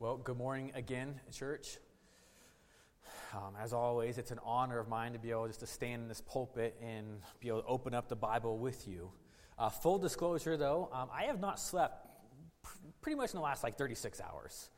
Well, 0.00 0.16
good 0.16 0.36
morning 0.36 0.70
again, 0.76 1.18
church. 1.32 1.76
Um, 3.34 3.54
as 3.60 3.72
always, 3.72 4.16
it's 4.16 4.30
an 4.30 4.38
honor 4.44 4.78
of 4.78 4.86
mine 4.86 5.12
to 5.14 5.18
be 5.18 5.32
able 5.32 5.48
just 5.48 5.58
to 5.58 5.66
stand 5.66 6.02
in 6.02 6.08
this 6.08 6.20
pulpit 6.20 6.76
and 6.80 7.20
be 7.40 7.48
able 7.48 7.62
to 7.62 7.66
open 7.66 7.94
up 7.94 8.08
the 8.08 8.14
Bible 8.14 8.58
with 8.58 8.86
you. 8.86 9.10
Uh, 9.58 9.70
full 9.70 9.98
disclosure, 9.98 10.56
though, 10.56 10.88
um, 10.92 11.08
I 11.12 11.24
have 11.24 11.40
not 11.40 11.58
slept 11.58 12.06
pr- 12.62 12.78
pretty 13.00 13.16
much 13.16 13.32
in 13.32 13.38
the 13.38 13.42
last 13.42 13.64
like 13.64 13.76
36 13.76 14.20
hours. 14.20 14.70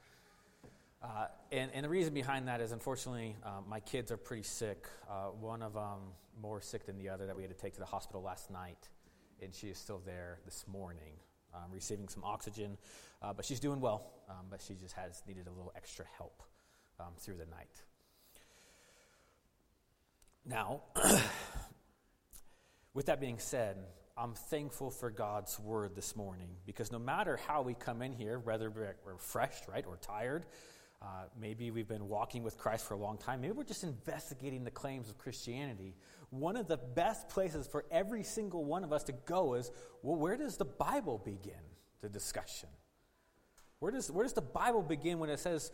Uh, 1.03 1.27
and, 1.53 1.71
and, 1.75 1.85
the 1.85 1.91
reason 1.91 2.15
behind 2.15 2.49
that 2.49 2.63
is, 2.63 2.73
unfortunately, 2.73 3.37
uh, 3.45 3.61
my 3.69 3.81
kids 3.81 4.11
are 4.11 4.17
pretty 4.17 4.43
sick. 4.43 4.87
Uh, 5.07 5.27
one 5.39 5.61
of 5.61 5.75
them 5.75 5.99
more 6.41 6.63
sick 6.63 6.87
than 6.87 6.97
the 6.97 7.11
other 7.11 7.27
that 7.27 7.37
we 7.37 7.43
had 7.43 7.51
to 7.51 7.63
take 7.63 7.75
to 7.75 7.81
the 7.81 7.85
hospital 7.85 8.23
last 8.23 8.51
night, 8.51 8.89
and 9.43 9.55
she 9.55 9.67
is 9.67 9.77
still 9.77 10.01
there 10.07 10.39
this 10.47 10.65
morning 10.67 11.13
um, 11.55 11.71
receiving 11.73 12.09
some 12.09 12.25
oxygen. 12.25 12.79
Uh, 13.23 13.33
but 13.33 13.45
she's 13.45 13.61
doing 13.61 13.81
well, 13.81 14.11
um, 14.29 14.47
but 14.51 14.61
she 14.61 14.75
just 14.75 14.95
has 14.95 15.23
needed 15.27 15.47
a 15.47 15.51
little 15.51 15.73
extra 15.77 16.05
help 16.17 16.43
um, 16.99 17.13
through 17.19 17.37
the 17.37 17.47
night. 17.47 17.83
Now, 20.47 20.83
with 22.95 23.07
that 23.07 23.21
being 23.21 23.39
said, 23.39 23.77
I'm 24.17 24.35
thankful 24.35 24.91
for 24.91 25.11
God's 25.11 25.59
word 25.59 25.95
this 25.95 26.17
morning 26.17 26.49
because 26.67 26.91
no 26.91 26.99
matter 26.99 27.39
how 27.47 27.63
we 27.63 27.75
come 27.75 28.03
in 28.03 28.13
here, 28.13 28.39
whether 28.39 28.71
we're 28.71 28.97
refreshed, 29.05 29.69
right, 29.69 29.85
or 29.87 29.97
tired, 29.97 30.45
uh, 31.03 31.25
maybe 31.41 31.71
we've 31.71 31.89
been 31.89 32.09
walking 32.09 32.43
with 32.43 32.59
Christ 32.59 32.85
for 32.85 32.95
a 32.95 32.99
long 32.99 33.17
time. 33.17 33.41
Maybe 33.41 33.53
we're 33.53 33.65
just 33.65 33.85
investigating 33.85 34.65
the 34.65 34.71
claims 34.71 35.09
of 35.09 35.17
Christianity. 35.17 35.95
One 36.29 36.57
of 36.57 36.69
the 36.69 36.77
best 36.77 37.29
places 37.31 37.67
for 37.67 37.87
every 37.91 38.23
single 38.23 38.65
one 38.65 38.85
of 38.85 38.93
us 38.93 39.05
to 39.05 39.13
go 39.13 39.55
is 39.55 39.71
well, 40.03 40.17
where 40.17 40.37
does 40.37 40.59
the 40.59 40.67
Bible 40.67 41.19
begin 41.25 41.53
the 42.03 42.09
discussion? 42.09 42.69
Where 43.79 43.91
does, 43.91 44.11
where 44.11 44.25
does 44.25 44.35
the 44.35 44.43
Bible 44.43 44.83
begin 44.83 45.19
when 45.19 45.31
it 45.31 45.41
says, 45.41 45.73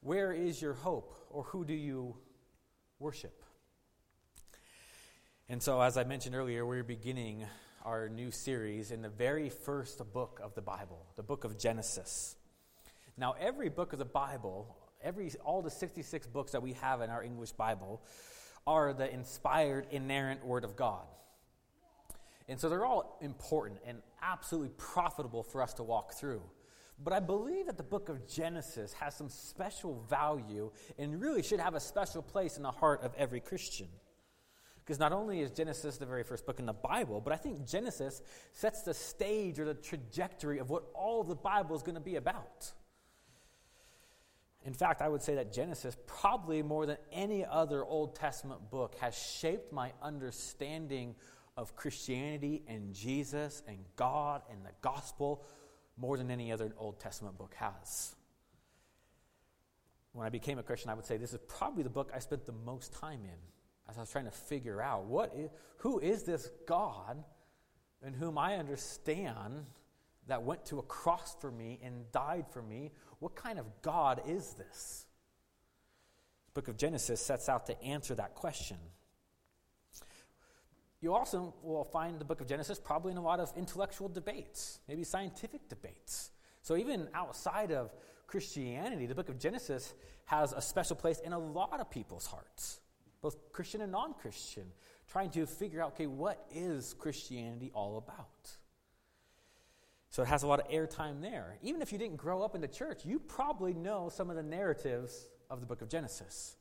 Where 0.00 0.32
is 0.32 0.60
your 0.60 0.72
hope? 0.72 1.14
or 1.30 1.44
Who 1.44 1.66
do 1.66 1.74
you 1.74 2.16
worship? 2.98 3.44
And 5.50 5.62
so, 5.62 5.82
as 5.82 5.98
I 5.98 6.04
mentioned 6.04 6.34
earlier, 6.34 6.64
we're 6.64 6.82
beginning 6.82 7.44
our 7.84 8.08
new 8.08 8.30
series 8.30 8.90
in 8.90 9.02
the 9.02 9.10
very 9.10 9.50
first 9.50 10.00
book 10.14 10.40
of 10.42 10.54
the 10.54 10.62
Bible, 10.62 11.04
the 11.16 11.22
book 11.22 11.44
of 11.44 11.58
Genesis. 11.58 12.36
Now, 13.16 13.34
every 13.38 13.68
book 13.68 13.92
of 13.92 13.98
the 13.98 14.04
Bible, 14.04 14.76
every, 15.02 15.30
all 15.44 15.62
the 15.62 15.70
66 15.70 16.26
books 16.28 16.52
that 16.52 16.62
we 16.62 16.72
have 16.74 17.00
in 17.02 17.10
our 17.10 17.22
English 17.22 17.52
Bible, 17.52 18.02
are 18.66 18.92
the 18.92 19.12
inspired, 19.12 19.86
inerrant 19.90 20.44
Word 20.44 20.64
of 20.64 20.76
God. 20.76 21.04
And 22.48 22.58
so 22.58 22.68
they're 22.68 22.84
all 22.84 23.18
important 23.20 23.80
and 23.86 23.98
absolutely 24.22 24.70
profitable 24.76 25.42
for 25.42 25.62
us 25.62 25.74
to 25.74 25.82
walk 25.82 26.14
through. 26.14 26.42
But 27.02 27.12
I 27.12 27.20
believe 27.20 27.66
that 27.66 27.76
the 27.76 27.82
book 27.82 28.08
of 28.08 28.28
Genesis 28.28 28.92
has 28.94 29.14
some 29.14 29.28
special 29.28 30.04
value 30.08 30.70
and 30.98 31.20
really 31.20 31.42
should 31.42 31.60
have 31.60 31.74
a 31.74 31.80
special 31.80 32.22
place 32.22 32.56
in 32.56 32.62
the 32.62 32.70
heart 32.70 33.02
of 33.02 33.12
every 33.16 33.40
Christian. 33.40 33.88
Because 34.84 34.98
not 34.98 35.12
only 35.12 35.40
is 35.40 35.50
Genesis 35.50 35.96
the 35.96 36.06
very 36.06 36.24
first 36.24 36.44
book 36.44 36.58
in 36.58 36.66
the 36.66 36.72
Bible, 36.72 37.20
but 37.20 37.32
I 37.32 37.36
think 37.36 37.66
Genesis 37.66 38.20
sets 38.52 38.82
the 38.82 38.94
stage 38.94 39.58
or 39.58 39.64
the 39.64 39.74
trajectory 39.74 40.58
of 40.58 40.70
what 40.70 40.84
all 40.94 41.22
the 41.22 41.36
Bible 41.36 41.76
is 41.76 41.82
going 41.82 41.94
to 41.94 42.00
be 42.00 42.16
about. 42.16 42.72
In 44.64 44.74
fact, 44.74 45.02
I 45.02 45.08
would 45.08 45.22
say 45.22 45.34
that 45.34 45.52
Genesis, 45.52 45.96
probably 46.06 46.62
more 46.62 46.86
than 46.86 46.96
any 47.10 47.44
other 47.44 47.84
Old 47.84 48.14
Testament 48.14 48.70
book, 48.70 48.94
has 49.00 49.16
shaped 49.16 49.72
my 49.72 49.92
understanding 50.00 51.16
of 51.56 51.74
Christianity 51.74 52.62
and 52.68 52.94
Jesus 52.94 53.62
and 53.66 53.78
God 53.96 54.42
and 54.50 54.64
the 54.64 54.70
gospel 54.80 55.44
more 55.96 56.16
than 56.16 56.30
any 56.30 56.52
other 56.52 56.72
Old 56.78 57.00
Testament 57.00 57.36
book 57.36 57.54
has. 57.56 58.14
When 60.12 60.26
I 60.26 60.30
became 60.30 60.58
a 60.58 60.62
Christian, 60.62 60.90
I 60.90 60.94
would 60.94 61.06
say 61.06 61.16
this 61.16 61.32
is 61.32 61.40
probably 61.48 61.82
the 61.82 61.90
book 61.90 62.10
I 62.14 62.18
spent 62.18 62.46
the 62.46 62.52
most 62.52 62.92
time 62.92 63.20
in 63.24 63.38
as 63.88 63.96
I 63.96 64.00
was 64.00 64.10
trying 64.10 64.26
to 64.26 64.30
figure 64.30 64.80
out 64.80 65.04
what 65.04 65.34
is, 65.36 65.50
who 65.78 65.98
is 65.98 66.22
this 66.22 66.50
God 66.66 67.22
in 68.06 68.14
whom 68.14 68.38
I 68.38 68.56
understand 68.56 69.66
that 70.28 70.42
went 70.42 70.64
to 70.66 70.78
a 70.78 70.82
cross 70.82 71.36
for 71.40 71.50
me 71.50 71.78
and 71.82 72.10
died 72.12 72.46
for 72.52 72.62
me 72.62 72.90
what 73.22 73.36
kind 73.36 73.60
of 73.60 73.66
God 73.82 74.20
is 74.26 74.54
this? 74.54 75.06
The 76.46 76.60
book 76.60 76.66
of 76.66 76.76
Genesis 76.76 77.20
sets 77.20 77.48
out 77.48 77.66
to 77.66 77.80
answer 77.80 78.16
that 78.16 78.34
question. 78.34 78.78
You 81.00 81.14
also 81.14 81.54
will 81.62 81.84
find 81.84 82.18
the 82.18 82.24
book 82.24 82.40
of 82.40 82.48
Genesis 82.48 82.80
probably 82.80 83.12
in 83.12 83.18
a 83.18 83.22
lot 83.22 83.38
of 83.38 83.52
intellectual 83.56 84.08
debates, 84.08 84.80
maybe 84.88 85.04
scientific 85.04 85.68
debates. 85.68 86.32
So, 86.62 86.76
even 86.76 87.08
outside 87.14 87.70
of 87.70 87.94
Christianity, 88.26 89.06
the 89.06 89.14
book 89.14 89.28
of 89.28 89.38
Genesis 89.38 89.94
has 90.24 90.52
a 90.52 90.60
special 90.60 90.96
place 90.96 91.20
in 91.20 91.32
a 91.32 91.38
lot 91.38 91.78
of 91.78 91.88
people's 91.88 92.26
hearts, 92.26 92.80
both 93.20 93.52
Christian 93.52 93.82
and 93.82 93.92
non 93.92 94.14
Christian, 94.14 94.64
trying 95.06 95.30
to 95.30 95.46
figure 95.46 95.80
out 95.80 95.92
okay, 95.92 96.08
what 96.08 96.44
is 96.52 96.92
Christianity 96.98 97.70
all 97.72 97.98
about? 97.98 98.56
So 100.12 100.22
it 100.22 100.28
has 100.28 100.42
a 100.42 100.46
lot 100.46 100.60
of 100.60 100.68
airtime 100.68 101.22
there. 101.22 101.56
Even 101.62 101.80
if 101.80 101.90
you 101.90 101.96
didn't 101.96 102.18
grow 102.18 102.42
up 102.42 102.54
in 102.54 102.60
the 102.60 102.68
church, 102.68 103.06
you 103.06 103.18
probably 103.18 103.72
know 103.72 104.10
some 104.10 104.28
of 104.28 104.36
the 104.36 104.42
narratives 104.42 105.26
of 105.48 105.60
the 105.60 105.66
book 105.66 105.80
of 105.80 105.88
Genesis. 105.88 106.56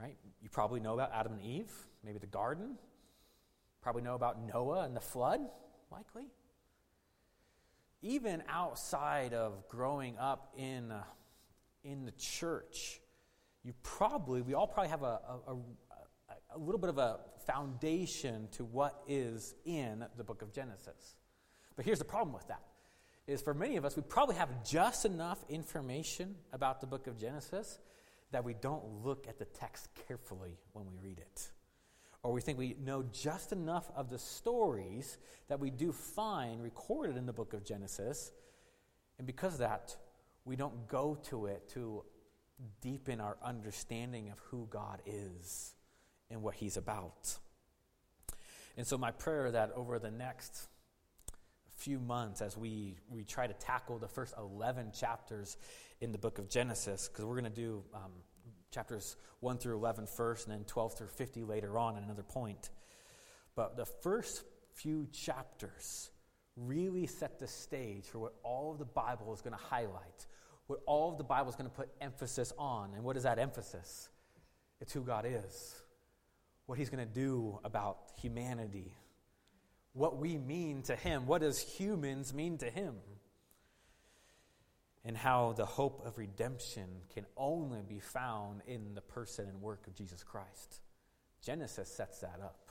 Right? 0.00 0.16
You 0.42 0.48
probably 0.48 0.80
know 0.80 0.92
about 0.92 1.12
Adam 1.12 1.34
and 1.34 1.40
Eve, 1.40 1.70
maybe 2.04 2.18
the 2.18 2.26
garden. 2.26 2.76
Probably 3.80 4.02
know 4.02 4.16
about 4.16 4.44
Noah 4.44 4.82
and 4.82 4.96
the 4.96 5.00
flood, 5.00 5.40
likely. 5.92 6.24
Even 8.02 8.42
outside 8.48 9.34
of 9.34 9.68
growing 9.68 10.18
up 10.18 10.52
in, 10.58 10.90
uh, 10.90 11.04
in 11.84 12.04
the 12.04 12.12
church, 12.12 13.00
you 13.62 13.72
probably, 13.84 14.42
we 14.42 14.54
all 14.54 14.66
probably 14.66 14.90
have 14.90 15.04
a, 15.04 15.20
a, 15.46 15.52
a, 15.52 16.56
a 16.56 16.58
little 16.58 16.80
bit 16.80 16.90
of 16.90 16.98
a 16.98 17.20
foundation 17.46 18.48
to 18.50 18.64
what 18.64 19.00
is 19.06 19.54
in 19.64 20.04
the 20.16 20.24
book 20.24 20.42
of 20.42 20.52
Genesis. 20.52 21.14
But 21.76 21.84
here's 21.84 21.98
the 21.98 22.04
problem 22.04 22.34
with 22.34 22.48
that 22.48 22.62
is 23.26 23.40
for 23.40 23.54
many 23.54 23.76
of 23.76 23.84
us, 23.84 23.96
we 23.96 24.02
probably 24.02 24.36
have 24.36 24.64
just 24.64 25.04
enough 25.06 25.42
information 25.48 26.34
about 26.52 26.80
the 26.80 26.86
book 26.86 27.06
of 27.06 27.18
Genesis 27.18 27.78
that 28.32 28.44
we 28.44 28.54
don't 28.54 28.84
look 29.04 29.26
at 29.28 29.38
the 29.38 29.46
text 29.46 29.88
carefully 30.06 30.58
when 30.72 30.84
we 30.86 30.92
read 31.02 31.18
it. 31.18 31.50
Or 32.22 32.32
we 32.32 32.40
think 32.40 32.58
we 32.58 32.76
know 32.82 33.04
just 33.12 33.52
enough 33.52 33.90
of 33.94 34.10
the 34.10 34.18
stories 34.18 35.18
that 35.48 35.60
we 35.60 35.70
do 35.70 35.92
find 35.92 36.62
recorded 36.62 37.16
in 37.16 37.26
the 37.26 37.32
book 37.32 37.52
of 37.52 37.64
Genesis. 37.64 38.32
And 39.18 39.26
because 39.26 39.54
of 39.54 39.58
that, 39.60 39.96
we 40.44 40.56
don't 40.56 40.88
go 40.88 41.18
to 41.24 41.46
it 41.46 41.68
to 41.74 42.02
deepen 42.80 43.20
our 43.20 43.36
understanding 43.42 44.30
of 44.30 44.38
who 44.50 44.66
God 44.70 45.00
is 45.06 45.74
and 46.30 46.42
what 46.42 46.54
He's 46.54 46.76
about. 46.76 47.38
And 48.76 48.86
so, 48.86 48.98
my 48.98 49.12
prayer 49.12 49.50
that 49.50 49.72
over 49.76 49.98
the 49.98 50.10
next 50.10 50.68
few 51.84 52.00
months 52.00 52.40
as 52.40 52.56
we, 52.56 52.96
we 53.10 53.24
try 53.24 53.46
to 53.46 53.52
tackle 53.52 53.98
the 53.98 54.08
first 54.08 54.32
11 54.38 54.92
chapters 54.98 55.58
in 56.00 56.12
the 56.12 56.18
book 56.18 56.38
of 56.38 56.48
Genesis, 56.48 57.08
because 57.08 57.26
we're 57.26 57.38
going 57.38 57.44
to 57.44 57.60
do 57.60 57.84
um, 57.94 58.10
chapters 58.70 59.16
1 59.40 59.58
through 59.58 59.76
11 59.76 60.06
first, 60.06 60.46
and 60.46 60.56
then 60.56 60.64
12 60.64 60.96
through 60.96 61.08
50 61.08 61.42
later 61.44 61.78
on 61.78 61.96
at 61.96 62.02
another 62.02 62.22
point. 62.22 62.70
But 63.54 63.76
the 63.76 63.84
first 63.84 64.44
few 64.72 65.06
chapters 65.12 66.10
really 66.56 67.06
set 67.06 67.38
the 67.38 67.46
stage 67.46 68.06
for 68.06 68.18
what 68.18 68.34
all 68.42 68.72
of 68.72 68.78
the 68.78 68.86
Bible 68.86 69.34
is 69.34 69.42
going 69.42 69.56
to 69.56 69.62
highlight, 69.62 70.26
what 70.66 70.80
all 70.86 71.12
of 71.12 71.18
the 71.18 71.24
Bible 71.24 71.50
is 71.50 71.56
going 71.56 71.68
to 71.68 71.76
put 71.76 71.90
emphasis 72.00 72.50
on. 72.58 72.94
And 72.94 73.04
what 73.04 73.18
is 73.18 73.24
that 73.24 73.38
emphasis? 73.38 74.08
It's 74.80 74.92
who 74.92 75.02
God 75.02 75.26
is, 75.28 75.82
what 76.64 76.78
He's 76.78 76.88
going 76.88 77.06
to 77.06 77.14
do 77.14 77.60
about 77.62 77.98
humanity, 78.16 78.94
what 79.94 80.18
we 80.18 80.36
mean 80.36 80.82
to 80.82 80.94
Him. 80.94 81.26
What 81.26 81.40
does 81.40 81.58
humans 81.58 82.34
mean 82.34 82.58
to 82.58 82.68
Him? 82.68 82.96
And 85.04 85.16
how 85.16 85.54
the 85.56 85.66
hope 85.66 86.04
of 86.06 86.18
redemption 86.18 86.88
can 87.14 87.26
only 87.36 87.82
be 87.86 88.00
found 88.00 88.62
in 88.66 88.94
the 88.94 89.00
person 89.00 89.48
and 89.48 89.60
work 89.60 89.86
of 89.86 89.94
Jesus 89.94 90.22
Christ. 90.22 90.80
Genesis 91.42 91.88
sets 91.88 92.20
that 92.20 92.40
up. 92.42 92.70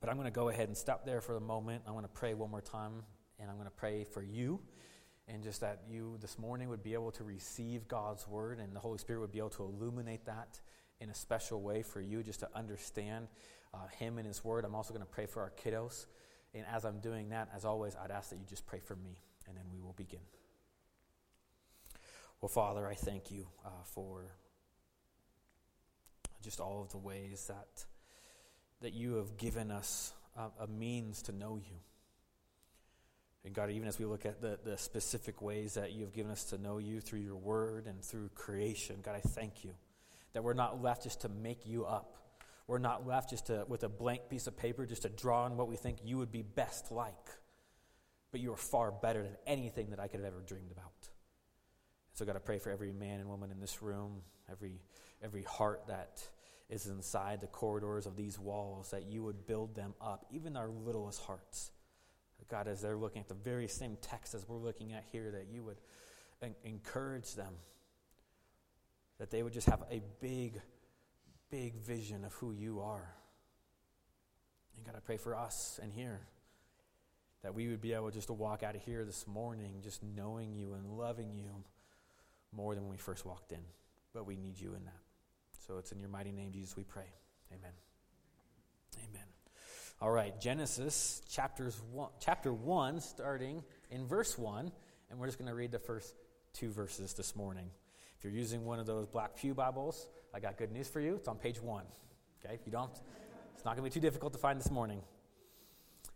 But 0.00 0.08
I'm 0.08 0.16
going 0.16 0.26
to 0.26 0.32
go 0.32 0.48
ahead 0.48 0.68
and 0.68 0.76
stop 0.76 1.04
there 1.04 1.20
for 1.20 1.36
a 1.36 1.40
moment. 1.40 1.82
I 1.86 1.92
want 1.92 2.04
to 2.04 2.12
pray 2.12 2.34
one 2.34 2.50
more 2.50 2.60
time, 2.60 3.02
and 3.38 3.48
I'm 3.50 3.56
going 3.56 3.68
to 3.68 3.74
pray 3.74 4.04
for 4.04 4.22
you, 4.22 4.60
and 5.28 5.42
just 5.42 5.60
that 5.60 5.82
you 5.88 6.16
this 6.20 6.38
morning 6.38 6.68
would 6.68 6.82
be 6.82 6.94
able 6.94 7.12
to 7.12 7.24
receive 7.24 7.86
God's 7.86 8.26
word, 8.26 8.58
and 8.58 8.74
the 8.74 8.80
Holy 8.80 8.98
Spirit 8.98 9.20
would 9.20 9.32
be 9.32 9.38
able 9.38 9.50
to 9.50 9.62
illuminate 9.62 10.26
that 10.26 10.60
in 11.00 11.10
a 11.10 11.14
special 11.14 11.62
way 11.62 11.82
for 11.82 12.00
you, 12.00 12.22
just 12.22 12.40
to 12.40 12.48
understand 12.54 13.28
uh, 13.74 13.86
Him 13.98 14.18
and 14.18 14.26
His 14.26 14.44
Word. 14.44 14.64
I'm 14.64 14.74
also 14.74 14.92
going 14.92 15.04
to 15.04 15.12
pray 15.12 15.26
for 15.26 15.40
our 15.42 15.52
kiddos. 15.62 16.06
And 16.54 16.64
as 16.72 16.84
I'm 16.84 17.00
doing 17.00 17.28
that, 17.30 17.48
as 17.54 17.64
always, 17.64 17.94
I'd 17.96 18.10
ask 18.10 18.30
that 18.30 18.36
you 18.36 18.46
just 18.48 18.66
pray 18.66 18.80
for 18.80 18.96
me, 18.96 19.20
and 19.46 19.56
then 19.56 19.64
we 19.72 19.80
will 19.80 19.94
begin. 19.94 20.20
Well, 22.40 22.48
Father, 22.48 22.86
I 22.86 22.94
thank 22.94 23.30
you 23.30 23.46
uh, 23.64 23.84
for 23.84 24.32
just 26.42 26.58
all 26.58 26.82
of 26.82 26.90
the 26.90 26.98
ways 26.98 27.46
that 27.48 27.84
that 28.80 28.94
you 28.94 29.16
have 29.16 29.36
given 29.36 29.70
us 29.70 30.14
a 30.58 30.66
means 30.66 31.22
to 31.22 31.32
know 31.32 31.56
you. 31.56 31.76
And 33.44 33.54
God, 33.54 33.70
even 33.70 33.88
as 33.88 33.98
we 33.98 34.04
look 34.04 34.26
at 34.26 34.40
the, 34.40 34.58
the 34.64 34.78
specific 34.78 35.42
ways 35.42 35.74
that 35.74 35.92
you 35.92 36.02
have 36.02 36.12
given 36.12 36.30
us 36.30 36.44
to 36.44 36.58
know 36.58 36.78
you 36.78 37.00
through 37.00 37.20
your 37.20 37.36
word 37.36 37.86
and 37.86 38.02
through 38.02 38.30
creation, 38.34 38.96
God, 39.02 39.16
I 39.16 39.20
thank 39.20 39.64
you 39.64 39.72
that 40.32 40.42
we're 40.42 40.54
not 40.54 40.82
left 40.82 41.02
just 41.02 41.22
to 41.22 41.28
make 41.28 41.66
you 41.66 41.84
up. 41.84 42.16
We're 42.70 42.78
not 42.78 43.04
left 43.04 43.30
just 43.30 43.48
to, 43.48 43.64
with 43.66 43.82
a 43.82 43.88
blank 43.88 44.28
piece 44.28 44.46
of 44.46 44.56
paper 44.56 44.86
just 44.86 45.02
to 45.02 45.08
draw 45.08 45.42
on 45.42 45.56
what 45.56 45.66
we 45.66 45.74
think 45.74 45.98
you 46.04 46.18
would 46.18 46.30
be 46.30 46.42
best 46.42 46.92
like. 46.92 47.28
But 48.30 48.40
you 48.40 48.52
are 48.52 48.56
far 48.56 48.92
better 48.92 49.24
than 49.24 49.36
anything 49.44 49.90
that 49.90 49.98
I 49.98 50.06
could 50.06 50.20
have 50.20 50.28
ever 50.28 50.40
dreamed 50.46 50.70
about. 50.70 50.92
So, 52.12 52.24
God, 52.24 52.36
I 52.36 52.38
pray 52.38 52.60
for 52.60 52.70
every 52.70 52.92
man 52.92 53.18
and 53.18 53.28
woman 53.28 53.50
in 53.50 53.58
this 53.58 53.82
room, 53.82 54.22
every, 54.48 54.82
every 55.20 55.42
heart 55.42 55.88
that 55.88 56.22
is 56.68 56.86
inside 56.86 57.40
the 57.40 57.48
corridors 57.48 58.06
of 58.06 58.14
these 58.14 58.38
walls, 58.38 58.92
that 58.92 59.06
you 59.06 59.24
would 59.24 59.48
build 59.48 59.74
them 59.74 59.92
up, 60.00 60.26
even 60.30 60.56
our 60.56 60.68
littlest 60.68 61.22
hearts. 61.22 61.72
God, 62.48 62.68
as 62.68 62.80
they're 62.80 62.96
looking 62.96 63.20
at 63.20 63.26
the 63.26 63.34
very 63.34 63.66
same 63.66 63.96
text 64.00 64.32
as 64.32 64.48
we're 64.48 64.58
looking 64.58 64.92
at 64.92 65.02
here, 65.10 65.32
that 65.32 65.48
you 65.52 65.64
would 65.64 65.80
en- 66.40 66.54
encourage 66.62 67.34
them, 67.34 67.54
that 69.18 69.32
they 69.32 69.42
would 69.42 69.52
just 69.52 69.68
have 69.68 69.82
a 69.90 70.00
big, 70.20 70.60
big 71.50 71.74
vision 71.74 72.24
of 72.24 72.32
who 72.34 72.52
you 72.52 72.80
are. 72.80 73.14
And 74.76 74.86
God, 74.86 74.94
I 74.96 75.00
pray 75.00 75.16
for 75.16 75.36
us 75.36 75.78
and 75.82 75.92
here 75.92 76.20
that 77.42 77.54
we 77.54 77.68
would 77.68 77.80
be 77.80 77.92
able 77.92 78.10
just 78.10 78.28
to 78.28 78.32
walk 78.32 78.62
out 78.62 78.76
of 78.76 78.82
here 78.82 79.04
this 79.04 79.26
morning 79.26 79.80
just 79.82 80.02
knowing 80.02 80.52
you 80.52 80.74
and 80.74 80.86
loving 80.98 81.32
you 81.34 81.64
more 82.52 82.74
than 82.74 82.84
when 82.84 82.92
we 82.92 82.98
first 82.98 83.24
walked 83.24 83.52
in. 83.52 83.60
But 84.12 84.26
we 84.26 84.36
need 84.36 84.58
you 84.60 84.74
in 84.74 84.84
that. 84.84 85.00
So 85.66 85.78
it's 85.78 85.92
in 85.92 86.00
your 86.00 86.08
mighty 86.08 86.32
name, 86.32 86.52
Jesus, 86.52 86.76
we 86.76 86.84
pray. 86.84 87.06
Amen. 87.52 87.72
Amen. 88.96 89.26
All 90.00 90.10
right, 90.10 90.38
Genesis 90.40 91.22
chapters 91.30 91.80
one, 91.92 92.10
chapter 92.20 92.52
1, 92.52 93.00
starting 93.00 93.62
in 93.90 94.06
verse 94.06 94.36
1, 94.38 94.72
and 95.10 95.18
we're 95.18 95.26
just 95.26 95.38
going 95.38 95.48
to 95.48 95.54
read 95.54 95.72
the 95.72 95.78
first 95.78 96.14
two 96.54 96.70
verses 96.70 97.14
this 97.14 97.36
morning. 97.36 97.70
If 98.20 98.24
you're 98.24 98.34
using 98.34 98.66
one 98.66 98.78
of 98.78 98.84
those 98.84 99.06
Black 99.06 99.34
Pew 99.34 99.54
Bibles, 99.54 100.06
I 100.34 100.40
got 100.40 100.58
good 100.58 100.70
news 100.70 100.86
for 100.88 101.00
you. 101.00 101.14
It's 101.14 101.26
on 101.26 101.38
page 101.38 101.58
1. 101.58 101.84
Okay, 102.44 102.52
if 102.52 102.60
you 102.66 102.70
don't, 102.70 102.92
it's 103.54 103.64
not 103.64 103.76
going 103.76 103.90
to 103.90 103.90
be 103.90 103.98
too 103.98 104.06
difficult 104.06 104.34
to 104.34 104.38
find 104.38 104.60
this 104.60 104.70
morning. 104.70 105.00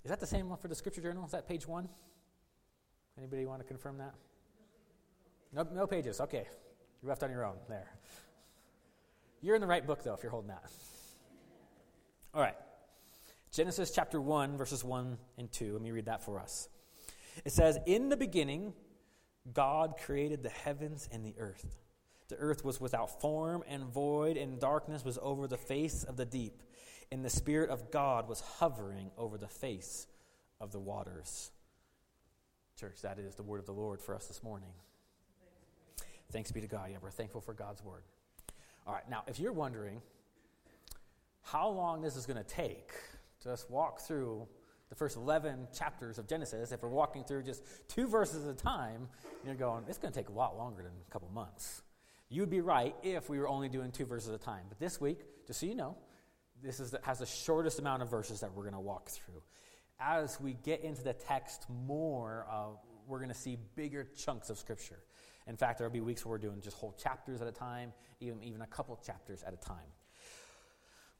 Is 0.05 0.11
that 0.11 0.21
the 0.21 0.27
same 0.27 0.51
one 0.51 0.59
for 0.59 0.69
the 0.69 0.75
Scripture 0.75 1.01
Journal? 1.01 1.25
Is 1.25 1.31
that 1.33 1.49
page 1.49 1.67
1? 1.67 1.89
Anybody 3.17 3.47
want 3.47 3.63
to 3.63 3.67
confirm 3.67 3.97
that? 3.97 4.13
No, 5.51 5.67
no 5.73 5.87
pages. 5.87 6.21
Okay. 6.21 6.47
You're 7.03 7.09
left 7.09 7.23
on 7.23 7.31
your 7.31 7.43
own 7.43 7.57
there. 7.71 7.89
You're 9.41 9.55
in 9.55 9.63
the 9.63 9.67
right 9.67 9.87
book, 9.87 10.05
though, 10.05 10.13
if 10.13 10.23
you're 10.23 10.31
holding 10.31 10.49
that. 10.49 10.65
All 12.35 12.43
right. 12.43 12.57
Genesis 13.51 13.91
chapter 13.91 14.21
1, 14.21 14.59
verses 14.59 14.85
1 14.85 15.17
and 15.39 15.51
2. 15.51 15.73
Let 15.73 15.81
me 15.81 15.91
read 15.91 16.05
that 16.05 16.23
for 16.23 16.39
us. 16.39 16.69
It 17.47 17.53
says, 17.53 17.79
In 17.87 18.11
the 18.11 18.17
beginning, 18.19 18.75
God 19.55 19.95
created 20.05 20.43
the 20.43 20.51
heavens 20.51 21.09
and 21.11 21.25
the 21.25 21.35
earth. 21.39 21.84
The 22.35 22.41
earth 22.41 22.65
was 22.65 22.81
without 22.81 23.21
form 23.21 23.63
and 23.69 23.85
void, 23.85 24.37
and 24.37 24.59
darkness 24.59 25.05
was 25.05 25.21
over 25.23 25.47
the 25.47 25.57
face 25.57 26.03
of 26.03 26.17
the 26.17 26.25
deep. 26.25 26.65
And 27.13 27.25
the 27.25 27.31
Spirit 27.31 27.71
of 27.71 27.93
God 27.93 28.29
was 28.29 28.41
hovering 28.41 29.13
over 29.17 29.39
the 29.39 29.47
face 29.47 30.09
of 30.61 30.73
the 30.73 30.81
waters. 30.81 31.53
Church, 32.77 33.03
that 33.03 33.21
is 33.21 33.37
the 33.37 33.45
word 33.45 33.61
of 33.61 33.67
the 33.67 33.73
Lord 33.73 34.01
for 34.01 34.17
us 34.17 34.27
this 34.27 34.43
morning. 34.43 34.71
Thanks 36.33 36.51
be 36.51 36.61
to 36.61 36.67
God. 36.67 36.89
Yeah, 36.91 36.97
we're 37.01 37.13
thankful 37.13 37.41
for 37.41 37.55
God's 37.55 37.85
word. 37.85 38.03
All 38.85 38.93
right, 38.93 39.09
now, 39.09 39.23
if 39.29 39.39
you're 39.39 39.53
wondering 39.53 40.03
how 41.43 41.69
long 41.69 42.03
this 42.03 42.17
is 42.17 42.27
going 42.27 42.43
to 42.43 42.49
take, 42.49 42.89
to 43.43 43.51
just 43.51 43.71
walk 43.71 44.01
through 44.01 44.49
the 44.89 44.97
first 44.97 45.17
11 45.17 45.69
chapters 45.73 46.19
of 46.19 46.27
Genesis, 46.27 46.73
if 46.73 46.83
we're 46.83 46.89
walking 46.89 47.23
through 47.23 47.45
just 47.45 47.63
two 47.87 48.09
verses 48.09 48.45
at 48.45 48.55
a 48.55 48.57
time, 48.57 49.09
you're 49.47 49.55
going, 49.55 49.85
it's 49.89 49.99
going 49.99 50.13
to 50.13 50.19
take 50.19 50.31
a 50.31 50.33
lot 50.33 50.59
longer 50.59 50.83
than 50.83 50.91
a 50.91 51.13
couple 51.13 51.31
months. 51.31 51.84
You'd 52.29 52.51
be 52.51 52.61
right 52.61 52.95
if 53.03 53.29
we 53.29 53.39
were 53.39 53.49
only 53.49 53.69
doing 53.69 53.91
two 53.91 54.07
verses 54.07 54.31
at 54.31 54.35
a 54.35 54.39
time. 54.39 54.65
But 54.69 54.79
this 54.79 55.01
week, 55.01 55.21
just 55.47 55.61
so 55.61 55.67
you 55.67 55.75
know, 55.75 55.97
this 56.63 56.81
is 56.81 56.95
has 57.03 57.19
the 57.19 57.27
shortest 57.27 57.79
amount 57.79 58.03
of 58.03 58.11
verses 58.11 58.41
that 58.41 58.53
we're 58.53 58.63
going 58.63 58.75
to 58.75 58.81
walk 58.81 59.11
through. 59.11 59.43
As 60.01 60.41
we 60.41 60.55
get 60.65 60.83
into 60.83 61.03
the 61.03 61.13
text 61.13 61.67
more, 61.69 62.47
uh, 62.51 62.77
we're 63.07 63.19
going 63.19 63.31
to 63.31 63.35
see 63.35 63.59
bigger 63.77 64.09
chunks 64.17 64.51
of 64.51 64.59
Scripture. 64.59 65.01
In 65.47 65.57
fact, 65.57 65.79
there 65.79 65.87
will 65.87 65.93
be 65.93 66.01
weeks 66.01 66.25
where 66.25 66.33
we're 66.33 66.39
doing 66.39 66.61
just 66.61 66.77
whole 66.79 66.93
chapters 66.93 67.43
at 67.43 67.47
a 67.47 67.53
time, 67.53 67.93
even, 68.21 68.43
even 68.43 68.63
a 68.63 68.67
couple 68.67 68.99
chapters 69.05 69.43
at 69.43 69.53
a 69.53 69.57
time. 69.57 69.93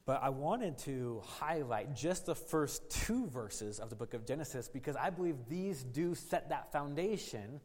But 0.05 0.21
I 0.21 0.29
wanted 0.29 0.77
to 0.79 1.21
highlight 1.25 1.95
just 1.95 2.25
the 2.25 2.35
first 2.35 2.89
two 2.89 3.27
verses 3.27 3.79
of 3.79 3.89
the 3.89 3.95
book 3.95 4.13
of 4.13 4.25
Genesis 4.25 4.67
because 4.67 4.95
I 4.95 5.09
believe 5.09 5.35
these 5.49 5.83
do 5.83 6.13
set 6.13 6.49
that 6.49 6.71
foundation 6.71 7.59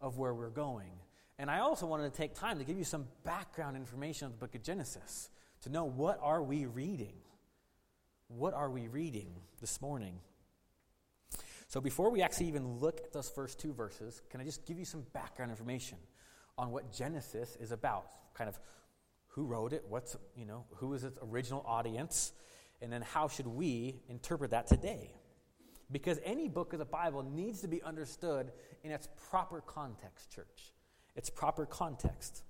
of 0.00 0.18
where 0.18 0.34
we're 0.34 0.50
going. 0.50 0.92
And 1.38 1.50
I 1.50 1.60
also 1.60 1.86
wanted 1.86 2.12
to 2.12 2.16
take 2.16 2.34
time 2.34 2.58
to 2.58 2.64
give 2.64 2.78
you 2.78 2.84
some 2.84 3.06
background 3.24 3.76
information 3.76 4.26
of 4.26 4.32
the 4.32 4.38
book 4.38 4.54
of 4.54 4.62
Genesis 4.62 5.28
to 5.62 5.70
know 5.70 5.84
what 5.84 6.18
are 6.22 6.42
we 6.42 6.66
reading? 6.66 7.14
What 8.28 8.54
are 8.54 8.70
we 8.70 8.88
reading 8.88 9.34
this 9.60 9.80
morning? 9.80 10.20
So 11.68 11.80
before 11.80 12.10
we 12.10 12.22
actually 12.22 12.46
even 12.46 12.78
look 12.78 13.00
at 13.04 13.12
those 13.12 13.28
first 13.28 13.58
two 13.58 13.72
verses, 13.72 14.22
can 14.30 14.40
I 14.40 14.44
just 14.44 14.64
give 14.66 14.78
you 14.78 14.84
some 14.84 15.04
background 15.12 15.50
information 15.50 15.98
on 16.56 16.70
what 16.70 16.92
Genesis 16.92 17.56
is 17.60 17.70
about? 17.70 18.06
Kind 18.34 18.48
of 18.48 18.58
who 19.28 19.44
wrote 19.44 19.72
it, 19.72 19.84
what's, 19.88 20.16
you 20.34 20.46
know, 20.46 20.64
who 20.76 20.94
is 20.94 21.04
its 21.04 21.18
original 21.22 21.62
audience, 21.66 22.32
and 22.80 22.90
then 22.90 23.02
how 23.02 23.28
should 23.28 23.46
we 23.46 24.00
interpret 24.08 24.52
that 24.52 24.66
today? 24.66 25.12
Because 25.92 26.18
any 26.24 26.48
book 26.48 26.72
of 26.72 26.78
the 26.78 26.86
Bible 26.86 27.22
needs 27.22 27.60
to 27.60 27.68
be 27.68 27.82
understood 27.82 28.50
in 28.82 28.90
its 28.90 29.08
proper 29.28 29.60
context, 29.60 30.32
church. 30.32 30.72
Its 31.16 31.30
proper 31.30 31.66
context. 31.66 32.42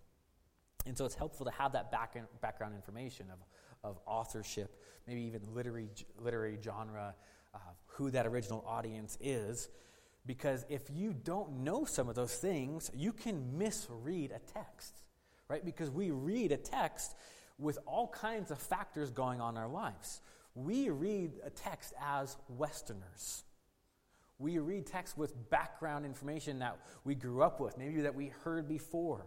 And 0.85 0.97
so 0.97 1.05
it's 1.05 1.15
helpful 1.15 1.47
to 1.47 1.53
have 1.53 1.73
that 1.73 1.91
back 1.91 2.17
background 2.41 2.75
information 2.75 3.27
of, 3.31 3.39
of 3.83 3.99
authorship, 4.07 4.81
maybe 5.07 5.23
even 5.23 5.43
literary, 5.55 5.89
literary 6.19 6.59
genre, 6.63 7.15
uh, 7.55 7.59
who 7.87 8.11
that 8.11 8.27
original 8.27 8.65
audience 8.67 9.17
is. 9.21 9.69
Because 10.27 10.67
if 10.69 10.83
you 10.93 11.13
don't 11.13 11.61
know 11.61 11.85
some 11.85 12.09
of 12.09 12.15
those 12.17 12.35
things, 12.35 12.91
you 12.95 13.13
can 13.13 13.57
misread 13.59 14.33
a 14.33 14.41
text 14.53 14.93
right? 15.49 15.65
Because 15.65 15.91
we 15.91 16.11
read 16.11 16.53
a 16.53 16.57
text 16.57 17.15
with 17.59 17.79
all 17.87 18.09
kinds 18.09 18.51
of 18.51 18.59
factors 18.59 19.11
going 19.11 19.41
on 19.41 19.57
in 19.57 19.63
our 19.63 19.69
lives. 19.69 20.21
We 20.55 20.91
read 20.91 21.33
a 21.45 21.51
text 21.51 21.93
as 22.03 22.37
Westerners. 22.49 23.45
We 24.39 24.59
read 24.59 24.87
text 24.87 25.17
with 25.17 25.51
background 25.51 26.05
information 26.05 26.59
that 26.59 26.79
we 27.05 27.15
grew 27.15 27.43
up 27.43 27.61
with, 27.61 27.79
maybe 27.79 28.03
that 28.03 28.15
we 28.15 28.33
heard 28.45 28.69
before. 28.69 29.25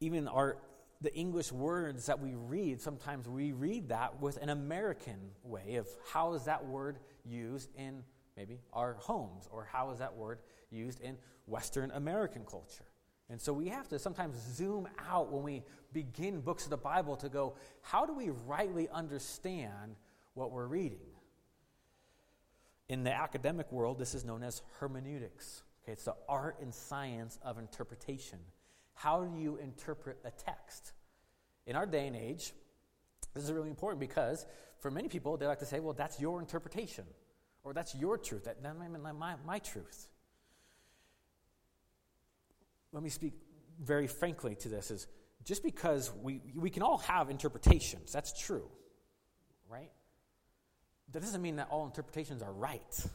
Even 0.00 0.26
our 0.28 0.58
the 1.02 1.14
English 1.14 1.50
words 1.50 2.06
that 2.06 2.20
we 2.20 2.34
read, 2.34 2.80
sometimes 2.80 3.26
we 3.26 3.52
read 3.52 3.88
that 3.88 4.20
with 4.20 4.36
an 4.36 4.50
American 4.50 5.30
way 5.42 5.76
of 5.76 5.88
how 6.12 6.34
is 6.34 6.44
that 6.44 6.66
word 6.66 6.98
used 7.24 7.70
in 7.74 8.02
maybe 8.36 8.60
our 8.72 8.94
homes, 8.94 9.48
or 9.50 9.66
how 9.70 9.90
is 9.90 9.98
that 9.98 10.14
word 10.14 10.38
used 10.70 11.00
in 11.00 11.16
Western 11.46 11.90
American 11.92 12.44
culture. 12.44 12.84
And 13.30 13.40
so 13.40 13.52
we 13.52 13.68
have 13.68 13.88
to 13.88 13.98
sometimes 13.98 14.36
zoom 14.36 14.88
out 15.08 15.32
when 15.32 15.42
we 15.42 15.62
begin 15.92 16.40
books 16.40 16.64
of 16.64 16.70
the 16.70 16.76
Bible 16.76 17.16
to 17.16 17.28
go, 17.28 17.54
how 17.82 18.04
do 18.04 18.12
we 18.12 18.30
rightly 18.46 18.88
understand 18.90 19.96
what 20.34 20.50
we're 20.50 20.66
reading? 20.66 20.98
In 22.90 23.04
the 23.04 23.14
academic 23.14 23.72
world, 23.72 23.98
this 23.98 24.14
is 24.14 24.24
known 24.24 24.42
as 24.42 24.60
hermeneutics. 24.78 25.62
Okay, 25.82 25.92
it's 25.92 26.04
the 26.04 26.16
art 26.28 26.58
and 26.60 26.74
science 26.74 27.38
of 27.42 27.58
interpretation. 27.58 28.38
How 28.92 29.24
do 29.24 29.40
you 29.40 29.56
interpret 29.56 30.18
a 30.24 30.30
text? 30.30 30.92
In 31.66 31.74
our 31.74 31.86
day 31.86 32.06
and 32.06 32.14
age, 32.14 32.52
this 33.32 33.44
is 33.44 33.52
really 33.52 33.70
important 33.70 34.00
because 34.00 34.44
for 34.80 34.90
many 34.90 35.08
people, 35.08 35.38
they 35.38 35.46
like 35.46 35.60
to 35.60 35.66
say, 35.66 35.80
well, 35.80 35.94
that's 35.94 36.20
your 36.20 36.40
interpretation, 36.40 37.04
or 37.64 37.72
that's 37.72 37.94
your 37.94 38.18
truth, 38.18 38.44
that, 38.44 38.62
that's 38.62 38.76
my, 38.78 39.12
my, 39.12 39.34
my 39.46 39.58
truth 39.58 40.10
let 42.92 43.02
me 43.02 43.08
speak 43.08 43.34
very 43.82 44.06
frankly 44.06 44.54
to 44.56 44.68
this 44.68 44.90
is 44.90 45.06
just 45.44 45.62
because 45.62 46.12
we, 46.22 46.42
we 46.54 46.70
can 46.70 46.82
all 46.82 46.98
have 46.98 47.30
interpretations, 47.30 48.12
that's 48.12 48.38
true, 48.38 48.68
right? 49.70 49.90
That 51.12 51.20
doesn't 51.20 51.42
mean 51.42 51.56
that 51.56 51.68
all 51.70 51.86
interpretations 51.86 52.42
are 52.42 52.52
right, 52.52 53.06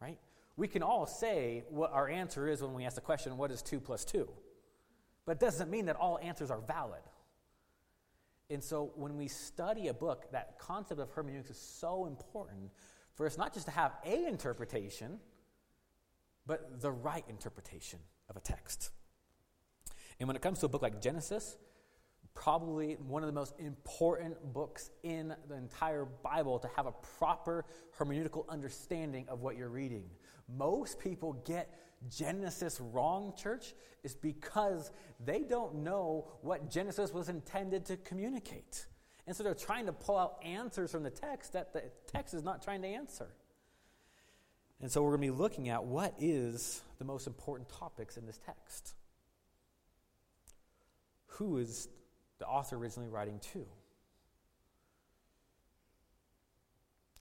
right? 0.00 0.18
We 0.56 0.68
can 0.68 0.82
all 0.82 1.06
say 1.06 1.64
what 1.68 1.92
our 1.92 2.08
answer 2.08 2.48
is 2.48 2.62
when 2.62 2.74
we 2.74 2.84
ask 2.84 2.94
the 2.94 3.00
question, 3.00 3.36
what 3.36 3.50
is 3.50 3.62
2 3.62 3.80
plus 3.80 4.04
2? 4.04 4.28
But 5.26 5.32
it 5.32 5.40
doesn't 5.40 5.70
mean 5.70 5.86
that 5.86 5.96
all 5.96 6.18
answers 6.22 6.50
are 6.50 6.60
valid. 6.60 7.02
And 8.48 8.62
so 8.62 8.90
when 8.96 9.16
we 9.16 9.28
study 9.28 9.88
a 9.88 9.94
book, 9.94 10.32
that 10.32 10.58
concept 10.58 11.00
of 11.00 11.10
hermeneutics 11.10 11.50
is 11.50 11.56
so 11.58 12.06
important 12.06 12.70
for 13.14 13.26
us 13.26 13.38
not 13.38 13.54
just 13.54 13.66
to 13.66 13.72
have 13.72 13.92
a 14.04 14.26
interpretation, 14.26 15.20
but 16.46 16.80
the 16.80 16.90
right 16.90 17.24
interpretation 17.28 18.00
of 18.28 18.36
a 18.36 18.40
text. 18.40 18.90
And 20.18 20.26
when 20.26 20.36
it 20.36 20.42
comes 20.42 20.58
to 20.60 20.66
a 20.66 20.68
book 20.68 20.82
like 20.82 21.00
Genesis, 21.00 21.56
probably 22.34 22.94
one 22.94 23.22
of 23.22 23.26
the 23.26 23.32
most 23.32 23.54
important 23.58 24.36
books 24.52 24.90
in 25.02 25.34
the 25.48 25.54
entire 25.54 26.04
Bible 26.04 26.58
to 26.58 26.68
have 26.76 26.86
a 26.86 26.92
proper 27.18 27.64
hermeneutical 27.98 28.48
understanding 28.48 29.26
of 29.28 29.40
what 29.40 29.56
you're 29.56 29.68
reading. 29.68 30.04
most 30.48 30.98
people 30.98 31.34
get 31.44 31.78
Genesis 32.08 32.80
wrong, 32.80 33.34
church, 33.36 33.74
is 34.02 34.14
because 34.14 34.90
they 35.24 35.42
don't 35.42 35.76
know 35.76 36.32
what 36.40 36.70
Genesis 36.70 37.12
was 37.12 37.28
intended 37.28 37.84
to 37.86 37.96
communicate. 37.98 38.86
And 39.26 39.36
so 39.36 39.44
they're 39.44 39.54
trying 39.54 39.86
to 39.86 39.92
pull 39.92 40.16
out 40.16 40.40
answers 40.42 40.90
from 40.90 41.02
the 41.02 41.10
text 41.10 41.52
that 41.52 41.72
the 41.72 41.84
text 42.06 42.34
is 42.34 42.42
not 42.42 42.62
trying 42.62 42.82
to 42.82 42.88
answer. 42.88 43.28
And 44.80 44.90
so 44.90 45.02
we're 45.02 45.16
going 45.16 45.28
to 45.28 45.32
be 45.32 45.38
looking 45.38 45.68
at 45.68 45.84
what 45.84 46.14
is 46.18 46.80
the 46.98 47.04
most 47.04 47.26
important 47.26 47.68
topics 47.68 48.16
in 48.16 48.26
this 48.26 48.40
text. 48.44 48.94
Who 51.26 51.58
is 51.58 51.88
the 52.40 52.46
author 52.46 52.76
originally 52.76 53.08
writing 53.08 53.38
to? 53.52 53.64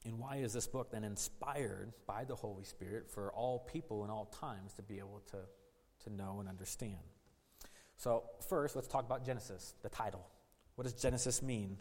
And 0.06 0.18
why 0.18 0.38
is 0.38 0.54
this 0.54 0.66
book 0.66 0.92
then 0.92 1.04
inspired 1.04 1.92
by 2.08 2.24
the 2.24 2.36
Holy 2.36 2.64
Spirit 2.64 3.12
for 3.12 3.32
all 3.32 3.60
people 3.60 4.04
in 4.06 4.10
all 4.10 4.26
times 4.40 4.74
to 4.74 4.82
be 4.82 4.98
able 4.98 5.22
to, 5.32 5.38
to 6.06 6.16
know 6.16 6.40
and 6.40 6.50
understand? 6.50 6.98
So, 7.98 8.24
first, 8.48 8.76
let's 8.76 8.88
talk 8.88 9.06
about 9.06 9.26
Genesis, 9.26 9.76
the 9.84 9.90
title. 9.90 10.26
What 10.76 10.86
does 10.86 10.94
Genesis 10.94 11.42
mean? 11.42 11.78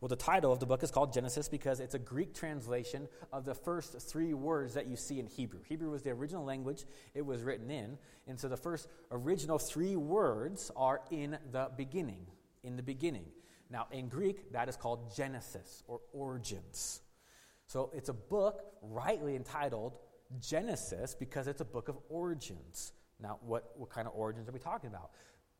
Well, 0.00 0.08
the 0.08 0.16
title 0.16 0.50
of 0.50 0.58
the 0.58 0.66
book 0.66 0.82
is 0.82 0.90
called 0.90 1.12
Genesis 1.12 1.48
because 1.48 1.78
it's 1.78 1.94
a 1.94 1.98
Greek 1.98 2.34
translation 2.34 3.06
of 3.32 3.44
the 3.44 3.54
first 3.54 4.00
three 4.00 4.34
words 4.34 4.74
that 4.74 4.86
you 4.86 4.96
see 4.96 5.20
in 5.20 5.26
Hebrew. 5.26 5.60
Hebrew 5.68 5.90
was 5.90 6.02
the 6.02 6.10
original 6.10 6.44
language 6.44 6.84
it 7.14 7.24
was 7.24 7.42
written 7.42 7.70
in. 7.70 7.98
And 8.26 8.40
so 8.40 8.48
the 8.48 8.56
first 8.56 8.88
original 9.12 9.58
three 9.58 9.94
words 9.94 10.72
are 10.74 11.02
in 11.10 11.38
the 11.52 11.70
beginning. 11.76 12.26
In 12.62 12.76
the 12.76 12.82
beginning. 12.82 13.26
Now, 13.70 13.86
in 13.92 14.08
Greek, 14.08 14.52
that 14.52 14.68
is 14.68 14.76
called 14.76 15.14
Genesis 15.14 15.82
or 15.86 16.00
origins. 16.12 17.00
So 17.66 17.90
it's 17.94 18.08
a 18.08 18.14
book 18.14 18.64
rightly 18.82 19.36
entitled 19.36 19.96
Genesis 20.40 21.14
because 21.14 21.46
it's 21.46 21.60
a 21.60 21.64
book 21.64 21.88
of 21.88 21.96
origins. 22.08 22.92
Now, 23.22 23.38
what, 23.42 23.72
what 23.76 23.90
kind 23.90 24.08
of 24.08 24.14
origins 24.14 24.48
are 24.48 24.52
we 24.52 24.58
talking 24.58 24.88
about? 24.88 25.10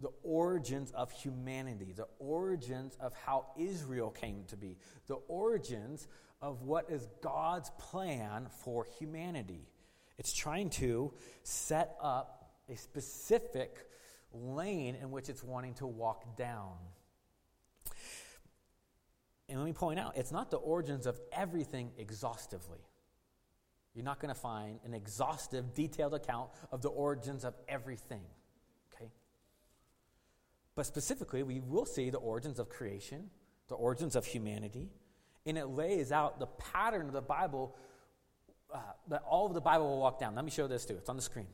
The 0.01 0.11
origins 0.23 0.91
of 0.93 1.13
humanity, 1.13 1.93
the 1.95 2.09
origins 2.19 2.97
of 3.01 3.13
how 3.15 3.47
Israel 3.57 4.11
came 4.11 4.45
to 4.49 4.57
be, 4.57 4.79
the 5.07 5.19
origins 5.29 6.09
of 6.41 6.63
what 6.63 6.91
is 6.91 7.07
God's 7.23 7.71
plan 7.79 8.49
for 8.65 8.87
humanity. 8.99 9.69
It's 10.19 10.33
trying 10.33 10.71
to 10.71 11.13
set 11.43 11.97
up 12.03 12.51
a 12.69 12.77
specific 12.77 13.87
lane 14.33 14.97
in 15.01 15.11
which 15.11 15.29
it's 15.29 15.43
wanting 15.43 15.75
to 15.75 15.87
walk 15.87 16.37
down. 16.37 16.75
And 19.49 19.59
let 19.59 19.67
me 19.67 19.73
point 19.73 19.99
out, 19.99 20.17
it's 20.17 20.31
not 20.31 20.51
the 20.51 20.59
origins 20.59 21.07
of 21.07 21.19
everything 21.33 21.91
exhaustively. 21.99 22.79
You're 23.95 24.05
not 24.05 24.21
going 24.21 24.33
to 24.33 24.41
find 24.41 24.79
an 24.85 24.95
exhaustive, 24.95 25.75
detailed 25.75 26.15
account 26.15 26.51
of 26.71 26.83
the 26.83 26.89
origins 26.89 27.45
of 27.45 27.55
everything. 27.69 28.23
Okay? 28.95 29.11
But 30.77 30.87
specifically, 30.87 31.43
we 31.43 31.59
will 31.59 31.85
see 31.85 32.11
the 32.11 32.19
origins 32.19 32.61
of 32.61 32.69
creation, 32.69 33.31
the 33.69 33.75
origins 33.75 34.15
of 34.15 34.25
humanity, 34.25 34.91
and 35.45 35.59
it 35.59 35.67
lays 35.67 36.13
out 36.13 36.39
the 36.39 36.47
pattern 36.47 37.07
of 37.07 37.13
the 37.13 37.21
Bible 37.21 37.77
uh, 38.73 38.79
that 39.09 39.23
all 39.29 39.47
of 39.47 39.55
the 39.55 39.61
Bible 39.61 39.89
will 39.89 39.99
walk 39.99 40.21
down. 40.21 40.37
Let 40.37 40.45
me 40.45 40.51
show 40.53 40.69
this 40.69 40.85
too. 40.85 40.95
It's 40.95 41.09
on 41.09 41.17
the 41.17 41.23
screen. 41.23 41.49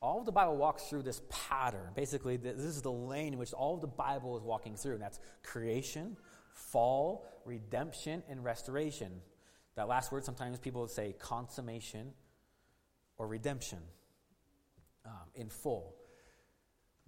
All 0.00 0.20
of 0.20 0.26
the 0.26 0.32
Bible 0.32 0.56
walks 0.56 0.84
through 0.84 1.02
this 1.02 1.20
pattern. 1.28 1.90
Basically, 1.94 2.36
this 2.36 2.56
is 2.58 2.82
the 2.82 2.92
lane 2.92 3.32
in 3.32 3.38
which 3.38 3.52
all 3.52 3.74
of 3.74 3.80
the 3.80 3.88
Bible 3.88 4.36
is 4.36 4.44
walking 4.44 4.76
through, 4.76 4.94
and 4.94 5.02
that's 5.02 5.18
creation, 5.42 6.16
fall, 6.52 7.26
redemption, 7.44 8.22
and 8.28 8.44
restoration. 8.44 9.20
That 9.74 9.88
last 9.88 10.12
word, 10.12 10.24
sometimes 10.24 10.58
people 10.58 10.86
say 10.86 11.14
consummation 11.18 12.12
or 13.16 13.26
redemption 13.26 13.78
um, 15.04 15.12
in 15.34 15.48
full. 15.48 15.94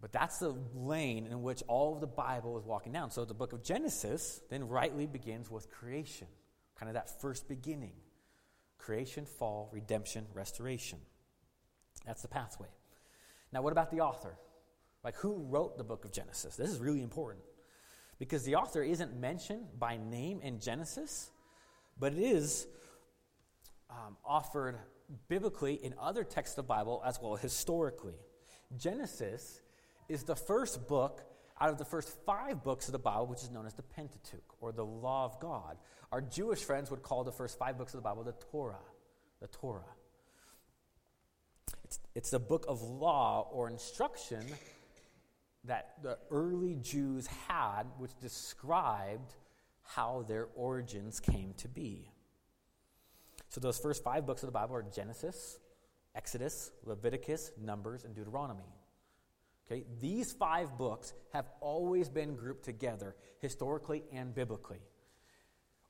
But 0.01 0.13
that's 0.13 0.39
the 0.39 0.57
lane 0.75 1.27
in 1.27 1.43
which 1.43 1.63
all 1.69 1.95
of 1.95 2.01
the 2.01 2.07
Bible 2.07 2.59
is 2.59 2.65
walking 2.65 2.93
down. 2.93 3.11
So 3.11 3.25
the 3.25 3.35
book 3.35 3.53
of 3.53 3.63
Genesis 3.63 4.41
then 4.49 4.67
rightly 4.67 5.07
begins 5.07 5.51
with 5.51 5.71
creation, 5.71 6.27
kind 6.77 6.89
of 6.89 6.95
that 6.95 7.21
first 7.21 7.49
beginning 7.49 7.93
creation, 8.79 9.27
fall, 9.27 9.69
redemption, 9.73 10.25
restoration. 10.33 10.99
That's 12.07 12.23
the 12.23 12.29
pathway. 12.29 12.69
Now, 13.53 13.63
what 13.63 13.73
about 13.73 13.91
the 13.91 14.01
author? 14.01 14.37
Like, 15.03 15.17
who 15.17 15.35
wrote 15.49 15.79
the 15.79 15.85
book 15.85 16.05
of 16.05 16.13
Genesis? 16.13 16.57
This 16.57 16.71
is 16.71 16.79
really 16.79 17.03
important 17.03 17.45
because 18.19 18.45
the 18.45 18.57
author 18.57 18.83
isn't 18.83 19.19
mentioned 19.19 19.67
by 19.79 19.97
name 19.97 20.41
in 20.43 20.61
Genesis, 20.61 21.31
but 21.99 22.13
it 22.13 22.19
is 22.19 22.67
um, 23.89 24.17
offered 24.25 24.79
biblically 25.29 25.75
in 25.75 25.95
other 25.99 26.23
texts 26.23 26.57
of 26.57 26.65
the 26.65 26.69
Bible 26.69 27.03
as 27.05 27.19
well 27.21 27.35
as 27.35 27.41
historically. 27.41 28.15
Genesis 28.77 29.61
is 30.09 30.25
the 30.25 30.37
first 30.37 30.87
book 30.87 31.23
out 31.61 31.71
of 31.71 31.79
the 31.79 31.85
first 31.85 32.09
five 32.25 32.63
books 32.63 32.87
of 32.87 32.93
the 32.93 32.99
Bible, 32.99 33.27
which 33.27 33.43
is 33.43 33.51
known 33.51 33.67
as 33.67 33.75
the 33.75 33.83
Pentateuch 33.83 34.55
or 34.61 34.73
the 34.73 34.85
Law 34.85 35.25
of 35.25 35.41
God. 35.41 35.77
Our 36.13 36.21
Jewish 36.21 36.63
friends 36.63 36.91
would 36.91 37.03
call 37.03 37.25
the 37.25 37.33
first 37.33 37.59
five 37.59 37.77
books 37.77 37.95
of 37.95 37.99
the 37.99 38.03
Bible 38.03 38.23
the 38.23 38.33
Torah. 38.51 38.77
The 39.41 39.49
Torah. 39.49 39.85
It's, 42.15 42.31
the 42.31 42.39
book 42.39 42.65
of 42.69 42.83
law 42.83 43.49
or 43.51 43.69
instruction 43.69 44.45
that 45.65 45.95
the 46.03 46.19
early 46.31 46.77
Jews 46.77 47.27
had, 47.49 47.85
which 47.99 48.13
described 48.21 49.35
how 49.83 50.25
their 50.29 50.49
origins 50.55 51.21
came 51.21 51.55
to 51.59 51.69
be. 51.69 52.11
So, 53.49 53.61
those 53.61 53.79
first 53.79 54.05
five 54.05 54.27
books 54.27 54.43
of 54.43 54.47
the 54.47 54.53
Bible 54.53 54.77
are 54.77 54.83
Genesis, 54.83 55.59
Exodus, 56.15 56.71
Leviticus, 56.85 57.53
Numbers, 57.61 58.05
and 58.05 58.15
Deuteronomy. 58.15 58.73
Okay, 59.71 59.85
these 60.01 60.33
five 60.33 60.77
books 60.77 61.13
have 61.33 61.49
always 61.61 62.09
been 62.09 62.35
grouped 62.35 62.65
together, 62.65 63.15
historically 63.39 64.03
and 64.13 64.35
biblically. 64.35 64.81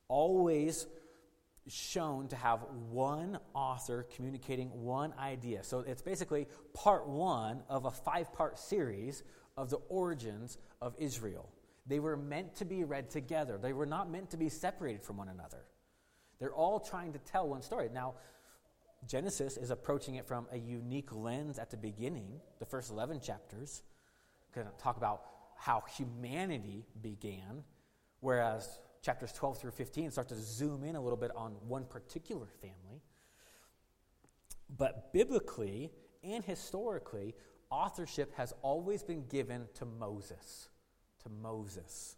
Always 0.07 0.87
shown 1.67 2.27
to 2.29 2.35
have 2.35 2.61
one 2.89 3.39
author 3.53 4.07
communicating 4.15 4.69
one 4.69 5.13
idea. 5.19 5.63
So 5.63 5.79
it's 5.79 6.01
basically 6.01 6.47
part 6.73 7.07
one 7.07 7.63
of 7.69 7.85
a 7.85 7.91
five 7.91 8.33
part 8.33 8.57
series 8.57 9.23
of 9.57 9.69
the 9.69 9.77
origins 9.89 10.57
of 10.81 10.95
Israel. 10.97 11.49
They 11.85 11.99
were 11.99 12.17
meant 12.17 12.55
to 12.55 12.65
be 12.65 12.83
read 12.83 13.09
together, 13.09 13.57
they 13.57 13.73
were 13.73 13.85
not 13.85 14.09
meant 14.09 14.31
to 14.31 14.37
be 14.37 14.49
separated 14.49 15.03
from 15.03 15.17
one 15.17 15.29
another. 15.29 15.65
They're 16.39 16.53
all 16.53 16.79
trying 16.79 17.13
to 17.13 17.19
tell 17.19 17.47
one 17.47 17.61
story. 17.61 17.89
Now, 17.93 18.15
Genesis 19.07 19.57
is 19.57 19.71
approaching 19.71 20.15
it 20.15 20.27
from 20.27 20.47
a 20.51 20.57
unique 20.57 21.13
lens 21.13 21.59
at 21.59 21.69
the 21.69 21.77
beginning, 21.77 22.39
the 22.59 22.65
first 22.65 22.89
11 22.91 23.19
chapters, 23.19 23.83
going 24.53 24.67
to 24.67 24.73
talk 24.81 24.97
about 24.97 25.21
how 25.55 25.83
humanity 25.97 26.85
began, 27.01 27.63
whereas 28.19 28.79
chapters 29.01 29.31
12 29.33 29.59
through 29.59 29.71
15 29.71 30.11
start 30.11 30.29
to 30.29 30.35
zoom 30.35 30.83
in 30.83 30.95
a 30.95 31.01
little 31.01 31.17
bit 31.17 31.31
on 31.35 31.53
one 31.67 31.85
particular 31.85 32.47
family. 32.61 33.01
But 34.77 35.11
biblically 35.11 35.91
and 36.23 36.43
historically, 36.43 37.35
authorship 37.69 38.33
has 38.35 38.53
always 38.61 39.03
been 39.03 39.25
given 39.27 39.67
to 39.75 39.85
Moses. 39.85 40.69
To 41.23 41.29
Moses. 41.29 42.15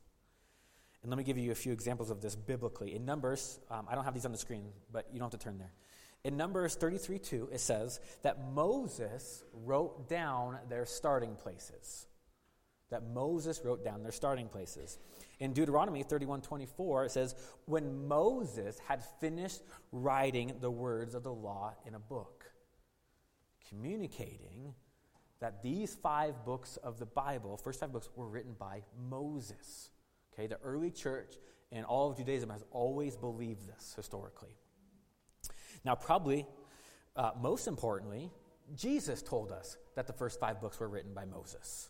And 1.02 1.10
let 1.10 1.18
me 1.18 1.24
give 1.24 1.38
you 1.38 1.52
a 1.52 1.56
few 1.56 1.74
examples 1.74 2.10
of 2.10 2.22
this 2.22 2.36
biblically. 2.36 2.96
In 2.96 3.06
Numbers, 3.06 3.60
um, 3.70 3.88
I 3.90 3.96
don't 3.96 4.06
have 4.06 4.14
these 4.14 4.26
on 4.26 4.32
the 4.32 4.38
screen, 4.38 4.66
but 4.92 5.08
you 5.12 5.20
don't 5.20 5.32
have 5.32 5.40
to 5.40 5.44
turn 5.44 5.58
there. 5.58 5.74
In 6.24 6.38
Numbers 6.38 6.76
33 6.76 7.20
2, 7.20 7.50
it 7.52 7.60
says 7.60 8.00
that 8.22 8.52
Moses 8.54 9.44
wrote 9.54 10.08
down 10.08 10.58
their 10.70 10.86
starting 10.86 11.36
places. 11.36 12.08
That 12.94 13.08
Moses 13.12 13.62
wrote 13.66 13.84
down 13.84 14.04
their 14.04 14.12
starting 14.12 14.48
places. 14.48 15.00
In 15.40 15.52
Deuteronomy 15.52 16.04
31 16.04 16.42
24, 16.42 17.06
it 17.06 17.12
says, 17.12 17.34
When 17.66 18.08
Moses 18.08 18.78
had 18.88 19.04
finished 19.20 19.64
writing 19.92 20.54
the 20.62 20.70
words 20.70 21.16
of 21.16 21.24
the 21.24 21.34
law 21.34 21.74
in 21.88 21.96
a 21.96 22.00
book, 22.00 22.46
communicating 23.68 24.76
that 25.40 25.64
these 25.64 25.96
five 25.96 26.46
books 26.46 26.78
of 26.78 27.00
the 27.00 27.08
Bible, 27.08 27.58
first 27.58 27.80
five 27.80 27.92
books, 27.92 28.10
were 28.16 28.28
written 28.28 28.54
by 28.60 28.84
Moses. 29.10 29.90
Okay, 30.32 30.46
the 30.46 30.60
early 30.64 30.92
church 30.92 31.34
and 31.72 31.86
all 31.86 32.12
of 32.12 32.18
Judaism 32.18 32.52
has 32.52 32.64
always 32.70 33.16
believed 33.16 33.68
this 33.68 33.96
historically. 33.96 34.56
Now, 35.84 35.96
probably 35.96 36.46
uh, 37.16 37.32
most 37.42 37.68
importantly, 37.68 38.30
Jesus 38.76 39.24
told 39.24 39.52
us 39.52 39.78
that 39.96 40.06
the 40.06 40.14
first 40.14 40.40
five 40.40 40.62
books 40.62 40.80
were 40.80 40.88
written 40.88 41.16
by 41.16 41.26
Moses. 41.26 41.90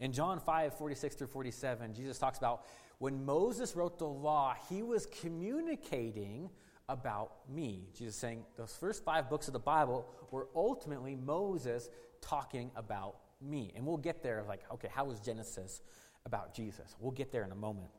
In 0.00 0.12
John 0.12 0.40
5 0.40 0.74
46 0.74 1.14
through 1.16 1.26
47, 1.28 1.94
Jesus 1.94 2.18
talks 2.18 2.38
about 2.38 2.66
when 2.98 3.24
Moses 3.24 3.76
wrote 3.76 3.98
the 3.98 4.06
law, 4.06 4.54
he 4.68 4.82
was 4.82 5.06
communicating 5.06 6.50
about 6.88 7.32
me. 7.48 7.88
Jesus 7.94 8.16
saying 8.16 8.44
those 8.56 8.74
first 8.74 9.04
five 9.04 9.28
books 9.28 9.48
of 9.48 9.52
the 9.52 9.58
Bible 9.58 10.06
were 10.30 10.48
ultimately 10.54 11.16
Moses 11.16 11.90
talking 12.20 12.70
about 12.76 13.16
me. 13.40 13.72
And 13.76 13.84
we'll 13.84 13.96
get 13.96 14.22
there, 14.22 14.44
like, 14.46 14.62
okay, 14.72 14.88
how 14.90 15.04
was 15.04 15.20
Genesis 15.20 15.82
about 16.24 16.54
Jesus? 16.54 16.94
We'll 16.98 17.12
get 17.12 17.32
there 17.32 17.44
in 17.44 17.52
a 17.52 17.56
moment. 17.56 17.90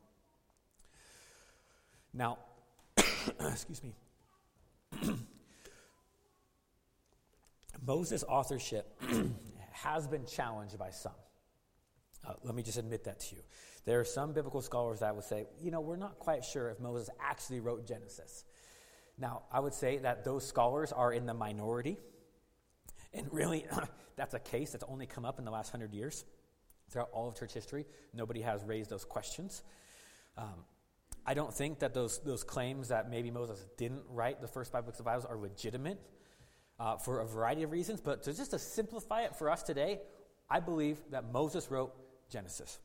Now, 2.13 2.39
excuse 3.39 3.81
me. 3.83 3.93
Moses' 7.85 8.23
authorship 8.27 8.99
has 9.71 10.07
been 10.07 10.25
challenged 10.25 10.79
by 10.79 10.89
some. 10.89 11.13
Uh, 12.25 12.33
let 12.43 12.55
me 12.55 12.63
just 12.63 12.77
admit 12.77 13.03
that 13.05 13.19
to 13.19 13.35
you. 13.35 13.41
There 13.85 13.99
are 13.99 14.05
some 14.05 14.33
biblical 14.33 14.61
scholars 14.61 14.99
that 14.99 15.15
would 15.15 15.23
say, 15.23 15.45
you 15.61 15.71
know, 15.71 15.79
we're 15.79 15.95
not 15.95 16.19
quite 16.19 16.43
sure 16.43 16.69
if 16.69 16.79
Moses 16.79 17.09
actually 17.21 17.59
wrote 17.59 17.87
Genesis. 17.87 18.43
Now, 19.17 19.43
I 19.51 19.59
would 19.59 19.73
say 19.73 19.97
that 19.99 20.23
those 20.23 20.45
scholars 20.45 20.91
are 20.91 21.13
in 21.13 21.25
the 21.25 21.33
minority. 21.33 21.97
And 23.13 23.31
really, 23.31 23.65
that's 24.15 24.33
a 24.33 24.39
case 24.39 24.71
that's 24.71 24.83
only 24.87 25.05
come 25.05 25.25
up 25.25 25.39
in 25.39 25.45
the 25.45 25.51
last 25.51 25.71
hundred 25.71 25.93
years. 25.93 26.25
Throughout 26.89 27.09
all 27.11 27.27
of 27.27 27.35
church 27.35 27.53
history, 27.53 27.85
nobody 28.13 28.41
has 28.41 28.63
raised 28.63 28.89
those 28.89 29.03
questions. 29.03 29.63
Um, 30.37 30.63
I 31.25 31.33
don't 31.33 31.53
think 31.53 31.79
that 31.79 31.93
those, 31.93 32.19
those 32.19 32.43
claims 32.43 32.87
that 32.87 33.09
maybe 33.09 33.29
Moses 33.31 33.65
didn't 33.77 34.03
write 34.09 34.39
the 34.39 34.47
first 34.47 34.71
five 34.71 34.85
books 34.85 34.99
of 34.99 35.05
the 35.05 35.11
Bible 35.11 35.25
are 35.29 35.37
legitimate 35.37 35.99
uh, 36.79 36.95
for 36.95 37.19
a 37.19 37.25
variety 37.25 37.63
of 37.63 37.71
reasons. 37.71 37.99
But 37.99 38.23
to 38.23 38.33
just 38.33 38.51
to 38.51 38.59
simplify 38.59 39.23
it 39.23 39.35
for 39.35 39.49
us 39.49 39.63
today, 39.63 39.99
I 40.49 40.61
believe 40.61 40.97
that 41.11 41.31
Moses 41.31 41.69
wrote 41.69 41.93
Genesis. 42.29 42.79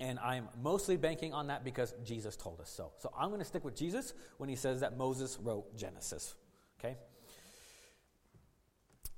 And 0.00 0.18
I'm 0.18 0.48
mostly 0.60 0.96
banking 0.96 1.32
on 1.32 1.46
that 1.48 1.64
because 1.64 1.94
Jesus 2.04 2.36
told 2.36 2.60
us 2.60 2.70
so. 2.70 2.92
So 2.98 3.12
I'm 3.16 3.28
going 3.28 3.40
to 3.40 3.44
stick 3.44 3.64
with 3.64 3.76
Jesus 3.76 4.14
when 4.38 4.48
he 4.48 4.56
says 4.56 4.80
that 4.80 4.96
Moses 4.96 5.38
wrote 5.40 5.76
Genesis. 5.76 6.34
Okay? 6.80 6.96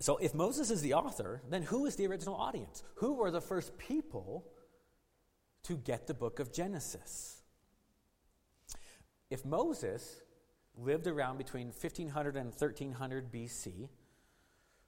So 0.00 0.18
if 0.18 0.34
Moses 0.34 0.70
is 0.70 0.82
the 0.82 0.94
author, 0.94 1.40
then 1.48 1.62
who 1.62 1.86
is 1.86 1.96
the 1.96 2.06
original 2.06 2.34
audience? 2.34 2.82
Who 2.96 3.14
were 3.14 3.30
the 3.30 3.40
first 3.40 3.78
people 3.78 4.44
to 5.62 5.76
get 5.78 6.06
the 6.06 6.14
book 6.14 6.40
of 6.40 6.52
Genesis? 6.52 7.42
If 9.30 9.44
Moses 9.44 10.20
lived 10.76 11.06
around 11.06 11.38
between 11.38 11.68
1500 11.68 12.36
and 12.36 12.46
1300 12.46 13.32
BC, 13.32 13.88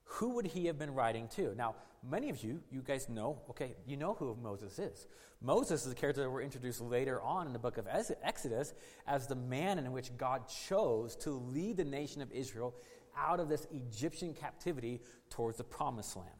who 0.06 0.30
would 0.30 0.46
he 0.46 0.66
have 0.66 0.78
been 0.78 0.94
writing 0.94 1.28
to? 1.36 1.54
Now, 1.56 1.74
many 2.08 2.30
of 2.30 2.42
you, 2.42 2.62
you 2.70 2.80
guys 2.80 3.08
know, 3.08 3.42
okay, 3.50 3.74
you 3.86 3.96
know 3.96 4.14
who 4.14 4.36
Moses 4.40 4.78
is. 4.78 5.06
Moses 5.42 5.84
is 5.84 5.92
a 5.92 5.94
character 5.94 6.22
that 6.22 6.30
we're 6.30 6.42
introduced 6.42 6.80
later 6.80 7.20
on 7.20 7.46
in 7.46 7.52
the 7.52 7.58
book 7.58 7.76
of 7.76 7.86
Exodus 8.22 8.72
as 9.06 9.26
the 9.26 9.34
man 9.34 9.78
in 9.78 9.92
which 9.92 10.16
God 10.16 10.48
chose 10.48 11.16
to 11.16 11.30
lead 11.30 11.76
the 11.76 11.84
nation 11.84 12.22
of 12.22 12.32
Israel 12.32 12.74
out 13.18 13.40
of 13.40 13.48
this 13.48 13.66
Egyptian 13.72 14.32
captivity 14.32 15.00
towards 15.28 15.58
the 15.58 15.64
promised 15.64 16.16
land. 16.16 16.30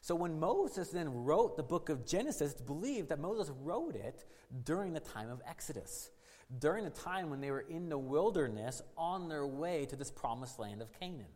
So 0.00 0.14
when 0.14 0.38
Moses 0.38 0.90
then 0.90 1.24
wrote 1.24 1.56
the 1.56 1.62
book 1.62 1.88
of 1.88 2.06
Genesis, 2.06 2.52
it's 2.52 2.62
believed 2.62 3.08
that 3.08 3.18
Moses 3.18 3.52
wrote 3.62 3.96
it 3.96 4.24
during 4.64 4.92
the 4.92 5.00
time 5.00 5.28
of 5.28 5.42
Exodus, 5.46 6.10
during 6.58 6.84
the 6.84 6.90
time 6.90 7.30
when 7.30 7.40
they 7.40 7.50
were 7.50 7.66
in 7.68 7.88
the 7.88 7.98
wilderness 7.98 8.80
on 8.96 9.28
their 9.28 9.46
way 9.46 9.84
to 9.86 9.96
this 9.96 10.10
promised 10.10 10.58
land 10.58 10.80
of 10.80 10.92
Canaan. 10.98 11.26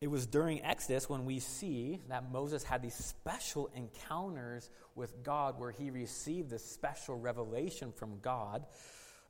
It 0.00 0.08
was 0.08 0.26
during 0.26 0.62
Exodus 0.62 1.08
when 1.08 1.24
we 1.24 1.40
see 1.40 2.00
that 2.08 2.30
Moses 2.30 2.62
had 2.62 2.82
these 2.82 2.94
special 2.94 3.68
encounters 3.74 4.70
with 4.94 5.24
God 5.24 5.58
where 5.58 5.72
he 5.72 5.90
received 5.90 6.50
this 6.50 6.64
special 6.64 7.18
revelation 7.18 7.92
from 7.92 8.20
God 8.20 8.66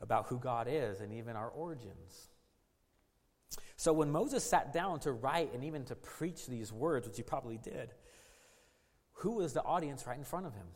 about 0.00 0.26
who 0.26 0.38
God 0.38 0.68
is 0.70 1.00
and 1.00 1.12
even 1.12 1.36
our 1.36 1.48
origins. 1.48 2.28
So 3.76 3.92
when 3.92 4.10
Moses 4.10 4.44
sat 4.44 4.72
down 4.72 5.00
to 5.00 5.12
write 5.12 5.54
and 5.54 5.64
even 5.64 5.84
to 5.86 5.94
preach 5.94 6.46
these 6.46 6.72
words, 6.72 7.06
which 7.06 7.16
he 7.16 7.22
probably 7.22 7.56
did, 7.56 7.94
who 9.12 9.36
was 9.36 9.54
the 9.54 9.62
audience 9.62 10.06
right 10.06 10.18
in 10.18 10.24
front 10.24 10.46
of 10.46 10.54
him? 10.54 10.66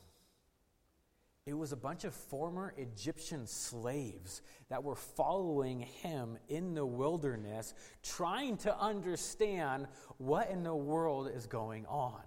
It 1.45 1.55
was 1.55 1.73
a 1.73 1.77
bunch 1.77 2.05
of 2.05 2.15
former 2.15 2.73
Egyptian 2.77 3.49
slaves 3.49 4.43
that 4.69 4.85
were 4.85 4.95
following 4.95 5.81
him 5.81 6.39
in 6.49 6.75
the 6.75 6.87
wilderness, 6.87 7.75
trying 8.03 8.57
to 8.59 8.79
understand 8.79 9.89
what 10.19 10.51
in 10.51 10.63
the 10.63 10.75
world 10.75 11.29
is 11.35 11.47
going 11.47 11.85
on. 11.87 12.23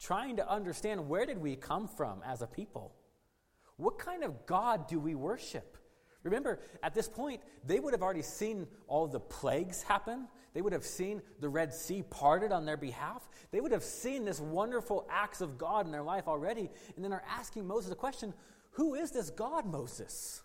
Trying 0.00 0.36
to 0.36 0.48
understand 0.48 1.08
where 1.08 1.26
did 1.26 1.38
we 1.38 1.56
come 1.56 1.86
from 1.86 2.22
as 2.24 2.40
a 2.40 2.46
people? 2.46 2.94
What 3.76 3.98
kind 3.98 4.24
of 4.24 4.46
God 4.46 4.88
do 4.88 4.98
we 4.98 5.14
worship? 5.14 5.76
Remember, 6.22 6.58
at 6.82 6.94
this 6.94 7.08
point, 7.08 7.40
they 7.64 7.78
would 7.78 7.94
have 7.94 8.02
already 8.02 8.22
seen 8.22 8.66
all 8.86 9.06
the 9.06 9.20
plagues 9.20 9.82
happen. 9.82 10.28
They 10.52 10.62
would 10.62 10.72
have 10.72 10.84
seen 10.84 11.22
the 11.40 11.48
Red 11.48 11.72
Sea 11.72 12.02
parted 12.02 12.50
on 12.50 12.64
their 12.64 12.76
behalf. 12.76 13.28
They 13.50 13.60
would 13.60 13.72
have 13.72 13.84
seen 13.84 14.24
this 14.24 14.40
wonderful 14.40 15.06
acts 15.10 15.40
of 15.40 15.58
God 15.58 15.86
in 15.86 15.92
their 15.92 16.02
life 16.02 16.26
already. 16.26 16.70
And 16.96 17.04
then 17.04 17.12
are 17.12 17.22
asking 17.28 17.66
Moses 17.66 17.92
a 17.92 17.96
question 17.96 18.34
Who 18.72 18.94
is 18.94 19.12
this 19.12 19.30
God, 19.30 19.64
Moses? 19.64 20.42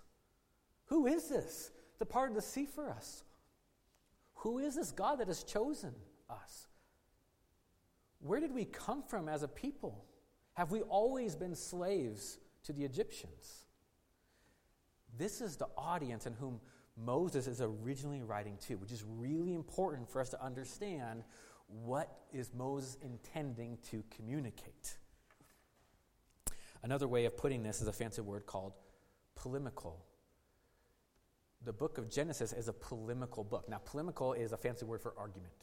Who 0.86 1.08
is 1.08 1.30
this 1.30 1.72
that 2.00 2.06
parted 2.06 2.38
the 2.38 2.42
sea 2.42 2.66
for 2.66 2.90
us? 2.90 3.24
Who 4.36 4.60
is 4.60 4.76
this 4.76 4.92
God 4.92 5.20
that 5.20 5.28
has 5.28 5.44
chosen 5.44 5.94
us? 6.30 6.68
Where 8.20 8.40
did 8.40 8.54
we 8.54 8.66
come 8.66 9.04
from 9.04 9.28
as 9.28 9.42
a 9.42 9.48
people? 9.48 10.06
Have 10.54 10.72
we 10.72 10.82
always 10.82 11.36
been 11.36 11.56
slaves 11.56 12.38
to 12.64 12.74
the 12.74 12.84
Egyptians? 12.84 13.63
This 15.18 15.42
is 15.42 15.58
the 15.58 15.68
audience 15.78 16.26
in 16.26 16.34
whom 16.34 16.60
Moses 16.98 17.48
is 17.48 17.62
originally 17.62 18.22
writing 18.22 18.58
to, 18.68 18.76
which 18.76 18.92
is 18.92 19.04
really 19.04 19.54
important 19.54 20.10
for 20.10 20.22
us 20.22 20.30
to 20.30 20.44
understand 20.44 21.24
what 21.68 22.10
is 22.32 22.52
Moses 22.54 22.98
intending 23.02 23.78
to 23.90 24.04
communicate. 24.16 24.98
Another 26.84 27.08
way 27.08 27.26
of 27.26 27.38
putting 27.38 27.64
this 27.64 27.82
is 27.82 27.88
a 27.88 27.94
fancy 27.94 28.22
word 28.22 28.46
called 28.46 28.74
polemical. 29.36 30.06
The 31.64 31.74
book 31.74 31.98
of 31.98 32.10
Genesis 32.10 32.52
is 32.52 32.68
a 32.68 32.74
polemical 32.74 33.44
book. 33.44 33.70
Now, 33.70 33.78
polemical 33.78 34.34
is 34.34 34.52
a 34.52 34.58
fancy 34.58 34.86
word 34.86 35.02
for 35.02 35.14
argument. 35.18 35.54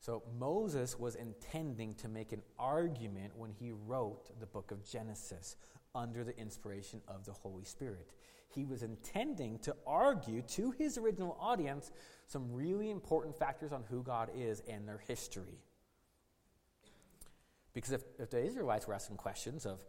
So, 0.00 0.22
Moses 0.38 0.98
was 0.98 1.16
intending 1.16 1.94
to 1.96 2.08
make 2.08 2.32
an 2.32 2.42
argument 2.58 3.36
when 3.36 3.50
he 3.50 3.72
wrote 3.72 4.30
the 4.40 4.46
book 4.46 4.70
of 4.70 4.88
Genesis 4.88 5.56
under 5.94 6.24
the 6.24 6.36
inspiration 6.38 7.00
of 7.08 7.24
the 7.24 7.32
Holy 7.32 7.64
Spirit 7.64 8.12
he 8.54 8.64
was 8.64 8.82
intending 8.82 9.58
to 9.60 9.76
argue 9.86 10.42
to 10.42 10.70
his 10.72 10.98
original 10.98 11.36
audience 11.40 11.92
some 12.26 12.52
really 12.52 12.90
important 12.90 13.36
factors 13.36 13.72
on 13.72 13.84
who 13.88 14.02
God 14.02 14.30
is 14.34 14.62
and 14.68 14.88
their 14.88 14.98
history. 15.06 15.60
Because 17.74 17.92
if, 17.92 18.02
if 18.18 18.30
the 18.30 18.42
Israelites 18.42 18.86
were 18.86 18.94
asking 18.94 19.16
questions 19.16 19.66
of 19.66 19.80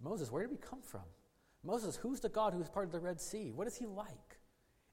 Moses, 0.00 0.30
where 0.30 0.42
did 0.42 0.50
we 0.50 0.56
come 0.56 0.82
from? 0.82 1.02
Moses, 1.62 1.96
who's 1.96 2.20
the 2.20 2.28
God 2.28 2.54
who's 2.54 2.68
part 2.68 2.86
of 2.86 2.92
the 2.92 3.00
Red 3.00 3.20
Sea? 3.20 3.52
What 3.52 3.66
is 3.66 3.76
he 3.76 3.86
like? 3.86 4.38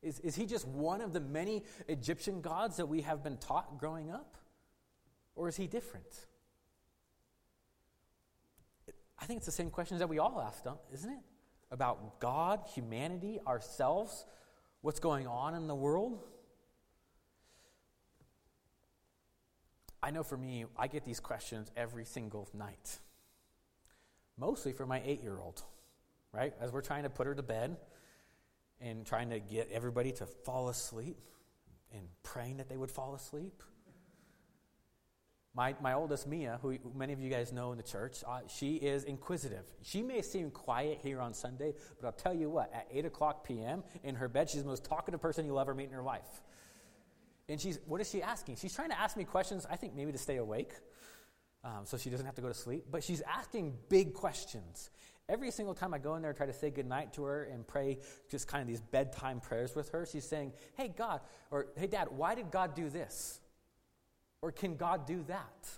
Is, 0.01 0.19
is 0.19 0.35
he 0.35 0.45
just 0.45 0.67
one 0.67 1.01
of 1.01 1.13
the 1.13 1.19
many 1.19 1.63
Egyptian 1.87 2.41
gods 2.41 2.77
that 2.77 2.87
we 2.87 3.01
have 3.01 3.23
been 3.23 3.37
taught 3.37 3.79
growing 3.79 4.11
up? 4.11 4.37
Or 5.35 5.47
is 5.47 5.55
he 5.55 5.65
different? 5.65 6.27
I 9.23 9.25
think 9.25 9.37
it's 9.37 9.45
the 9.45 9.51
same 9.53 9.69
questions 9.69 10.01
that 10.01 10.09
we 10.09 10.19
all 10.19 10.39
ask, 10.39 10.63
isn't 10.91 11.09
it? 11.09 11.19
about 11.73 12.19
God, 12.19 12.61
humanity, 12.75 13.39
ourselves, 13.45 14.25
what's 14.81 14.99
going 14.99 15.25
on 15.25 15.55
in 15.55 15.67
the 15.67 15.75
world? 15.75 16.19
I 20.01 20.11
know 20.11 20.21
for 20.21 20.37
me, 20.37 20.65
I 20.77 20.87
get 20.87 21.03
these 21.03 21.19
questions 21.19 21.71
every 21.75 22.05
single 22.05 22.47
night. 22.53 22.99
Mostly 24.37 24.71
for 24.71 24.85
my 24.85 25.01
eight 25.03 25.23
year 25.23 25.39
old, 25.39 25.63
right? 26.31 26.53
As 26.61 26.71
we're 26.71 26.81
trying 26.81 27.03
to 27.03 27.09
put 27.09 27.25
her 27.25 27.33
to 27.33 27.43
bed 27.43 27.77
and 28.79 29.03
trying 29.03 29.31
to 29.31 29.39
get 29.39 29.69
everybody 29.71 30.11
to 30.11 30.27
fall 30.27 30.69
asleep 30.69 31.17
and 31.91 32.07
praying 32.21 32.57
that 32.57 32.69
they 32.69 32.77
would 32.77 32.91
fall 32.91 33.15
asleep. 33.15 33.63
My, 35.55 35.75
my 35.81 35.93
oldest, 35.93 36.25
Mia, 36.25 36.57
who 36.63 36.77
many 36.95 37.13
of 37.13 37.19
you 37.19 37.29
guys 37.29 37.53
know 37.53 37.71
in 37.71 37.77
the 37.77 37.83
church, 37.83 38.23
uh, 38.27 38.39
she 38.47 38.77
is 38.77 39.03
inquisitive. 39.03 39.65
She 39.83 40.01
may 40.01 40.23
seem 40.23 40.49
quiet 40.49 40.99
here 41.03 41.21
on 41.21 41.35
Sunday, 41.35 41.73
but 42.01 42.07
I'll 42.07 42.13
tell 42.13 42.33
you 42.33 42.49
what, 42.49 42.73
at 42.73 42.87
8 42.91 43.05
o'clock 43.05 43.45
p.m. 43.45 43.83
in 44.03 44.15
her 44.15 44.27
bed, 44.27 44.49
she's 44.49 44.63
the 44.63 44.67
most 44.67 44.83
talkative 44.83 45.21
person 45.21 45.45
you'll 45.45 45.59
ever 45.59 45.75
meet 45.75 45.85
in 45.85 45.91
your 45.91 46.01
life. 46.01 46.41
And 47.47 47.61
she's, 47.61 47.79
what 47.85 48.01
is 48.01 48.09
she 48.09 48.23
asking? 48.23 48.55
She's 48.55 48.73
trying 48.73 48.89
to 48.89 48.99
ask 48.99 49.15
me 49.15 49.25
questions, 49.25 49.67
I 49.69 49.75
think 49.75 49.93
maybe 49.95 50.11
to 50.11 50.17
stay 50.17 50.37
awake, 50.37 50.71
um, 51.63 51.81
so 51.83 51.97
she 51.97 52.09
doesn't 52.09 52.25
have 52.25 52.35
to 52.35 52.41
go 52.41 52.47
to 52.47 52.53
sleep, 52.53 52.85
but 52.89 53.03
she's 53.03 53.21
asking 53.21 53.75
big 53.89 54.15
questions. 54.15 54.89
Every 55.29 55.51
single 55.51 55.75
time 55.75 55.93
I 55.93 55.99
go 55.99 56.15
in 56.15 56.23
there 56.23 56.31
and 56.31 56.37
try 56.37 56.47
to 56.47 56.53
say 56.53 56.71
goodnight 56.71 57.13
to 57.13 57.23
her 57.25 57.43
and 57.43 57.65
pray 57.65 57.99
just 58.29 58.47
kind 58.47 58.61
of 58.61 58.67
these 58.67 58.81
bedtime 58.81 59.39
prayers 59.39 59.75
with 59.75 59.89
her, 59.89 60.05
she's 60.05 60.25
saying, 60.25 60.51
Hey, 60.75 60.89
God, 60.89 61.21
or 61.51 61.67
Hey, 61.77 61.87
Dad, 61.87 62.07
why 62.09 62.33
did 62.35 62.49
God 62.51 62.75
do 62.75 62.89
this? 62.89 63.39
Or 64.43 64.51
can 64.51 64.75
God 64.75 65.07
do 65.07 65.23
that? 65.29 65.69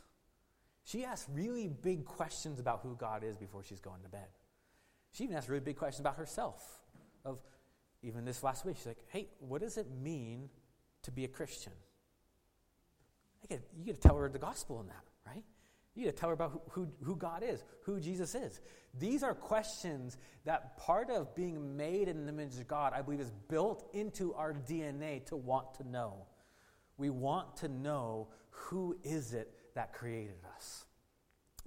She 0.86 1.06
asks 1.06 1.30
really 1.32 1.68
big 1.68 2.04
questions 2.04 2.60
about 2.60 2.80
who 2.82 2.96
God 2.96 3.24
is 3.24 3.38
before 3.38 3.62
she's 3.62 3.80
going 3.80 4.02
to 4.02 4.10
bed. 4.10 4.26
She 5.12 5.24
even 5.24 5.36
asks 5.36 5.48
really 5.48 5.62
big 5.62 5.78
questions 5.78 6.00
about 6.00 6.16
herself. 6.16 6.64
Of 7.24 7.38
even 8.02 8.26
this 8.26 8.42
last 8.42 8.66
week, 8.66 8.78
she's 8.78 8.88
like, 8.88 9.06
"Hey, 9.10 9.28
what 9.38 9.62
does 9.62 9.78
it 9.78 9.86
mean 9.92 10.50
to 11.04 11.12
be 11.12 11.26
a 11.26 11.28
Christian?" 11.28 11.74
Get, 13.48 13.62
you 13.78 13.86
got 13.86 14.02
to 14.02 14.08
tell 14.08 14.18
her 14.18 14.28
the 14.30 14.40
gospel 14.40 14.82
in 14.82 14.88
that, 14.88 15.06
right? 15.28 15.44
You 15.94 16.06
got 16.06 16.16
to 16.16 16.18
tell 16.18 16.30
her 16.30 16.34
about 16.34 16.52
who, 16.52 16.62
who, 16.70 16.88
who, 17.04 17.16
God 17.16 17.44
is, 17.44 17.64
who 17.84 18.00
Jesus 18.00 18.34
is. 18.34 18.62
These 18.98 19.22
are 19.22 19.36
questions 19.36 20.18
that 20.44 20.76
part 20.80 21.12
of 21.12 21.36
being 21.36 21.78
made 21.78 22.08
in 22.08 22.26
the 22.26 22.32
image 22.32 22.58
of 22.58 22.68
God, 22.68 22.94
I 22.96 23.04
believe, 23.04 23.20
is 23.22 23.32
built 23.48 23.88
into 23.94 24.34
our 24.34 24.54
DNA 24.54 25.24
to 25.28 25.36
want 25.36 25.76
to 25.76 25.88
know. 25.88 26.26
We 26.98 27.10
want 27.10 27.58
to 27.58 27.68
know 27.68 28.30
who 28.50 28.98
is 29.04 29.34
it 29.34 29.54
that 29.76 29.94
created 29.94 30.38
us. 30.56 30.86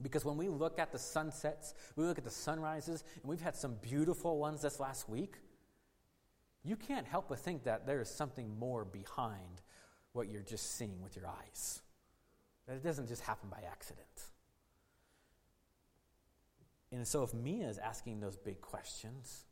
Because 0.00 0.24
when 0.24 0.36
we 0.36 0.48
look 0.48 0.78
at 0.78 0.92
the 0.92 0.98
sunsets, 0.98 1.74
we 1.96 2.04
look 2.04 2.18
at 2.18 2.24
the 2.24 2.30
sunrises, 2.30 3.02
and 3.14 3.24
we've 3.24 3.40
had 3.40 3.56
some 3.56 3.74
beautiful 3.82 4.38
ones 4.38 4.62
this 4.62 4.78
last 4.78 5.08
week, 5.08 5.34
you 6.64 6.76
can't 6.76 7.06
help 7.06 7.28
but 7.28 7.40
think 7.40 7.64
that 7.64 7.86
there 7.86 8.00
is 8.00 8.08
something 8.08 8.58
more 8.58 8.84
behind 8.84 9.62
what 10.12 10.28
you're 10.28 10.42
just 10.42 10.76
seeing 10.76 11.02
with 11.02 11.16
your 11.16 11.26
eyes. 11.26 11.80
That 12.66 12.76
it 12.76 12.84
doesn't 12.84 13.08
just 13.08 13.22
happen 13.22 13.48
by 13.48 13.62
accident. 13.70 14.06
And 16.90 17.06
so, 17.06 17.22
if 17.22 17.34
Mia 17.34 17.68
is 17.68 17.78
asking 17.78 18.20
those 18.20 18.36
big 18.36 18.60
questions, 18.60 19.44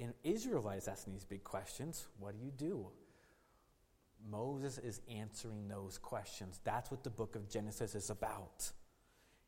and 0.00 0.14
Israel 0.24 0.68
is 0.70 0.88
asking 0.88 1.12
these 1.12 1.24
big 1.24 1.44
questions, 1.44 2.06
what 2.18 2.36
do 2.36 2.44
you 2.44 2.50
do? 2.50 2.88
Moses 4.28 4.78
is 4.78 5.00
answering 5.08 5.68
those 5.68 5.98
questions. 5.98 6.60
That's 6.64 6.90
what 6.90 7.04
the 7.04 7.10
book 7.10 7.36
of 7.36 7.48
Genesis 7.48 7.94
is 7.94 8.10
about. 8.10 8.72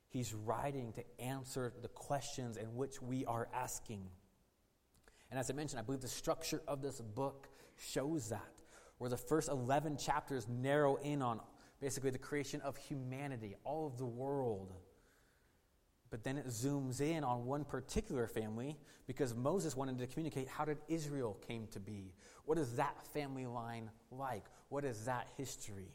He's 0.08 0.34
writing 0.34 0.92
to 0.92 1.04
answer 1.18 1.72
the 1.80 1.88
questions 1.88 2.56
in 2.56 2.74
which 2.76 3.00
we 3.00 3.24
are 3.24 3.48
asking. 3.54 4.08
And 5.30 5.40
as 5.40 5.50
I 5.50 5.54
mentioned, 5.54 5.80
I 5.80 5.82
believe 5.82 6.02
the 6.02 6.08
structure 6.08 6.62
of 6.68 6.82
this 6.82 7.00
book 7.00 7.48
shows 7.78 8.28
that, 8.28 8.52
where 8.98 9.08
the 9.08 9.16
first 9.16 9.48
11 9.48 9.96
chapters 9.96 10.46
narrow 10.48 10.96
in 10.96 11.22
on 11.22 11.40
basically 11.80 12.10
the 12.10 12.18
creation 12.18 12.60
of 12.60 12.76
humanity, 12.76 13.56
all 13.64 13.86
of 13.86 13.96
the 13.96 14.04
world. 14.04 14.74
But 16.10 16.22
then 16.22 16.36
it 16.36 16.46
zooms 16.48 17.00
in 17.00 17.24
on 17.24 17.46
one 17.46 17.64
particular 17.64 18.26
family 18.26 18.76
because 19.06 19.34
Moses 19.34 19.74
wanted 19.74 19.98
to 19.98 20.06
communicate 20.06 20.46
how 20.46 20.66
did 20.66 20.76
Israel 20.86 21.38
came 21.48 21.66
to 21.68 21.80
be? 21.80 22.12
What 22.44 22.58
is 22.58 22.76
that 22.76 23.02
family 23.14 23.46
line 23.46 23.90
like? 24.10 24.44
What 24.72 24.86
is 24.86 25.04
that 25.04 25.26
history? 25.36 25.92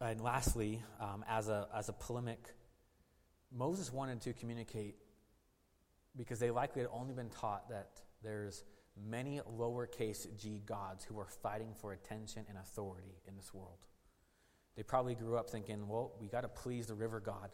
And 0.00 0.18
lastly, 0.22 0.82
um, 0.98 1.26
as, 1.28 1.50
a, 1.50 1.68
as 1.76 1.90
a 1.90 1.92
polemic, 1.92 2.38
Moses 3.54 3.92
wanted 3.92 4.22
to 4.22 4.32
communicate 4.32 4.94
because 6.16 6.38
they 6.38 6.50
likely 6.50 6.80
had 6.80 6.90
only 6.90 7.12
been 7.12 7.28
taught 7.28 7.68
that 7.68 8.00
there's 8.22 8.64
many 8.96 9.42
lowercase 9.58 10.26
g 10.38 10.62
gods 10.64 11.04
who 11.04 11.20
are 11.20 11.28
fighting 11.42 11.74
for 11.78 11.92
attention 11.92 12.46
and 12.48 12.56
authority 12.56 13.20
in 13.28 13.36
this 13.36 13.52
world. 13.52 13.76
They 14.74 14.84
probably 14.84 15.16
grew 15.16 15.36
up 15.36 15.50
thinking, 15.50 15.86
well, 15.86 16.12
we 16.18 16.28
got 16.28 16.40
to 16.40 16.48
please 16.48 16.86
the 16.86 16.94
river 16.94 17.20
god. 17.20 17.50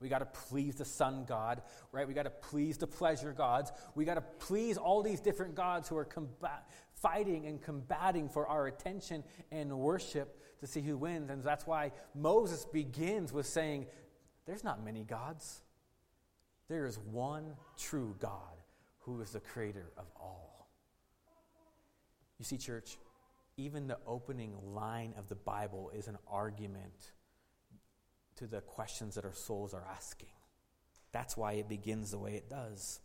We 0.00 0.08
got 0.08 0.20
to 0.20 0.26
please 0.26 0.76
the 0.76 0.84
sun 0.84 1.24
god, 1.26 1.62
right? 1.90 2.06
We 2.06 2.14
got 2.14 2.24
to 2.24 2.30
please 2.30 2.78
the 2.78 2.86
pleasure 2.86 3.32
gods. 3.32 3.72
We 3.94 4.04
got 4.04 4.14
to 4.14 4.20
please 4.20 4.76
all 4.76 5.02
these 5.02 5.20
different 5.20 5.56
gods 5.56 5.88
who 5.88 5.96
are 5.96 6.08
fighting 6.94 7.46
and 7.46 7.60
combating 7.60 8.28
for 8.28 8.46
our 8.46 8.68
attention 8.68 9.24
and 9.50 9.76
worship 9.76 10.40
to 10.60 10.66
see 10.66 10.82
who 10.82 10.96
wins. 10.96 11.30
And 11.30 11.42
that's 11.42 11.66
why 11.66 11.92
Moses 12.14 12.64
begins 12.64 13.32
with 13.32 13.46
saying, 13.46 13.86
There's 14.46 14.62
not 14.62 14.84
many 14.84 15.02
gods. 15.02 15.62
There 16.68 16.86
is 16.86 16.98
one 16.98 17.56
true 17.76 18.14
God 18.20 18.32
who 19.00 19.20
is 19.20 19.30
the 19.30 19.40
creator 19.40 19.90
of 19.96 20.04
all. 20.20 20.68
You 22.38 22.44
see, 22.44 22.58
church, 22.58 22.98
even 23.56 23.88
the 23.88 23.98
opening 24.06 24.54
line 24.74 25.14
of 25.18 25.28
the 25.28 25.34
Bible 25.34 25.90
is 25.92 26.06
an 26.06 26.18
argument 26.30 27.12
to 28.38 28.46
the 28.46 28.60
questions 28.60 29.14
that 29.14 29.24
our 29.24 29.34
souls 29.34 29.74
are 29.74 29.84
asking. 29.94 30.28
That's 31.12 31.36
why 31.36 31.52
it 31.54 31.68
begins 31.68 32.10
the 32.10 32.18
way 32.18 32.34
it 32.34 32.48
does. 32.48 33.00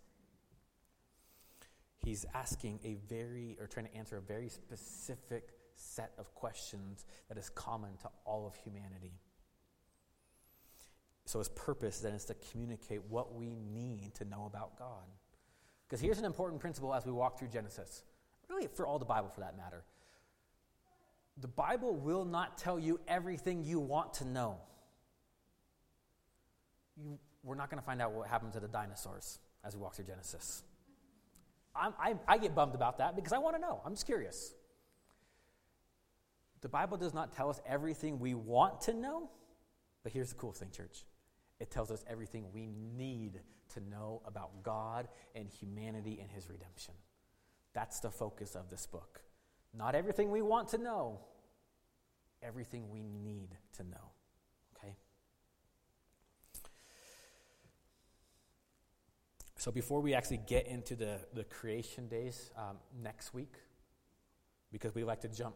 He's 2.00 2.26
asking 2.34 2.80
a 2.84 2.96
very, 3.08 3.58
or 3.60 3.68
trying 3.68 3.88
to 3.88 3.96
answer 3.96 4.18
a 4.18 4.22
very 4.22 4.50
specific 4.50 5.50
set 5.76 6.12
of 6.18 6.34
questions 6.36 7.06
that 7.30 7.38
is 7.38 7.50
common 7.50 7.98
to 8.02 8.10
all 8.26 8.46
of 8.46 8.56
humanity. 8.56 9.14
So, 11.26 11.40
his 11.40 11.48
purpose 11.50 12.00
then 12.00 12.14
is 12.14 12.26
to 12.26 12.36
communicate 12.52 13.02
what 13.10 13.34
we 13.34 13.56
need 13.56 14.14
to 14.16 14.26
know 14.26 14.46
about 14.46 14.78
God. 14.78 15.08
Because 15.88 16.02
here's 16.02 16.20
an 16.20 16.26
important 16.26 16.60
principle 16.60 16.94
as 16.94 17.06
we 17.06 17.14
walk 17.14 17.40
through 17.40 17.48
Genesis, 17.48 18.04
really 18.50 18.68
for 18.68 18.86
all 18.86 19.00
the 19.00 19.06
Bible 19.06 19.30
for 19.30 19.40
that 19.40 19.56
matter 19.56 19.86
the 21.38 21.48
Bible 21.48 21.96
will 21.96 22.26
not 22.26 22.58
tell 22.58 22.78
you 22.78 23.00
everything 23.08 23.64
you 23.64 23.80
want 23.80 24.14
to 24.16 24.26
know. 24.26 24.58
You, 26.96 27.18
we're 27.44 27.56
not 27.56 27.70
going 27.70 27.80
to 27.80 27.86
find 27.86 28.02
out 28.02 28.12
what 28.12 28.28
happened 28.28 28.54
to 28.54 28.60
the 28.60 28.68
dinosaurs 28.68 29.40
as 29.64 29.76
we 29.76 29.82
walk 29.82 29.96
through 29.96 30.06
Genesis. 30.06 30.64
I, 31.76 32.16
I 32.28 32.38
get 32.38 32.54
bummed 32.54 32.76
about 32.76 33.00
that 33.00 33.16
because 33.16 33.34
I 33.34 33.40
want 33.40 33.56
to 33.56 33.62
know. 33.62 33.82
I'm 33.84 33.94
just 33.94 34.06
curious. 34.06 34.54
The 36.62 36.70
Bible 36.70 36.98
does 36.98 37.14
not 37.14 37.34
tell 37.34 37.50
us 37.50 37.60
everything 37.68 38.20
we 38.20 38.36
want 38.36 38.82
to 38.82 38.94
know, 38.94 39.30
but 40.04 40.12
here's 40.12 40.30
the 40.30 40.36
cool 40.36 40.54
thing, 40.54 40.70
church 40.72 41.04
it 41.60 41.72
tells 41.72 41.92
us 41.92 42.04
everything 42.10 42.46
we 42.52 42.68
need 42.98 43.40
to 43.74 43.80
know 43.90 44.22
about 44.26 44.64
God 44.64 45.08
and 45.34 45.48
humanity 45.48 46.20
and 46.22 46.30
His 46.30 46.50
redemption. 46.50 46.94
That's 47.74 48.02
the 48.02 48.12
focus 48.12 48.56
of 48.56 48.70
this 48.70 48.86
book. 48.86 49.22
Not 49.74 49.96
everything 49.96 50.30
we 50.30 50.42
want 50.42 50.68
to 50.70 50.78
know, 50.78 51.20
everything 52.42 52.90
we 52.90 53.02
need 53.02 53.50
to 53.78 53.84
know. 53.84 54.12
Okay? 54.78 54.96
So, 59.64 59.72
before 59.72 60.02
we 60.02 60.14
actually 60.14 60.42
get 60.46 60.68
into 60.68 60.94
the, 60.94 61.20
the 61.34 61.46
creation 61.46 62.10
days 62.10 62.52
um, 62.58 62.76
next 63.02 63.34
week, 63.34 63.54
because 64.74 64.94
we 64.94 65.06
like 65.06 65.22
to 65.22 65.30
jump 65.30 65.56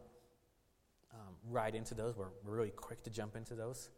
um, 1.12 1.34
right 1.46 1.74
into 1.74 1.94
those, 1.94 2.16
we're, 2.16 2.30
we're 2.42 2.56
really 2.56 2.70
quick 2.70 3.02
to 3.02 3.10
jump 3.10 3.36
into 3.36 3.54
those. 3.54 3.90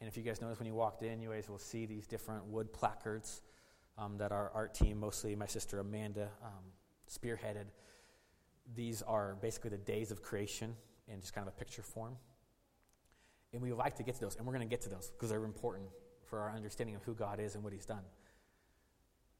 And 0.00 0.06
if 0.06 0.16
you 0.16 0.22
guys 0.22 0.40
notice 0.40 0.60
when 0.60 0.68
you 0.68 0.74
walked 0.74 1.02
in, 1.02 1.20
you 1.20 1.30
guys 1.30 1.48
will 1.48 1.58
see 1.58 1.86
these 1.86 2.06
different 2.06 2.44
wood 2.44 2.72
placards 2.72 3.42
um, 3.98 4.16
that 4.18 4.30
our 4.30 4.52
art 4.54 4.74
team, 4.74 5.00
mostly 5.00 5.34
my 5.34 5.46
sister 5.46 5.80
Amanda, 5.80 6.28
um, 6.44 6.62
spearheaded 7.10 7.66
these 8.76 9.02
are 9.02 9.36
basically 9.42 9.70
the 9.70 9.76
days 9.76 10.12
of 10.12 10.22
creation 10.22 10.76
in 11.08 11.20
just 11.20 11.34
kind 11.34 11.48
of 11.48 11.52
a 11.52 11.56
picture 11.56 11.82
form. 11.82 12.14
And 13.52 13.60
we 13.60 13.72
like 13.72 13.96
to 13.96 14.04
get 14.04 14.14
to 14.14 14.20
those, 14.20 14.36
and 14.36 14.46
we're 14.46 14.54
going 14.54 14.68
to 14.68 14.70
get 14.70 14.82
to 14.82 14.88
those 14.88 15.10
because 15.10 15.30
they're 15.30 15.42
important 15.42 15.88
for 16.26 16.38
our 16.38 16.54
understanding 16.54 16.94
of 16.94 17.02
who 17.02 17.14
God 17.14 17.40
is 17.40 17.56
and 17.56 17.64
what 17.64 17.72
He's 17.72 17.86
done. 17.86 18.04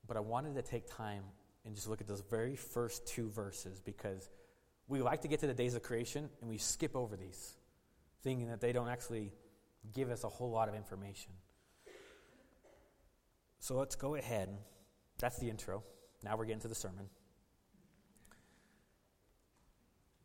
But 0.06 0.16
I 0.16 0.20
wanted 0.20 0.54
to 0.56 0.62
take 0.62 0.86
time 0.88 1.24
and 1.64 1.74
just 1.74 1.88
look 1.88 2.00
at 2.00 2.08
those 2.08 2.22
very 2.28 2.56
first 2.56 3.06
two 3.06 3.28
verses 3.28 3.80
because 3.80 4.28
we 4.88 5.00
like 5.00 5.22
to 5.22 5.28
get 5.28 5.40
to 5.40 5.46
the 5.46 5.54
days 5.54 5.74
of 5.74 5.82
creation 5.82 6.28
and 6.40 6.50
we 6.50 6.58
skip 6.58 6.96
over 6.96 7.16
these, 7.16 7.54
thinking 8.22 8.48
that 8.48 8.60
they 8.60 8.72
don't 8.72 8.88
actually 8.88 9.32
give 9.94 10.10
us 10.10 10.24
a 10.24 10.28
whole 10.28 10.50
lot 10.50 10.68
of 10.68 10.74
information. 10.74 11.32
So 13.58 13.76
let's 13.76 13.94
go 13.94 14.16
ahead. 14.16 14.48
That's 15.18 15.38
the 15.38 15.48
intro. 15.48 15.84
Now 16.24 16.36
we're 16.36 16.46
getting 16.46 16.62
to 16.62 16.68
the 16.68 16.74
sermon 16.74 17.08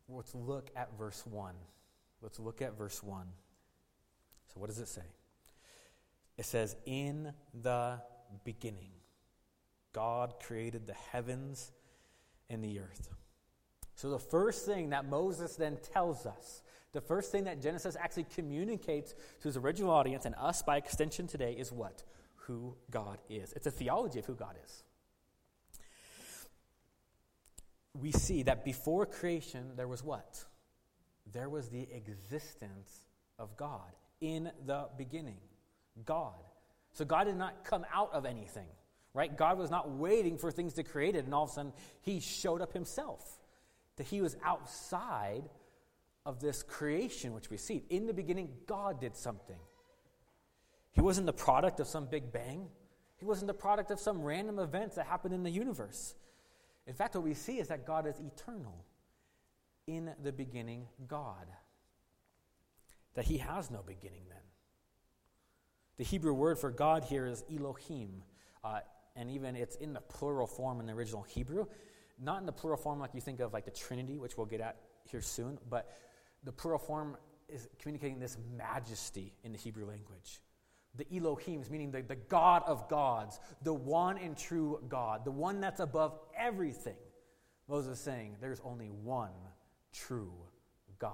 let's 0.10 0.34
look 0.34 0.70
at 0.76 0.98
verse 0.98 1.26
1. 1.26 1.54
Let's 2.22 2.40
look 2.40 2.62
at 2.62 2.78
verse 2.78 3.04
1. 3.04 3.28
So, 4.54 4.60
what 4.60 4.70
does 4.70 4.80
it 4.80 4.88
say? 4.88 5.02
It 6.38 6.46
says, 6.46 6.76
In 6.86 7.34
the 7.54 8.00
beginning, 8.44 8.92
God 9.98 10.36
created 10.40 10.86
the 10.86 10.94
heavens 11.12 11.72
and 12.50 12.64
the 12.64 12.80
earth. 12.80 13.10
So, 13.96 14.10
the 14.10 14.20
first 14.20 14.66
thing 14.66 14.92
that 14.92 15.10
Moses 15.10 15.56
then 15.56 15.78
tells 15.94 16.26
us, 16.26 16.62
the 16.94 17.02
first 17.02 17.32
thing 17.32 17.46
that 17.46 17.62
Genesis 17.62 17.98
actually 18.00 18.28
communicates 18.36 19.14
to 19.42 19.48
his 19.48 19.58
original 19.58 19.92
audience 19.92 20.26
and 20.26 20.36
us 20.36 20.62
by 20.62 20.78
extension 20.78 21.26
today 21.28 21.54
is 21.54 21.72
what? 21.72 22.04
Who 22.46 22.76
God 22.92 23.18
is. 23.30 23.54
It's 23.54 23.68
a 23.68 23.72
theology 23.72 24.20
of 24.20 24.26
who 24.26 24.36
God 24.36 24.56
is 24.64 24.84
we 28.02 28.12
see 28.12 28.44
that 28.44 28.64
before 28.64 29.06
creation, 29.06 29.72
there 29.76 29.88
was 29.88 30.04
what? 30.04 30.44
There 31.32 31.50
was 31.50 31.70
the 31.70 31.88
existence 31.94 33.08
of 33.40 33.56
God 33.58 33.92
in 34.22 34.52
the 34.66 34.88
beginning. 34.98 35.38
God. 36.06 36.34
So 36.94 37.06
God 37.06 37.26
did 37.26 37.38
not 37.38 37.64
come 37.64 37.86
out 37.94 38.12
of 38.14 38.26
anything, 38.26 38.68
right? 39.18 39.36
God 39.36 39.58
was 39.58 39.72
not 39.72 39.90
waiting 39.90 40.38
for 40.38 40.52
things 40.52 40.74
to 40.74 40.84
be 40.84 40.90
created, 40.90 41.26
and 41.26 41.34
all 41.34 41.46
of 41.46 41.50
a 41.50 41.54
sudden 41.54 41.74
he 42.02 42.20
showed 42.20 42.62
up 42.62 42.72
himself. 42.72 43.40
That 43.96 44.06
he 44.06 44.22
was 44.22 44.38
outside 44.46 45.50
of 46.24 46.40
this 46.40 46.62
creation 46.62 47.34
which 47.34 47.50
we 47.50 47.58
see. 47.58 47.84
In 47.90 48.06
the 48.06 48.14
beginning, 48.14 48.50
God 48.68 49.02
did 49.02 49.16
something. 49.16 49.58
He 50.92 51.02
wasn't 51.02 51.26
the 51.26 51.34
product 51.34 51.80
of 51.80 51.88
some 51.88 52.06
big 52.06 52.32
bang. 52.32 52.68
He 53.18 53.26
wasn't 53.26 53.48
the 53.48 53.56
product 53.56 53.90
of 53.90 54.00
some 54.00 54.22
random 54.22 54.60
events 54.60 54.98
that 54.98 55.08
happened 55.08 55.34
in 55.34 55.42
the 55.42 55.50
universe. 55.50 56.14
In 56.86 56.94
fact, 56.94 57.16
what 57.16 57.24
we 57.24 57.34
see 57.34 57.58
is 57.58 57.70
that 57.70 57.88
God 57.88 58.06
is 58.06 58.20
eternal. 58.20 58.86
In 59.88 60.14
the 60.22 60.32
beginning, 60.32 60.86
God. 61.08 61.48
That 63.16 63.26
he 63.26 63.40
has 63.40 63.72
no 63.72 63.82
beginning 63.82 64.26
then. 64.30 64.38
The 65.98 66.04
Hebrew 66.04 66.34
word 66.34 66.60
for 66.60 66.70
God 66.70 67.04
here 67.04 67.26
is 67.26 67.44
Elohim, 67.52 68.22
uh, 68.64 68.82
and 69.18 69.30
even 69.32 69.56
it's 69.56 69.76
in 69.76 69.94
the 69.94 70.02
plural 70.02 70.48
form 70.48 70.80
in 70.80 70.86
the 70.86 70.94
original 70.94 71.24
Hebrew. 71.24 71.66
not 72.20 72.40
in 72.40 72.46
the 72.46 72.52
plural 72.52 72.78
form 72.78 73.00
like 73.00 73.14
you 73.14 73.22
think 73.22 73.40
of 73.40 73.54
like 73.54 73.66
the 73.66 73.72
Trinity, 73.72 74.18
which 74.18 74.38
we'll 74.38 74.46
get 74.48 74.62
at 74.62 74.78
here 75.06 75.22
soon, 75.22 75.58
but 75.70 75.90
the 76.44 76.52
plural 76.52 76.80
form 76.80 77.18
is 77.50 77.68
communicating 77.80 78.20
this 78.20 78.38
majesty 78.58 79.34
in 79.44 79.52
the 79.52 79.58
Hebrew 79.58 79.86
language. 79.86 80.42
The 80.96 81.06
Elohims, 81.06 81.70
meaning 81.70 81.92
the, 81.92 82.02
the 82.02 82.16
God 82.16 82.64
of 82.66 82.90
gods, 82.90 83.40
the 83.62 83.74
one 83.74 84.18
and 84.18 84.38
true 84.38 84.80
God, 84.90 85.26
the 85.26 85.32
one 85.32 85.62
that's 85.62 85.80
above 85.80 86.18
everything. 86.38 86.98
Moses 87.68 87.98
is 87.98 88.04
saying 88.04 88.38
there's 88.42 88.62
only 88.64 88.88
one 88.88 89.30
true 89.94 90.34
God. 91.00 91.12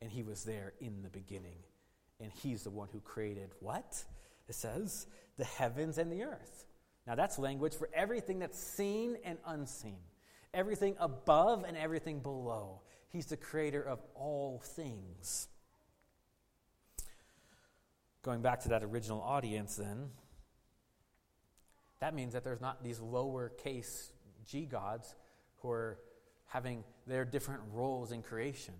And 0.00 0.10
he 0.10 0.22
was 0.22 0.44
there 0.44 0.72
in 0.80 1.02
the 1.02 1.10
beginning. 1.10 1.58
And 2.20 2.30
he's 2.32 2.62
the 2.62 2.70
one 2.70 2.88
who 2.92 3.00
created 3.00 3.50
what? 3.60 4.04
It 4.48 4.54
says, 4.54 5.06
the 5.36 5.44
heavens 5.44 5.98
and 5.98 6.12
the 6.12 6.22
earth. 6.22 6.66
Now, 7.06 7.14
that's 7.14 7.38
language 7.38 7.74
for 7.74 7.88
everything 7.94 8.38
that's 8.38 8.58
seen 8.58 9.16
and 9.24 9.38
unseen, 9.46 9.98
everything 10.52 10.96
above 11.00 11.64
and 11.66 11.76
everything 11.76 12.20
below. 12.20 12.82
He's 13.08 13.26
the 13.26 13.36
creator 13.36 13.82
of 13.82 14.00
all 14.14 14.62
things. 14.64 15.48
Going 18.22 18.42
back 18.42 18.60
to 18.60 18.68
that 18.68 18.82
original 18.84 19.20
audience, 19.22 19.76
then, 19.76 20.10
that 22.00 22.14
means 22.14 22.34
that 22.34 22.44
there's 22.44 22.60
not 22.60 22.82
these 22.84 23.00
lowercase 23.00 24.10
g 24.46 24.66
gods 24.66 25.14
who 25.58 25.70
are 25.70 25.98
having 26.46 26.84
their 27.06 27.24
different 27.24 27.62
roles 27.72 28.12
in 28.12 28.22
creation. 28.22 28.74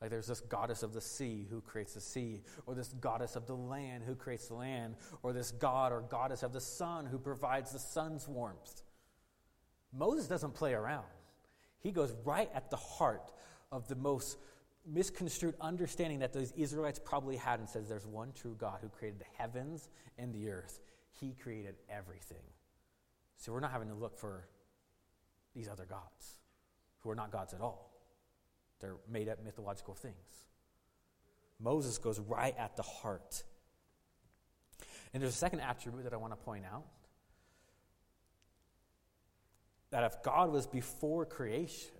Like 0.00 0.10
there's 0.10 0.26
this 0.26 0.40
goddess 0.40 0.82
of 0.82 0.94
the 0.94 1.00
sea 1.00 1.46
who 1.50 1.60
creates 1.60 1.94
the 1.94 2.00
sea, 2.00 2.42
or 2.66 2.74
this 2.74 2.88
goddess 3.00 3.36
of 3.36 3.46
the 3.46 3.54
land 3.54 4.02
who 4.04 4.14
creates 4.14 4.48
the 4.48 4.54
land, 4.54 4.94
or 5.22 5.32
this 5.32 5.50
god 5.50 5.92
or 5.92 6.00
goddess 6.00 6.42
of 6.42 6.52
the 6.52 6.60
sun 6.60 7.04
who 7.06 7.18
provides 7.18 7.72
the 7.72 7.78
sun's 7.78 8.26
warmth. 8.26 8.82
Moses 9.92 10.26
doesn't 10.26 10.54
play 10.54 10.72
around. 10.72 11.04
He 11.80 11.90
goes 11.90 12.14
right 12.24 12.50
at 12.54 12.70
the 12.70 12.76
heart 12.76 13.32
of 13.72 13.88
the 13.88 13.96
most 13.96 14.38
misconstrued 14.86 15.54
understanding 15.60 16.20
that 16.20 16.32
those 16.32 16.52
Israelites 16.56 16.98
probably 17.02 17.36
had 17.36 17.60
and 17.60 17.68
says 17.68 17.88
there's 17.88 18.06
one 18.06 18.32
true 18.32 18.56
God 18.58 18.78
who 18.80 18.88
created 18.88 19.20
the 19.20 19.42
heavens 19.42 19.88
and 20.18 20.32
the 20.32 20.48
earth. 20.48 20.80
He 21.20 21.34
created 21.42 21.76
everything. 21.88 22.42
So 23.36 23.52
we're 23.52 23.60
not 23.60 23.72
having 23.72 23.88
to 23.88 23.94
look 23.94 24.18
for 24.18 24.46
these 25.54 25.68
other 25.68 25.84
gods 25.84 26.38
who 27.00 27.10
are 27.10 27.14
not 27.14 27.30
gods 27.30 27.52
at 27.52 27.60
all. 27.60 27.89
They're 28.80 28.96
made 29.08 29.28
up 29.28 29.44
mythological 29.44 29.94
things. 29.94 30.14
Moses 31.58 31.98
goes 31.98 32.18
right 32.18 32.54
at 32.58 32.76
the 32.76 32.82
heart. 32.82 33.44
And 35.12 35.22
there's 35.22 35.34
a 35.34 35.36
second 35.36 35.60
attribute 35.60 36.04
that 36.04 36.14
I 36.14 36.16
want 36.16 36.32
to 36.32 36.36
point 36.36 36.64
out 36.64 36.84
that 39.90 40.04
if 40.04 40.22
God 40.22 40.52
was 40.52 40.66
before 40.66 41.26
creation, 41.26 41.90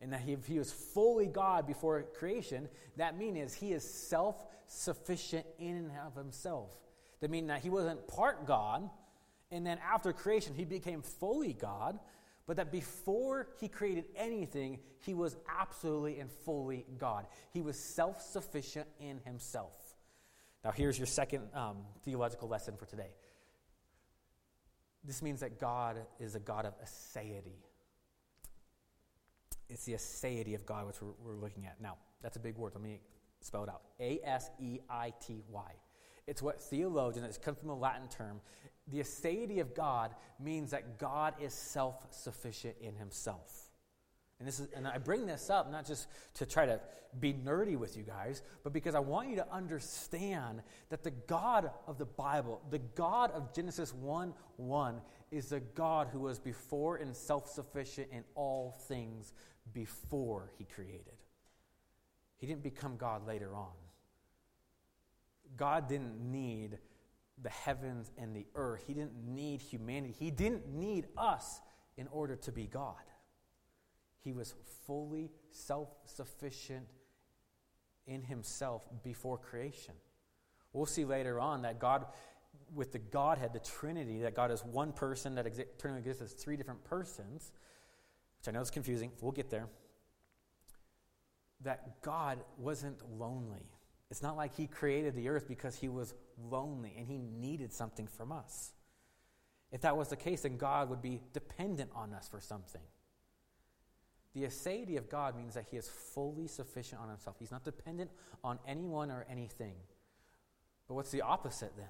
and 0.00 0.12
that 0.12 0.22
if 0.26 0.46
he 0.46 0.58
was 0.58 0.72
fully 0.72 1.26
God 1.26 1.66
before 1.66 2.02
creation, 2.02 2.68
that 2.96 3.16
means 3.16 3.54
he 3.54 3.72
is 3.72 3.82
self 3.82 4.36
sufficient 4.66 5.46
in 5.58 5.76
and 5.76 5.90
of 6.06 6.14
himself. 6.14 6.70
That 7.20 7.30
means 7.30 7.48
that 7.48 7.62
he 7.62 7.70
wasn't 7.70 8.06
part 8.06 8.46
God, 8.46 8.88
and 9.50 9.66
then 9.66 9.78
after 9.78 10.12
creation, 10.12 10.54
he 10.54 10.64
became 10.64 11.02
fully 11.02 11.52
God 11.52 11.98
but 12.48 12.56
that 12.56 12.72
before 12.72 13.46
he 13.60 13.68
created 13.68 14.06
anything, 14.16 14.78
he 15.04 15.12
was 15.12 15.36
absolutely 15.60 16.18
and 16.18 16.30
fully 16.32 16.86
God. 16.96 17.26
He 17.52 17.60
was 17.60 17.78
self 17.78 18.22
sufficient 18.22 18.88
in 18.98 19.20
himself. 19.24 19.74
Now, 20.64 20.70
here's 20.72 20.98
your 20.98 21.06
second 21.06 21.42
um, 21.54 21.76
theological 22.04 22.48
lesson 22.48 22.74
for 22.76 22.86
today. 22.86 23.10
This 25.04 25.22
means 25.22 25.40
that 25.40 25.60
God 25.60 25.98
is 26.18 26.34
a 26.34 26.40
God 26.40 26.64
of 26.64 26.74
aseity. 26.82 27.60
It's 29.68 29.84
the 29.84 29.92
aseity 29.92 30.54
of 30.54 30.64
God, 30.64 30.86
which 30.86 31.02
we're, 31.02 31.12
we're 31.22 31.36
looking 31.36 31.66
at. 31.66 31.78
Now, 31.82 31.98
that's 32.22 32.38
a 32.38 32.40
big 32.40 32.56
word. 32.56 32.72
Let 32.74 32.82
me 32.82 33.00
spell 33.40 33.62
it 33.62 33.68
out 33.68 33.82
A 34.00 34.20
S 34.24 34.50
E 34.58 34.78
I 34.88 35.12
T 35.20 35.42
Y. 35.50 35.72
It's 36.28 36.42
what 36.42 36.60
theologians, 36.60 37.26
it's 37.26 37.38
come 37.38 37.54
from 37.54 37.70
a 37.70 37.74
Latin 37.74 38.06
term, 38.08 38.40
the 38.86 39.00
aseity 39.00 39.60
of 39.60 39.74
God 39.74 40.14
means 40.38 40.70
that 40.70 40.98
God 40.98 41.34
is 41.40 41.54
self 41.54 42.06
sufficient 42.10 42.76
in 42.80 42.94
himself. 42.94 43.70
And, 44.38 44.46
this 44.46 44.60
is, 44.60 44.68
and 44.76 44.86
I 44.86 44.98
bring 44.98 45.26
this 45.26 45.50
up 45.50 45.70
not 45.72 45.86
just 45.86 46.06
to 46.34 46.46
try 46.46 46.66
to 46.66 46.80
be 47.18 47.32
nerdy 47.32 47.76
with 47.76 47.96
you 47.96 48.04
guys, 48.04 48.42
but 48.62 48.72
because 48.72 48.94
I 48.94 49.00
want 49.00 49.30
you 49.30 49.36
to 49.36 49.52
understand 49.52 50.62
that 50.90 51.02
the 51.02 51.10
God 51.10 51.70
of 51.86 51.98
the 51.98 52.04
Bible, 52.04 52.60
the 52.70 52.78
God 52.78 53.32
of 53.32 53.52
Genesis 53.54 53.92
1 53.94 54.34
1, 54.58 55.00
is 55.30 55.48
the 55.48 55.60
God 55.60 56.08
who 56.12 56.20
was 56.20 56.38
before 56.38 56.96
and 56.96 57.16
self 57.16 57.48
sufficient 57.48 58.08
in 58.12 58.22
all 58.34 58.76
things 58.86 59.32
before 59.72 60.52
he 60.58 60.64
created. 60.64 61.16
He 62.36 62.46
didn't 62.46 62.62
become 62.62 62.96
God 62.96 63.26
later 63.26 63.56
on. 63.56 63.72
God 65.56 65.88
didn't 65.88 66.20
need 66.20 66.78
the 67.42 67.50
heavens 67.50 68.10
and 68.18 68.34
the 68.34 68.46
earth. 68.54 68.84
He 68.86 68.94
didn't 68.94 69.14
need 69.24 69.60
humanity. 69.60 70.14
He 70.18 70.30
didn't 70.30 70.68
need 70.68 71.06
us 71.16 71.60
in 71.96 72.08
order 72.08 72.36
to 72.36 72.52
be 72.52 72.66
God. 72.66 72.94
He 74.22 74.32
was 74.32 74.54
fully 74.86 75.30
self 75.50 75.88
sufficient 76.04 76.86
in 78.06 78.22
himself 78.22 78.82
before 79.04 79.38
creation. 79.38 79.94
We'll 80.72 80.86
see 80.86 81.04
later 81.04 81.40
on 81.40 81.62
that 81.62 81.78
God, 81.78 82.06
with 82.74 82.92
the 82.92 82.98
Godhead, 82.98 83.52
the 83.52 83.60
Trinity, 83.60 84.22
that 84.22 84.34
God 84.34 84.50
is 84.50 84.64
one 84.64 84.92
person 84.92 85.34
that 85.36 85.46
eternally 85.46 86.00
exists 86.00 86.22
as 86.22 86.32
three 86.32 86.56
different 86.56 86.84
persons, 86.84 87.52
which 88.38 88.48
I 88.48 88.50
know 88.50 88.60
is 88.60 88.70
confusing. 88.70 89.12
We'll 89.20 89.32
get 89.32 89.50
there. 89.50 89.68
That 91.62 92.02
God 92.02 92.38
wasn't 92.56 92.98
lonely. 93.18 93.66
It's 94.10 94.22
not 94.22 94.36
like 94.36 94.56
he 94.56 94.66
created 94.66 95.14
the 95.14 95.28
earth 95.28 95.46
because 95.46 95.76
he 95.76 95.88
was 95.88 96.14
lonely 96.50 96.94
and 96.96 97.06
he 97.06 97.18
needed 97.18 97.72
something 97.72 98.06
from 98.06 98.32
us. 98.32 98.72
If 99.70 99.82
that 99.82 99.96
was 99.96 100.08
the 100.08 100.16
case, 100.16 100.42
then 100.42 100.56
God 100.56 100.88
would 100.88 101.02
be 101.02 101.20
dependent 101.34 101.90
on 101.94 102.14
us 102.14 102.26
for 102.28 102.40
something. 102.40 102.80
The 104.34 104.44
aseity 104.44 104.96
of 104.96 105.10
God 105.10 105.36
means 105.36 105.54
that 105.54 105.66
he 105.70 105.76
is 105.76 105.88
fully 105.88 106.46
sufficient 106.46 107.00
on 107.02 107.08
himself. 107.08 107.36
He's 107.38 107.50
not 107.50 107.64
dependent 107.64 108.10
on 108.42 108.58
anyone 108.66 109.10
or 109.10 109.26
anything. 109.30 109.74
But 110.86 110.94
what's 110.94 111.10
the 111.10 111.22
opposite 111.22 111.76
then? 111.76 111.86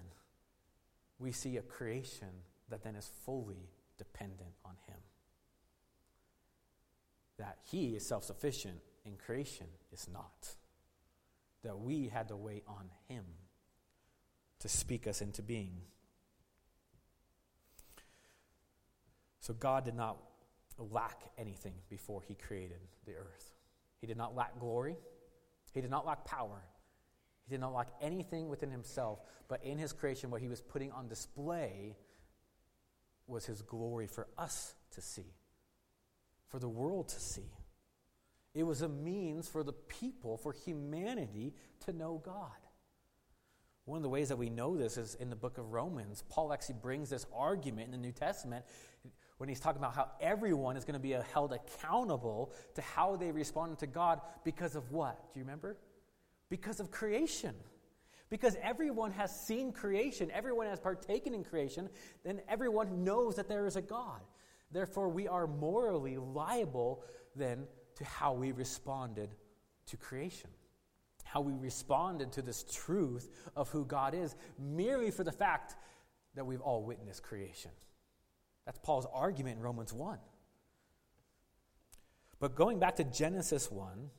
We 1.21 1.31
see 1.31 1.57
a 1.57 1.63
creation 1.63 2.29
that 2.69 2.83
then 2.83 2.97
is 2.97 3.11
fully 3.25 3.69
dependent 3.97 4.55
on 4.65 4.73
him. 4.89 4.99
That 7.39 7.59
he 7.71 7.95
is 7.95 8.07
self 8.07 8.25
sufficient 8.25 8.79
and 9.05 9.19
creation 9.19 9.67
is 9.93 10.09
not 10.13 10.55
that 11.63 11.79
we 11.79 12.09
had 12.09 12.29
to 12.29 12.37
wait 12.37 12.65
on 12.67 12.91
Him 13.09 13.25
to 14.61 14.69
speak 14.69 15.07
us 15.07 15.21
into 15.21 15.43
being. 15.43 15.81
So 19.41 19.55
God 19.55 19.85
did 19.85 19.95
not 19.95 20.19
lack 20.79 21.23
anything 21.39 21.75
before 21.89 22.23
He 22.27 22.35
created 22.35 22.81
the 23.07 23.13
earth. 23.13 23.55
He 24.01 24.07
did 24.07 24.17
not 24.17 24.37
lack 24.37 24.59
glory, 24.59 24.97
He 25.73 25.81
did 25.81 25.91
not 25.91 26.07
lack 26.07 26.25
power. 26.25 26.63
He 27.49 27.55
did 27.55 27.61
not 27.61 27.73
lack 27.73 27.89
anything 28.03 28.51
within 28.51 28.71
himself, 28.71 29.21
but 29.49 29.65
in 29.65 29.79
his 29.79 29.95
creation, 29.95 30.31
what 30.31 30.43
he 30.43 30.49
was 30.49 30.61
putting 30.61 30.93
on 30.93 31.09
display 31.09 31.97
was 33.27 33.47
his 33.47 33.63
glory 33.63 34.07
for 34.07 34.27
us 34.37 34.75
to 34.93 35.01
see, 35.01 35.35
for 36.49 36.59
the 36.59 36.69
world 36.69 37.09
to 37.09 37.19
see. 37.19 37.51
It 38.59 38.67
was 38.67 38.83
a 38.83 38.89
means 38.89 39.47
for 39.47 39.63
the 39.63 39.73
people, 39.73 40.37
for 40.37 40.53
humanity 40.53 41.55
to 41.87 41.93
know 41.93 42.21
God. 42.25 42.51
One 43.85 43.99
of 43.99 44.03
the 44.03 44.09
ways 44.09 44.31
that 44.31 44.37
we 44.37 44.51
know 44.51 44.77
this 44.77 44.97
is 44.97 45.15
in 45.15 45.31
the 45.31 45.37
book 45.37 45.59
of 45.59 45.71
Romans. 45.71 46.25
Paul 46.29 46.53
actually 46.53 46.75
brings 46.83 47.09
this 47.09 47.25
argument 47.33 47.85
in 47.85 47.93
the 47.93 48.05
New 48.05 48.11
Testament 48.11 48.65
when 49.37 49.49
he's 49.49 49.61
talking 49.61 49.79
about 49.79 49.95
how 49.95 50.09
everyone 50.21 50.77
is 50.77 50.85
going 50.85 50.95
to 50.95 50.99
be 50.99 51.13
held 51.33 51.53
accountable 51.53 52.53
to 52.75 52.83
how 52.83 53.15
they 53.15 53.31
responded 53.31 53.79
to 53.79 53.87
God 53.87 54.21
because 54.43 54.75
of 54.75 54.91
what? 54.91 55.33
Do 55.33 55.39
you 55.39 55.45
remember? 55.45 55.77
Because 56.51 56.81
of 56.81 56.91
creation. 56.91 57.55
Because 58.29 58.57
everyone 58.61 59.13
has 59.13 59.41
seen 59.41 59.71
creation, 59.71 60.33
everyone 60.33 60.67
has 60.67 60.81
partaken 60.81 61.33
in 61.33 61.45
creation, 61.45 61.89
then 62.25 62.41
everyone 62.49 63.05
knows 63.05 63.37
that 63.37 63.49
there 63.49 63.67
is 63.67 63.77
a 63.77 63.83
God. 63.83 64.21
Therefore, 64.73 65.09
we 65.09 65.29
are 65.29 65.47
morally 65.47 66.17
liable 66.17 67.05
then 67.37 67.69
to 67.99 68.05
how 68.05 68.33
we 68.33 68.53
responded 68.53 69.35
to 69.87 69.97
creation, 69.97 70.51
how 71.25 71.41
we 71.41 71.53
responded 71.55 72.33
to 72.33 72.43
this 72.43 72.65
truth 72.65 73.29
of 73.55 73.69
who 73.71 73.85
God 73.85 74.15
is, 74.15 74.35
merely 74.59 75.11
for 75.11 75.25
the 75.25 75.33
fact 75.33 75.77
that 76.35 76.47
we've 76.47 76.61
all 76.61 76.83
witnessed 76.83 77.23
creation. 77.23 77.73
That's 78.65 78.79
Paul's 78.83 79.07
argument 79.13 79.59
in 79.59 79.63
Romans 79.63 79.93
1. 79.93 80.19
But 82.41 82.55
going 82.55 82.79
back 82.79 82.97
to 82.97 83.05
Genesis 83.05 83.71
1, 83.71 84.11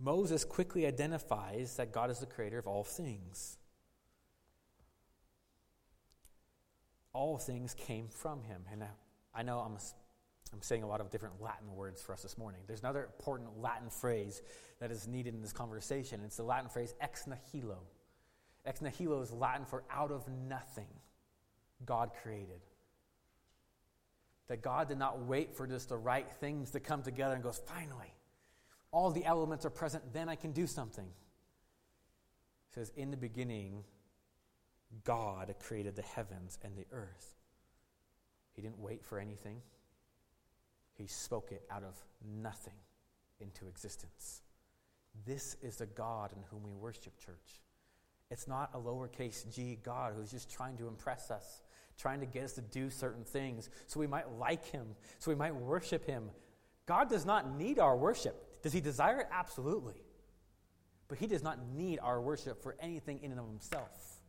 Moses 0.00 0.44
quickly 0.44 0.86
identifies 0.86 1.76
that 1.76 1.92
God 1.92 2.10
is 2.10 2.18
the 2.18 2.26
creator 2.26 2.58
of 2.58 2.66
all 2.66 2.82
things. 2.82 3.58
All 7.12 7.38
things 7.38 7.74
came 7.74 8.08
from 8.08 8.42
him. 8.42 8.62
And 8.72 8.82
I 9.34 9.42
know 9.42 9.58
I'm, 9.58 9.76
I'm 10.52 10.62
saying 10.62 10.82
a 10.82 10.86
lot 10.86 11.00
of 11.00 11.10
different 11.10 11.40
Latin 11.40 11.74
words 11.74 12.02
for 12.02 12.12
us 12.12 12.22
this 12.22 12.36
morning. 12.36 12.60
There's 12.66 12.80
another 12.80 13.04
important 13.04 13.60
Latin 13.60 13.88
phrase 13.88 14.42
that 14.80 14.90
is 14.90 15.06
needed 15.06 15.34
in 15.34 15.42
this 15.42 15.52
conversation. 15.52 16.20
It's 16.24 16.36
the 16.36 16.42
Latin 16.42 16.68
phrase 16.68 16.94
ex 17.00 17.26
nihilo. 17.26 17.78
Ex 18.66 18.80
nihilo 18.82 19.20
is 19.22 19.32
Latin 19.32 19.64
for 19.64 19.84
out 19.90 20.10
of 20.10 20.26
nothing. 20.48 20.88
God 21.86 22.10
created. 22.22 22.60
That 24.48 24.62
God 24.62 24.88
did 24.88 24.98
not 24.98 25.20
wait 25.20 25.54
for 25.54 25.66
just 25.66 25.88
the 25.88 25.96
right 25.96 26.28
things 26.40 26.72
to 26.72 26.80
come 26.80 27.02
together 27.02 27.34
and 27.34 27.42
goes, 27.42 27.60
finally, 27.66 28.12
all 28.90 29.10
the 29.10 29.24
elements 29.24 29.64
are 29.64 29.70
present, 29.70 30.12
then 30.12 30.28
I 30.28 30.34
can 30.34 30.52
do 30.52 30.66
something. 30.66 31.06
It 31.06 32.74
says, 32.74 32.92
In 32.96 33.10
the 33.12 33.16
beginning, 33.16 33.84
God 35.04 35.54
created 35.60 35.94
the 35.94 36.02
heavens 36.02 36.58
and 36.64 36.76
the 36.76 36.86
earth. 36.90 37.34
He 38.54 38.62
didn't 38.62 38.80
wait 38.80 39.04
for 39.04 39.18
anything, 39.18 39.62
He 41.00 41.06
spoke 41.06 41.50
it 41.50 41.62
out 41.70 41.82
of 41.82 41.96
nothing 42.42 42.74
into 43.40 43.66
existence. 43.68 44.42
This 45.26 45.56
is 45.62 45.76
the 45.76 45.86
God 45.86 46.30
in 46.36 46.42
whom 46.50 46.62
we 46.62 46.74
worship, 46.74 47.18
church. 47.18 47.62
It's 48.30 48.46
not 48.46 48.70
a 48.74 48.78
lowercase 48.78 49.50
g 49.50 49.78
God 49.82 50.12
who's 50.14 50.30
just 50.30 50.50
trying 50.50 50.76
to 50.76 50.88
impress 50.88 51.30
us, 51.30 51.62
trying 51.96 52.20
to 52.20 52.26
get 52.26 52.44
us 52.44 52.52
to 52.52 52.60
do 52.60 52.90
certain 52.90 53.24
things 53.24 53.70
so 53.86 53.98
we 53.98 54.06
might 54.06 54.30
like 54.32 54.66
Him, 54.66 54.88
so 55.18 55.30
we 55.30 55.34
might 55.34 55.54
worship 55.54 56.04
Him. 56.04 56.30
God 56.84 57.08
does 57.08 57.24
not 57.24 57.56
need 57.56 57.78
our 57.78 57.96
worship. 57.96 58.62
Does 58.62 58.74
He 58.74 58.82
desire 58.82 59.20
it? 59.20 59.28
Absolutely. 59.32 60.02
But 61.08 61.16
He 61.16 61.26
does 61.26 61.42
not 61.42 61.66
need 61.74 61.98
our 62.02 62.20
worship 62.20 62.62
for 62.62 62.76
anything 62.78 63.20
in 63.22 63.30
and 63.30 63.40
of 63.40 63.46
Himself. 63.46 64.20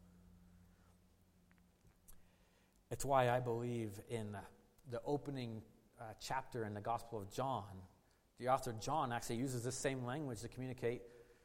It's 2.90 3.04
why 3.04 3.30
I 3.30 3.42
believe 3.42 4.00
in 4.10 4.38
the 4.90 5.02
opening 5.06 5.62
uh, 6.02 6.14
chapter 6.20 6.66
in 6.66 6.74
the 6.74 6.82
Gospel 6.82 7.20
of 7.20 7.32
John. 7.32 7.64
The 8.40 8.50
author 8.50 8.74
John 8.80 9.12
actually 9.12 9.36
uses 9.36 9.64
the 9.64 9.72
same 9.72 10.04
language 10.04 10.42
to 10.42 10.48
communicate 10.48 11.04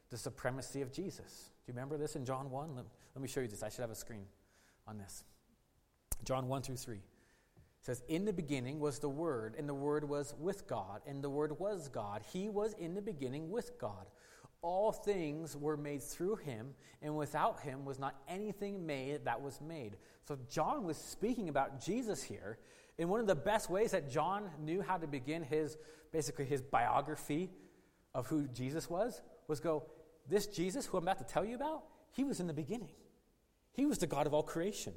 the 0.09 0.17
supremacy 0.17 0.81
of 0.81 0.91
Jesus. 0.91 1.51
Do 1.65 1.71
you 1.71 1.75
remember 1.75 1.97
this 1.97 2.15
in 2.15 2.25
John 2.25 2.49
1? 2.49 2.75
Let, 2.75 2.85
let 3.15 3.21
me 3.21 3.27
show 3.27 3.41
you 3.41 3.47
this. 3.47 3.61
I 3.61 3.69
should 3.69 3.81
have 3.81 3.91
a 3.91 3.95
screen 3.95 4.25
on 4.87 4.97
this. 4.97 5.23
John 6.23 6.47
1 6.47 6.61
through 6.63 6.77
3 6.77 6.99
says, 7.81 8.01
In 8.07 8.25
the 8.25 8.33
beginning 8.33 8.79
was 8.79 8.99
the 8.99 9.09
Word, 9.09 9.55
and 9.59 9.69
the 9.69 9.75
Word 9.75 10.07
was 10.07 10.33
with 10.39 10.67
God, 10.67 11.01
and 11.05 11.23
the 11.23 11.29
Word 11.29 11.59
was 11.59 11.87
God. 11.87 12.23
He 12.33 12.49
was 12.49 12.73
in 12.73 12.95
the 12.95 13.01
beginning 13.01 13.51
with 13.51 13.77
God. 13.77 14.07
All 14.63 14.91
things 14.91 15.55
were 15.55 15.77
made 15.77 16.01
through 16.01 16.37
him, 16.37 16.73
and 17.03 17.15
without 17.15 17.59
him 17.59 17.85
was 17.85 17.99
not 17.99 18.15
anything 18.27 18.85
made 18.85 19.23
that 19.25 19.39
was 19.39 19.61
made. 19.61 19.97
So 20.27 20.35
John 20.49 20.83
was 20.83 20.97
speaking 20.97 21.47
about 21.47 21.79
Jesus 21.79 22.23
here. 22.23 22.57
And 22.99 23.09
one 23.09 23.19
of 23.19 23.27
the 23.27 23.35
best 23.35 23.69
ways 23.69 23.91
that 23.91 24.09
John 24.09 24.49
knew 24.59 24.81
how 24.81 24.97
to 24.97 25.07
begin 25.07 25.43
his 25.43 25.77
basically 26.11 26.45
his 26.45 26.61
biography 26.61 27.49
of 28.13 28.27
who 28.27 28.47
Jesus 28.47 28.89
was 28.89 29.21
was 29.47 29.59
go, 29.59 29.83
this 30.27 30.47
Jesus 30.47 30.85
who 30.85 30.97
I'm 30.97 31.03
about 31.03 31.19
to 31.19 31.23
tell 31.23 31.45
you 31.45 31.55
about, 31.55 31.83
he 32.11 32.23
was 32.23 32.39
in 32.39 32.47
the 32.47 32.53
beginning. 32.53 32.91
He 33.73 33.85
was 33.85 33.99
the 33.99 34.07
God 34.07 34.25
of 34.25 34.33
all 34.33 34.43
creation. 34.43 34.93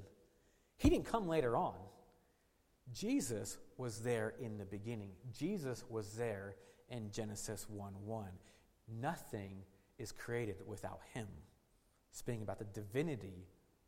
He 0.78 0.88
didn't 0.88 1.04
come 1.04 1.28
later 1.28 1.56
on. 1.56 1.74
Jesus 2.92 3.58
was 3.76 4.00
there 4.00 4.34
in 4.40 4.56
the 4.56 4.64
beginning. 4.64 5.10
Jesus 5.32 5.84
was 5.88 6.14
there 6.14 6.56
in 6.88 7.10
Genesis 7.10 7.66
1 7.68 7.92
1. 8.04 8.26
Nothing 9.00 9.62
is 9.98 10.10
created 10.10 10.56
without 10.66 11.00
him. 11.12 11.28
Speaking 12.12 12.42
about 12.42 12.58
the 12.58 12.64
divinity 12.64 13.46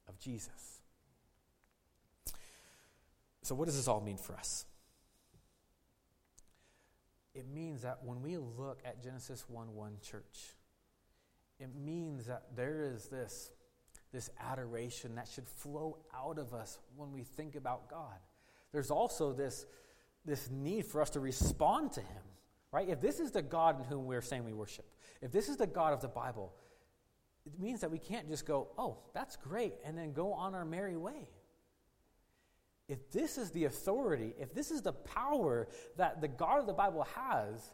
of 0.08 0.18
Jesus. 0.18 0.81
So, 3.42 3.54
what 3.54 3.66
does 3.66 3.76
this 3.76 3.88
all 3.88 4.00
mean 4.00 4.16
for 4.16 4.34
us? 4.34 4.64
It 7.34 7.46
means 7.48 7.82
that 7.82 7.98
when 8.04 8.22
we 8.22 8.36
look 8.36 8.80
at 8.84 9.02
Genesis 9.02 9.44
1 9.48 9.74
1 9.74 9.96
church, 10.02 10.54
it 11.58 11.74
means 11.74 12.26
that 12.26 12.44
there 12.54 12.82
is 12.82 13.06
this, 13.06 13.50
this 14.12 14.30
adoration 14.40 15.14
that 15.14 15.28
should 15.28 15.48
flow 15.48 15.98
out 16.14 16.38
of 16.38 16.52
us 16.52 16.78
when 16.96 17.12
we 17.12 17.22
think 17.22 17.56
about 17.56 17.88
God. 17.88 18.18
There's 18.72 18.90
also 18.90 19.32
this, 19.32 19.66
this 20.24 20.50
need 20.50 20.86
for 20.86 21.00
us 21.00 21.10
to 21.10 21.20
respond 21.20 21.92
to 21.92 22.00
Him 22.00 22.22
right? 22.72 22.88
If 22.88 23.00
this 23.00 23.20
is 23.20 23.30
the 23.30 23.42
God 23.42 23.78
in 23.78 23.84
whom 23.84 24.06
we're 24.06 24.22
saying 24.22 24.44
we 24.44 24.52
worship, 24.52 24.86
if 25.20 25.30
this 25.30 25.48
is 25.48 25.58
the 25.58 25.66
God 25.66 25.92
of 25.92 26.00
the 26.00 26.08
Bible, 26.08 26.52
it 27.44 27.58
means 27.60 27.80
that 27.82 27.90
we 27.90 27.98
can't 27.98 28.28
just 28.28 28.46
go, 28.46 28.68
oh, 28.78 28.98
that's 29.14 29.36
great, 29.36 29.74
and 29.84 29.96
then 29.96 30.12
go 30.12 30.32
on 30.32 30.54
our 30.54 30.64
merry 30.64 30.96
way. 30.96 31.28
If 32.92 33.10
this 33.10 33.38
is 33.38 33.50
the 33.52 33.64
authority, 33.64 34.34
if 34.38 34.52
this 34.52 34.70
is 34.70 34.82
the 34.82 34.92
power 34.92 35.66
that 35.96 36.20
the 36.20 36.28
God 36.28 36.60
of 36.60 36.66
the 36.66 36.74
Bible 36.74 37.06
has, 37.14 37.72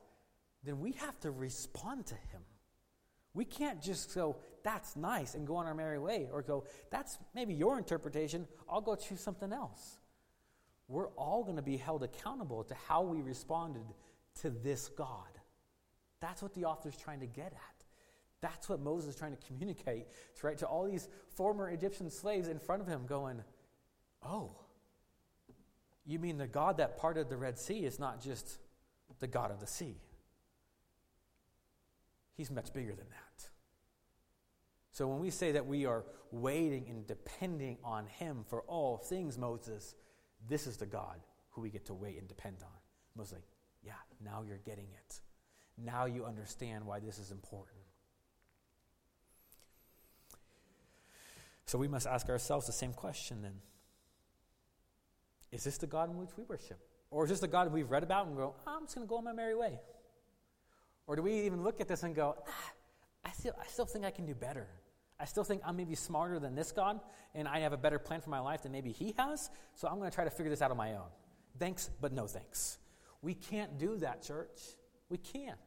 then 0.63 0.79
we 0.79 0.93
have 0.93 1.19
to 1.21 1.33
respond 1.33 2.07
to 2.07 2.15
him. 2.15 2.43
We 3.35 3.45
can't 3.45 3.83
just 3.83 4.15
go, 4.15 4.37
that's 4.63 4.95
nice, 4.95 5.35
and 5.35 5.45
go 5.45 5.57
on 5.57 5.67
our 5.67 5.75
merry 5.75 5.99
way, 5.99 6.29
or 6.33 6.41
go, 6.43 6.67
that's 6.91 7.19
maybe 7.35 7.53
your 7.53 7.79
interpretation, 7.79 8.47
I'll 8.71 8.81
go 8.81 8.95
choose 8.95 9.21
something 9.21 9.53
else. 9.53 9.99
We're 10.87 11.09
all 11.09 11.43
going 11.43 11.57
to 11.57 11.63
be 11.63 11.79
held 11.79 12.05
accountable 12.05 12.63
to 12.63 12.77
how 12.87 13.03
we 13.03 13.21
responded 13.21 13.87
to 14.43 14.51
this 14.51 14.87
God. 14.87 15.27
That's 16.21 16.43
what 16.43 16.55
the 16.55 16.67
author's 16.67 16.97
trying 16.97 17.21
to 17.21 17.27
get 17.27 17.53
at. 17.53 17.85
That's 18.41 18.69
what 18.69 18.79
Moses 18.79 19.11
is 19.11 19.17
trying 19.17 19.37
to 19.37 19.47
communicate 19.49 20.07
right, 20.45 20.57
to 20.59 20.67
all 20.67 20.85
these 20.85 21.09
former 21.35 21.71
Egyptian 21.71 22.09
slaves 22.09 22.47
in 22.47 22.61
front 22.61 22.83
of 22.83 22.87
him, 22.87 23.05
going, 23.09 23.43
Oh, 24.23 24.53
you 26.13 26.19
mean 26.19 26.39
the 26.39 26.47
God 26.47 26.79
that 26.79 26.97
parted 26.97 27.29
the 27.29 27.37
Red 27.37 27.59
Sea 27.59 27.85
is 27.85 27.99
not 27.99 28.21
just 28.21 28.59
the 29.21 29.27
God 29.27 29.51
of 29.51 29.61
the 29.61 29.67
sea? 29.67 29.97
He's 32.35 32.51
much 32.51 32.73
bigger 32.73 32.95
than 32.95 33.09
that. 33.11 33.49
So 34.93 35.07
when 35.07 35.19
we 35.21 35.31
say 35.31 35.53
that 35.53 35.67
we 35.67 35.87
are 35.87 36.05
waiting 36.31 36.87
and 36.89 37.07
depending 37.07 37.79
on 37.85 38.07
Him 38.07 38.45
for 38.49 38.63
all 38.63 38.97
things, 38.97 39.37
Moses, 39.37 39.95
this 40.49 40.67
is 40.67 40.77
the 40.77 40.87
God 40.87 41.21
who 41.51 41.61
we 41.61 41.71
get 41.71 41.87
to 41.87 41.95
wait 41.95 42.19
and 42.19 42.27
depend 42.27 42.57
on. 42.63 42.79
Moses 43.17 43.35
like, 43.35 43.43
yeah, 43.83 43.93
now 44.25 44.43
you're 44.47 44.59
getting 44.59 44.87
it. 44.95 45.21
Now 45.77 46.07
you 46.07 46.25
understand 46.25 46.85
why 46.85 47.01
this 47.01 47.19
is 47.19 47.31
important. 47.31 47.79
So 51.67 51.77
we 51.79 51.87
must 51.87 52.07
ask 52.07 52.29
ourselves 52.29 52.67
the 52.67 52.73
same 52.73 52.93
question 52.93 53.43
then. 53.43 53.61
Is 55.51 55.65
this 55.65 55.79
the 55.79 55.87
God 55.87 56.11
in 56.11 56.19
which 56.19 56.31
we 56.37 56.45
worship? 56.45 56.79
Or 57.11 57.25
is 57.25 57.31
this 57.31 57.41
the 57.41 57.49
God 57.49 57.73
we've 57.73 57.91
read 57.91 58.03
about 58.03 58.27
and 58.27 58.37
go, 58.37 58.55
oh, 58.59 58.71
I'm 58.71 58.85
just 58.85 58.95
going 58.95 59.07
to 59.07 59.09
go 59.09 59.17
on 59.17 59.25
my 59.25 59.33
merry 59.33 59.55
way? 59.55 59.79
Or 61.07 61.17
do 61.17 61.23
we 61.23 61.41
even 61.47 61.63
look 61.63 61.81
at 61.81 61.89
this 61.89 62.03
and 62.03 62.15
go, 62.15 62.37
ah, 62.47 62.73
I, 63.25 63.31
still, 63.33 63.55
I 63.59 63.67
still 63.67 63.87
think 63.87 64.05
I 64.05 64.11
can 64.11 64.27
do 64.27 64.35
better? 64.35 64.67
I 65.19 65.25
still 65.25 65.43
think 65.45 65.63
I'm 65.65 65.77
maybe 65.77 65.95
smarter 65.95 66.39
than 66.39 66.55
this 66.55 66.71
God, 66.71 67.01
and 67.35 67.49
I 67.49 67.61
have 67.61 67.73
a 67.73 67.77
better 67.77 67.99
plan 67.99 68.21
for 68.21 68.31
my 68.31 68.41
life 68.41 68.63
than 68.63 68.73
maybe 68.73 68.93
He 68.93 69.15
has, 69.19 69.51
so 69.75 69.89
I'm 69.89 69.99
going 69.99 70.11
to 70.11 70.15
try 70.15 70.25
to 70.25 70.31
figure 70.31 70.51
this 70.51 70.63
out 70.63 70.71
on 70.71 70.77
my 70.77 70.95
own. 70.95 71.09
Thanks, 71.59 71.91
but 72.01 72.13
no 72.13 72.27
thanks. 72.27 72.79
We 73.21 73.35
can't 73.35 73.79
do 73.79 73.97
that, 73.97 74.23
church. 74.23 74.61
We 75.09 75.17
can't. 75.17 75.59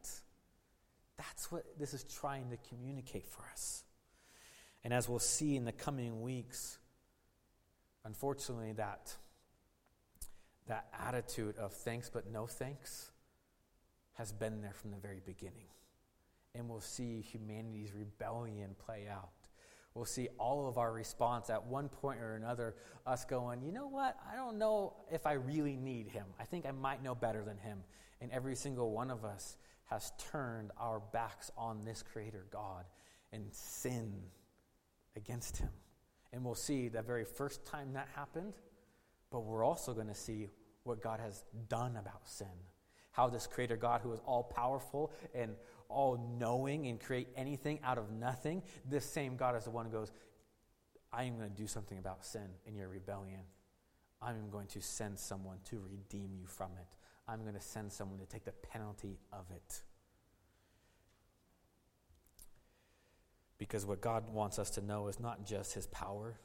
That's 1.18 1.52
what 1.52 1.64
this 1.78 1.92
is 1.92 2.04
trying 2.04 2.50
to 2.50 2.56
communicate 2.68 3.28
for 3.28 3.44
us. 3.52 3.84
And 4.84 4.94
as 4.94 5.08
we'll 5.08 5.18
see 5.18 5.56
in 5.56 5.64
the 5.64 5.72
coming 5.72 6.22
weeks, 6.22 6.78
unfortunately, 8.04 8.72
that, 8.72 9.14
that 10.68 10.86
attitude 10.98 11.56
of 11.56 11.72
thanks 11.72 12.08
but 12.08 12.30
no 12.30 12.46
thanks 12.46 13.10
has 14.14 14.32
been 14.32 14.60
there 14.60 14.74
from 14.74 14.90
the 14.90 14.98
very 14.98 15.20
beginning. 15.24 15.66
And 16.54 16.68
we'll 16.68 16.80
see 16.80 17.22
humanity's 17.22 17.92
rebellion 17.94 18.76
play 18.78 19.06
out 19.10 19.30
we'll 19.94 20.04
see 20.04 20.28
all 20.38 20.68
of 20.68 20.78
our 20.78 20.92
response 20.92 21.50
at 21.50 21.64
one 21.64 21.88
point 21.88 22.20
or 22.20 22.36
another, 22.36 22.74
us 23.06 23.24
going, 23.24 23.62
you 23.62 23.72
know 23.72 23.86
what? 23.86 24.16
I 24.30 24.36
don't 24.36 24.58
know 24.58 24.94
if 25.10 25.26
I 25.26 25.32
really 25.32 25.76
need 25.76 26.08
him. 26.08 26.26
I 26.40 26.44
think 26.44 26.66
I 26.66 26.70
might 26.70 27.02
know 27.02 27.14
better 27.14 27.44
than 27.44 27.58
him. 27.58 27.78
And 28.20 28.30
every 28.30 28.56
single 28.56 28.92
one 28.92 29.10
of 29.10 29.24
us 29.24 29.56
has 29.86 30.12
turned 30.18 30.70
our 30.78 31.00
backs 31.12 31.50
on 31.56 31.84
this 31.84 32.02
Creator 32.02 32.46
God 32.50 32.84
and 33.32 33.44
sin 33.50 34.14
against 35.16 35.58
him. 35.58 35.70
And 36.32 36.44
we'll 36.44 36.54
see 36.54 36.88
the 36.88 37.02
very 37.02 37.24
first 37.24 37.66
time 37.66 37.92
that 37.92 38.08
happened, 38.14 38.54
but 39.32 39.44
we're 39.44 39.64
also 39.64 39.94
going 39.94 40.08
to 40.08 40.14
see 40.14 40.48
what 40.84 41.02
God 41.02 41.20
has 41.20 41.44
done 41.68 41.96
about 41.96 42.28
sin. 42.28 42.46
How 43.12 43.28
this 43.28 43.46
Creator 43.46 43.76
God, 43.76 44.00
who 44.02 44.12
is 44.12 44.20
all 44.24 44.42
powerful 44.42 45.12
and 45.34 45.52
all 45.88 46.36
knowing 46.38 46.86
and 46.86 47.00
create 47.00 47.28
anything 47.36 47.80
out 47.84 47.98
of 47.98 48.10
nothing, 48.10 48.62
this 48.88 49.04
same 49.04 49.36
God 49.36 49.56
is 49.56 49.64
the 49.64 49.70
one 49.70 49.86
who 49.86 49.92
goes, 49.92 50.12
I 51.12 51.24
am 51.24 51.36
going 51.36 51.50
to 51.50 51.56
do 51.56 51.66
something 51.66 51.98
about 51.98 52.24
sin 52.24 52.48
in 52.66 52.74
your 52.74 52.88
rebellion. 52.88 53.40
I'm 54.22 54.50
going 54.50 54.68
to 54.68 54.80
send 54.80 55.18
someone 55.18 55.58
to 55.64 55.82
redeem 55.90 56.30
you 56.34 56.46
from 56.46 56.70
it. 56.80 56.86
I'm 57.28 57.42
going 57.42 57.54
to 57.54 57.60
send 57.60 57.92
someone 57.92 58.18
to 58.18 58.26
take 58.26 58.44
the 58.44 58.52
penalty 58.52 59.18
of 59.32 59.44
it. 59.50 59.82
Because 63.58 63.84
what 63.84 64.00
God 64.00 64.32
wants 64.32 64.58
us 64.58 64.70
to 64.70 64.80
know 64.80 65.08
is 65.08 65.20
not 65.20 65.46
just 65.46 65.74
his 65.74 65.86
power, 65.88 66.38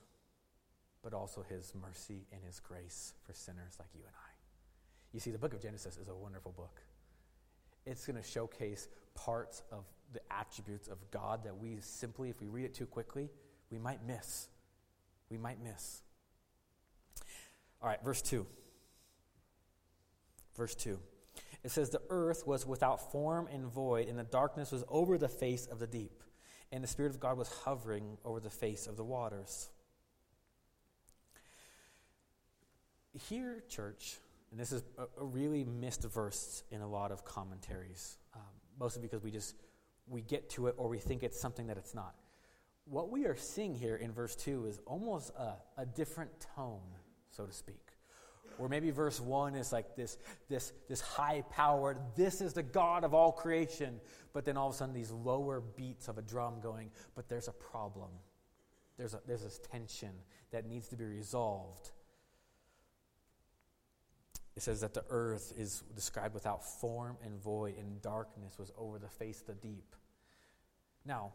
but 1.08 1.16
also 1.18 1.41
his 1.47 1.72
mercy 1.82 2.28
and 2.34 2.43
his 2.43 2.60
grace 2.60 3.14
for 3.26 3.32
sinners 3.32 3.78
like 3.80 3.88
you 3.95 4.01
and 4.05 4.14
I. 4.14 4.30
You 5.14 5.22
see, 5.22 5.32
the 5.32 5.38
book 5.38 5.53
of 5.53 5.62
Genesis 5.62 5.95
is 5.95 6.10
a 6.10 6.14
wonderful 6.14 6.51
book. 6.51 6.82
It's 7.86 8.05
going 8.05 8.22
to 8.22 8.28
showcase 8.28 8.89
parts 9.16 9.64
of 9.72 9.86
the 10.12 10.20
attributes 10.30 10.89
of 10.89 10.97
God 11.10 11.45
that 11.45 11.58
we 11.58 11.78
simply, 11.80 12.30
if 12.30 12.41
we 12.41 12.47
read 12.47 12.66
it 12.66 12.74
too 12.74 12.86
quickly, 12.86 13.30
we 13.72 13.80
might 13.80 14.05
miss. 14.05 14.49
We 15.30 15.38
might 15.38 15.64
miss. 15.64 16.01
All 17.82 17.88
right, 17.88 18.03
verse 18.03 18.22
2. 18.22 18.45
Verse 20.58 20.76
2. 20.76 20.99
It 21.64 21.72
says, 21.72 21.89
The 21.89 22.01
earth 22.10 22.45
was 22.45 22.68
without 22.68 23.14
form 23.14 23.47
and 23.49 23.66
void, 23.66 24.10
and 24.10 24.20
the 24.20 24.26
darkness 24.26 24.74
was 24.74 24.84
over 24.89 25.18
the 25.18 25.30
face 25.30 25.68
of 25.68 25.80
the 25.80 25.88
deep, 25.88 26.22
and 26.74 26.84
the 26.84 26.88
Spirit 26.89 27.14
of 27.14 27.22
God 27.22 27.38
was 27.38 27.47
hovering 27.64 28.18
over 28.26 28.41
the 28.41 28.49
face 28.49 28.88
of 28.88 28.97
the 28.97 29.05
waters. 29.05 29.70
Here, 33.30 33.63
church, 33.68 34.18
and 34.51 34.59
this 34.59 34.72
is 34.72 34.84
a, 34.97 35.03
a 35.20 35.26
really 35.26 35.63
missed 35.63 36.03
verse 36.03 36.63
in 36.72 36.82
a 36.82 36.88
lot 36.88 37.11
of 37.11 37.26
commentaries, 37.26 38.18
um, 38.36 38.41
mostly 38.80 39.01
because 39.01 39.24
we 39.24 39.32
just 39.32 39.55
we 40.07 40.22
get 40.22 40.49
to 40.51 40.68
it 40.68 40.76
or 40.78 40.88
we 40.88 40.99
think 40.99 41.24
it's 41.24 41.39
something 41.39 41.68
that 41.68 41.78
it's 41.78 41.93
not. 41.93 42.15
What 42.86 43.09
we 43.09 43.26
are 43.26 43.36
seeing 43.36 43.76
here 43.76 43.97
in 43.97 44.11
verse 44.13 44.36
2 44.36 44.65
is 44.68 44.80
almost 44.86 45.32
a, 45.38 45.55
a 45.82 45.86
different 45.86 46.32
tone, 46.55 46.80
so 47.30 47.45
to 47.45 47.51
speak. 47.51 47.76
Or 48.57 48.70
maybe 48.70 48.89
verse 48.91 49.20
1 49.20 49.55
is 49.55 49.72
like 49.72 49.95
this, 49.95 50.18
this, 50.49 50.74
this 50.88 51.01
high 51.01 51.43
powered, 51.51 51.97
this 52.15 52.41
is 52.41 52.53
the 52.53 52.63
God 52.63 53.03
of 53.03 53.13
all 53.13 53.32
creation. 53.32 53.99
But 54.34 54.45
then 54.45 54.57
all 54.57 54.70
of 54.70 54.74
a 54.74 54.78
sudden, 54.78 54.95
these 54.95 55.11
lower 55.11 55.61
beats 55.61 56.07
of 56.07 56.18
a 56.18 56.22
drum 56.22 56.59
going, 56.61 56.89
but 57.15 57.28
there's 57.28 57.47
a 57.47 57.53
problem. 57.53 58.09
There's, 58.97 59.13
a, 59.13 59.22
there's 59.28 59.43
this 59.43 59.59
tension 59.72 60.11
that 60.51 60.65
needs 60.65 60.88
to 60.88 60.95
be 60.95 61.05
resolved. 61.05 61.91
It 64.58 64.64
says 64.64 64.82
that 64.82 64.95
the 64.95 65.03
earth 65.12 65.53
is 65.55 65.84
described 65.95 66.34
without 66.34 66.66
form 66.66 67.16
and 67.24 67.39
void, 67.39 67.76
and 67.78 68.01
darkness 68.01 68.58
was 68.58 68.72
over 68.76 68.97
the 68.97 69.08
face 69.08 69.39
of 69.41 69.45
the 69.45 69.53
deep. 69.53 69.95
Now, 71.05 71.34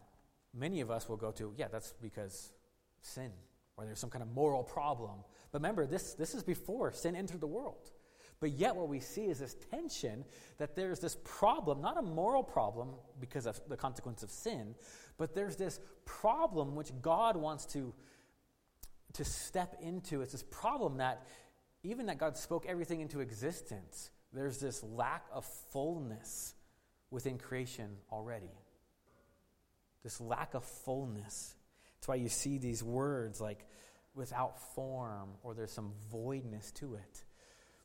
many 0.53 0.81
of 0.81 0.91
us 0.91 1.09
will 1.09 1.17
go 1.17 1.31
to, 1.31 1.55
yeah, 1.57 1.69
that's 1.71 1.95
because 2.03 2.51
sin, 3.01 3.31
or 3.77 3.85
there's 3.85 4.01
some 4.01 4.11
kind 4.11 4.23
of 4.23 4.33
moral 4.33 4.65
problem. 4.65 5.21
But 5.53 5.61
remember, 5.61 5.87
this, 5.87 6.15
this 6.15 6.35
is 6.35 6.43
before 6.43 6.91
sin 6.91 7.15
entered 7.15 7.41
the 7.41 7.47
world. 7.47 7.93
But 8.41 8.51
yet, 8.51 8.75
what 8.75 8.89
we 8.89 8.99
see 8.99 9.27
is 9.27 9.39
this 9.39 9.55
tension 9.71 10.25
that 10.59 10.75
there's 10.75 10.99
this 10.99 11.17
problem, 11.23 11.81
not 11.81 11.97
a 11.99 12.03
moral 12.03 12.43
problem 12.43 12.89
because 13.21 13.47
of 13.47 13.61
the 13.69 13.77
consequence 13.77 14.25
of 14.25 14.33
sin, 14.33 14.75
but 15.17 15.33
there's 15.33 15.55
this 15.55 15.79
problem 16.05 16.75
which 16.75 16.91
God 17.01 17.37
wants 17.37 17.67
to, 17.67 17.95
to 19.13 19.25
step 19.25 19.77
into. 19.81 20.23
It's 20.23 20.33
this 20.33 20.43
problem 20.51 20.97
that 20.97 21.25
even 21.83 22.07
that 22.07 22.19
God 22.19 22.37
spoke 22.37 22.67
everything 22.67 23.01
into 23.01 23.21
existence, 23.21 24.11
there's 24.33 24.59
this 24.59 24.83
lack 24.83 25.27
of 25.33 25.45
fullness 25.73 26.55
within 27.11 27.39
creation 27.39 27.97
already. 28.11 28.51
This 30.03 30.21
lack 30.21 30.55
of 30.55 30.65
fullness. 30.65 31.55
That's 31.97 32.09
why 32.09 32.15
you 32.17 32.29
see 32.29 32.59
these 32.59 32.83
words 32.83 33.41
like 33.41 33.67
without 34.15 34.61
form 34.75 35.31
or 35.43 35.55
there's 35.55 35.73
some 35.73 35.93
voidness 36.11 36.73
to 36.73 36.95
it. 36.95 37.25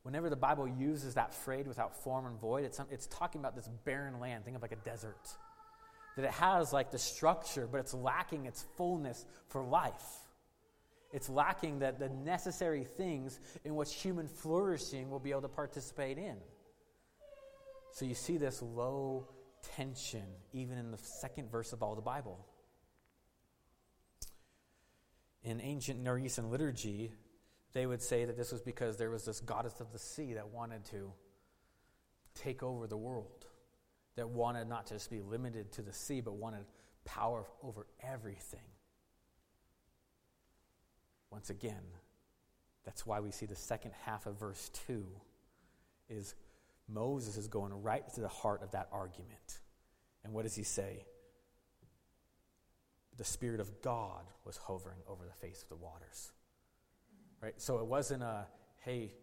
Whenever 0.04 0.30
the 0.30 0.38
Bible 0.38 0.68
uses 0.68 1.16
that 1.16 1.34
phrase 1.34 1.68
without 1.68 2.02
form 2.04 2.26
and 2.26 2.40
void, 2.40 2.64
it's, 2.64 2.80
it's 2.90 3.08
talking 3.08 3.42
about 3.42 3.56
this 3.56 3.70
barren 3.84 4.20
land. 4.20 4.46
Think 4.46 4.56
of 4.56 4.62
like 4.62 4.72
a 4.72 4.78
desert. 4.78 5.28
That 6.16 6.26
it 6.26 6.32
has 6.32 6.72
like 6.72 6.92
the 6.92 6.98
structure, 6.98 7.68
but 7.70 7.80
it's 7.80 7.94
lacking 7.94 8.46
its 8.46 8.66
fullness 8.78 9.26
for 9.50 9.64
life. 9.64 9.92
It's 11.18 11.30
lacking 11.30 11.80
that 11.80 11.98
the 11.98 12.10
necessary 12.10 12.84
things 12.84 13.40
in 13.66 13.74
which 13.74 13.92
human 13.92 14.28
flourishing 14.28 15.10
will 15.10 15.20
be 15.20 15.32
able 15.32 15.42
to 15.42 15.48
participate 15.48 16.20
in. 16.20 16.36
So 17.90 18.06
you 18.06 18.14
see 18.14 18.38
this 18.38 18.62
low 18.62 19.28
tension 19.76 20.26
even 20.54 20.78
in 20.78 20.92
the 20.92 21.00
second 21.00 21.50
verse 21.50 21.74
of 21.74 21.82
all 21.82 21.96
the 21.96 22.04
Bible. 22.04 22.46
In 25.42 25.60
ancient 25.60 26.04
Near 26.04 26.20
Eastern 26.20 26.52
liturgy, 26.52 27.12
they 27.74 27.88
would 27.88 28.04
say 28.04 28.26
that 28.26 28.38
this 28.38 28.52
was 28.52 28.62
because 28.62 28.98
there 28.98 29.10
was 29.10 29.26
this 29.26 29.40
goddess 29.40 29.80
of 29.80 29.92
the 29.92 29.98
sea 29.98 30.36
that 30.36 30.50
wanted 30.50 30.86
to 30.92 31.12
take 32.36 32.62
over 32.62 32.86
the 32.86 32.96
world, 32.96 33.48
that 34.18 34.30
wanted 34.30 34.70
not 34.70 34.86
to 34.86 34.94
just 34.94 35.10
be 35.10 35.24
limited 35.24 35.72
to 35.72 35.82
the 35.82 35.94
sea, 35.94 36.22
but 36.22 36.36
wanted 36.36 36.66
power 37.06 37.44
over 37.64 37.88
everything. 38.04 38.60
Once 41.30 41.50
again, 41.50 41.84
that's 42.86 43.06
why 43.06 43.20
we 43.20 43.32
see 43.32 43.46
the 43.46 43.56
second 43.56 43.92
half 44.06 44.26
of 44.26 44.40
verse 44.40 44.70
2 44.88 45.06
is 46.10 46.36
Moses 46.88 47.38
is 47.38 47.48
going 47.48 47.74
right 47.84 48.08
to 48.14 48.22
the 48.22 48.28
heart 48.28 48.64
of 48.64 48.72
that 48.72 48.88
argument. 48.92 49.60
And 50.24 50.34
what 50.34 50.44
does 50.44 50.56
he 50.56 50.64
say? 50.64 51.06
The 53.18 53.24
Spirit 53.24 53.60
of 53.60 53.82
God 53.82 54.24
was 54.46 54.58
hovering 54.58 55.00
over 55.08 55.26
the 55.26 55.34
face 55.34 55.64
of 55.64 55.70
the 55.70 55.76
waters. 55.76 56.32
Right? 57.42 57.56
So 57.58 57.80
it 57.80 57.86
wasn't 57.86 58.24
a, 58.24 58.46
hey, 58.86 59.14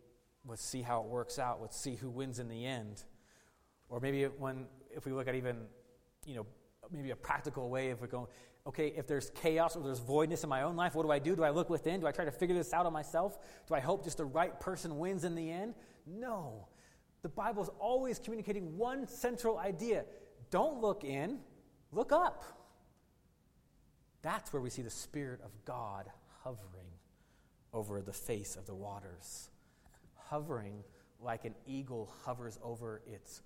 let's 0.46 0.64
see 0.64 0.82
how 0.82 1.00
it 1.00 1.07
works 1.07 1.38
out, 1.38 1.61
let's 1.61 1.78
see 1.78 1.94
who 1.94 2.11
wins 2.11 2.38
in 2.38 2.48
the 2.48 2.66
end. 2.66 3.02
Or 3.88 4.00
maybe 4.00 4.24
when, 4.24 4.66
if 4.94 5.07
we 5.07 5.12
look 5.12 5.28
at 5.28 5.34
even, 5.34 5.57
you 6.26 6.34
know, 6.36 6.46
maybe 6.90 7.11
a 7.11 7.16
practical 7.16 7.70
way 7.70 7.90
of 7.90 8.09
going, 8.11 8.26
okay, 8.67 8.93
if 8.97 9.07
there's 9.07 9.31
chaos 9.31 9.77
or 9.77 9.83
there's 9.83 9.99
voidness 9.99 10.43
in 10.43 10.49
my 10.49 10.62
own 10.62 10.77
life, 10.77 10.95
what 10.95 11.03
do 11.05 11.11
I 11.11 11.19
do? 11.19 11.37
Do 11.37 11.45
I 11.45 11.51
look 11.51 11.69
within? 11.69 12.01
Do 12.01 12.07
I 12.07 12.12
try 12.12 12.25
to 12.25 12.31
figure 12.31 12.57
this 12.57 12.73
out 12.73 12.87
on 12.87 12.93
myself? 12.93 13.39
Do 13.69 13.75
I 13.75 13.81
hope 13.81 14.05
just 14.05 14.17
the 14.17 14.25
right 14.25 14.59
person 14.59 14.99
wins 14.99 15.25
in 15.25 15.35
the 15.35 15.51
end? 15.51 15.75
No. 16.07 16.69
The 17.23 17.29
Bible 17.29 17.62
is 17.62 17.71
always 17.79 18.19
communicating 18.19 18.77
one 18.77 19.07
central 19.07 19.59
idea 19.59 20.05
don't 20.51 20.81
look 20.81 21.03
in, 21.03 21.41
look 21.91 22.12
up. 22.12 22.45
That's 24.23 24.53
where 24.53 24.62
we 24.62 24.71
see 24.71 24.83
the 24.83 24.91
Spirit 24.91 25.41
of 25.45 25.51
God 25.65 26.07
hovering 26.45 26.93
over 27.73 28.01
the 28.01 28.12
face 28.12 28.55
of 28.55 28.67
the 28.67 28.75
waters, 28.75 29.51
hovering 30.15 30.85
like 31.21 31.45
an 31.45 31.55
eagle 31.67 32.12
hovers 32.25 32.59
over 32.62 33.03
its 33.07 33.43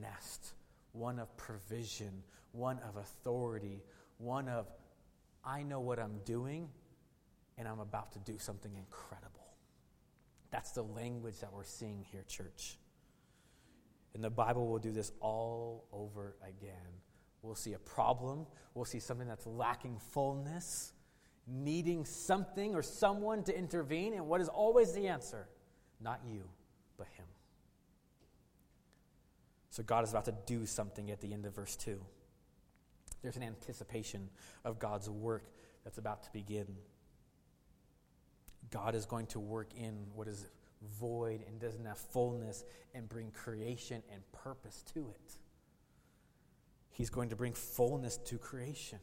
nest, 0.00 0.52
one 0.92 1.18
of 1.18 1.34
provision, 1.36 2.22
one 2.52 2.78
of 2.86 2.96
authority, 2.96 3.82
one 4.22 4.48
of, 4.48 4.66
I 5.44 5.62
know 5.62 5.80
what 5.80 5.98
I'm 5.98 6.20
doing, 6.24 6.68
and 7.58 7.66
I'm 7.66 7.80
about 7.80 8.12
to 8.12 8.18
do 8.20 8.38
something 8.38 8.72
incredible. 8.76 9.28
That's 10.50 10.72
the 10.72 10.82
language 10.82 11.40
that 11.40 11.52
we're 11.52 11.64
seeing 11.64 12.04
here, 12.10 12.24
church. 12.28 12.78
And 14.14 14.22
the 14.22 14.30
Bible 14.30 14.68
will 14.68 14.78
do 14.78 14.92
this 14.92 15.10
all 15.20 15.86
over 15.92 16.36
again. 16.42 17.00
We'll 17.42 17.54
see 17.54 17.72
a 17.72 17.78
problem, 17.78 18.46
we'll 18.74 18.84
see 18.84 19.00
something 19.00 19.26
that's 19.26 19.46
lacking 19.46 19.98
fullness, 20.12 20.92
needing 21.46 22.04
something 22.04 22.74
or 22.74 22.82
someone 22.82 23.42
to 23.44 23.58
intervene, 23.58 24.14
and 24.14 24.28
what 24.28 24.40
is 24.40 24.48
always 24.48 24.92
the 24.92 25.08
answer? 25.08 25.48
Not 26.00 26.20
you, 26.24 26.44
but 26.96 27.08
Him. 27.16 27.26
So 29.70 29.82
God 29.82 30.04
is 30.04 30.10
about 30.10 30.26
to 30.26 30.34
do 30.46 30.66
something 30.66 31.10
at 31.10 31.20
the 31.20 31.32
end 31.32 31.46
of 31.46 31.56
verse 31.56 31.74
2. 31.76 32.00
There's 33.22 33.36
an 33.36 33.42
anticipation 33.42 34.28
of 34.64 34.78
God's 34.78 35.08
work 35.08 35.44
that's 35.84 35.98
about 35.98 36.24
to 36.24 36.32
begin. 36.32 36.66
God 38.70 38.94
is 38.94 39.06
going 39.06 39.26
to 39.28 39.40
work 39.40 39.68
in 39.76 40.06
what 40.14 40.28
is 40.28 40.46
void 40.98 41.44
and 41.46 41.60
doesn't 41.60 41.84
have 41.84 41.98
fullness 41.98 42.64
and 42.94 43.08
bring 43.08 43.30
creation 43.30 44.02
and 44.12 44.20
purpose 44.32 44.82
to 44.94 45.00
it. 45.10 45.36
He's 46.90 47.10
going 47.10 47.30
to 47.30 47.36
bring 47.36 47.52
fullness 47.52 48.18
to 48.18 48.38
creation. 48.38 48.98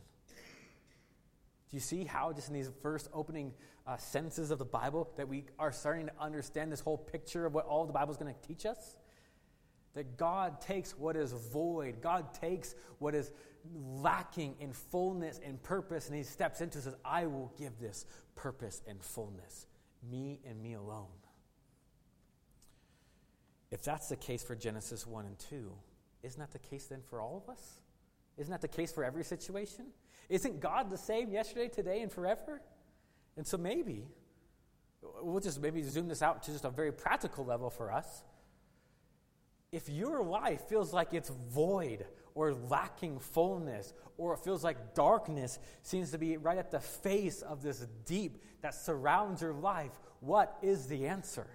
Do 1.69 1.77
you 1.77 1.81
see 1.81 2.03
how, 2.03 2.33
just 2.33 2.47
in 2.47 2.55
these 2.55 2.69
first 2.81 3.07
opening 3.13 3.53
uh, 3.85 3.97
sentences 3.97 4.51
of 4.51 4.57
the 4.59 4.65
Bible, 4.65 5.09
that 5.17 5.27
we 5.27 5.45
are 5.57 5.71
starting 5.71 6.07
to 6.07 6.13
understand 6.19 6.71
this 6.71 6.79
whole 6.79 6.97
picture 6.97 7.45
of 7.45 7.53
what 7.53 7.65
all 7.65 7.85
the 7.85 7.93
Bible 7.93 8.11
is 8.11 8.17
going 8.17 8.33
to 8.33 8.47
teach 8.47 8.65
us? 8.65 8.95
That 9.95 10.17
God 10.17 10.61
takes 10.61 10.91
what 10.97 11.15
is 11.15 11.31
void, 11.31 12.01
God 12.01 12.33
takes 12.33 12.75
what 12.99 13.15
is 13.15 13.31
lacking 13.73 14.55
in 14.59 14.71
fullness 14.71 15.39
and 15.43 15.61
purpose, 15.61 16.07
and 16.07 16.15
He 16.15 16.23
steps 16.23 16.61
into 16.61 16.77
and 16.77 16.83
says, 16.83 16.95
I 17.03 17.25
will 17.25 17.51
give 17.57 17.79
this 17.79 18.05
purpose 18.35 18.81
and 18.87 19.03
fullness. 19.03 19.67
Me 20.09 20.39
and 20.47 20.61
me 20.61 20.73
alone. 20.73 21.07
If 23.71 23.83
that's 23.83 24.07
the 24.07 24.15
case 24.15 24.43
for 24.43 24.55
Genesis 24.55 25.05
1 25.05 25.25
and 25.25 25.37
2, 25.37 25.71
isn't 26.23 26.39
that 26.39 26.51
the 26.51 26.59
case 26.59 26.85
then 26.85 27.01
for 27.09 27.21
all 27.21 27.43
of 27.43 27.51
us? 27.51 27.79
Isn't 28.37 28.51
that 28.51 28.61
the 28.61 28.67
case 28.67 28.91
for 28.91 29.03
every 29.03 29.23
situation? 29.23 29.87
Isn't 30.29 30.59
God 30.59 30.89
the 30.89 30.97
same 30.97 31.31
yesterday, 31.31 31.67
today, 31.67 32.01
and 32.01 32.11
forever? 32.11 32.61
And 33.37 33.45
so 33.45 33.57
maybe, 33.57 34.07
we'll 35.21 35.39
just 35.39 35.61
maybe 35.61 35.83
zoom 35.83 36.07
this 36.07 36.21
out 36.21 36.43
to 36.43 36.51
just 36.51 36.65
a 36.65 36.69
very 36.69 36.91
practical 36.91 37.45
level 37.45 37.69
for 37.69 37.91
us 37.91 38.23
if 39.71 39.89
your 39.89 40.23
life 40.23 40.61
feels 40.67 40.93
like 40.93 41.13
it's 41.13 41.29
void 41.29 42.05
or 42.35 42.53
lacking 42.53 43.19
fullness, 43.19 43.93
or 44.17 44.33
it 44.33 44.39
feels 44.39 44.63
like 44.63 44.93
darkness 44.93 45.59
seems 45.83 46.11
to 46.11 46.17
be 46.17 46.37
right 46.37 46.57
at 46.57 46.71
the 46.71 46.79
face 46.79 47.41
of 47.41 47.61
this 47.61 47.85
deep 48.05 48.41
that 48.61 48.73
surrounds 48.73 49.41
your 49.41 49.53
life, 49.53 49.91
what 50.19 50.57
is 50.61 50.87
the 50.87 51.07
answer? 51.07 51.47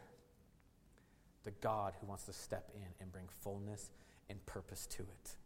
the 1.45 1.53
God 1.53 1.93
who 2.01 2.07
wants 2.07 2.25
to 2.25 2.33
step 2.33 2.71
in 2.75 2.87
and 3.01 3.13
bring 3.13 3.29
fullness 3.43 3.91
and 4.29 4.45
purpose 4.47 4.87
to 4.87 5.03
it. 5.03 5.37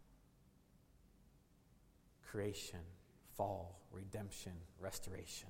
Creation, 2.25 2.79
fall, 3.35 3.81
redemption, 3.91 4.53
restoration. 4.79 5.49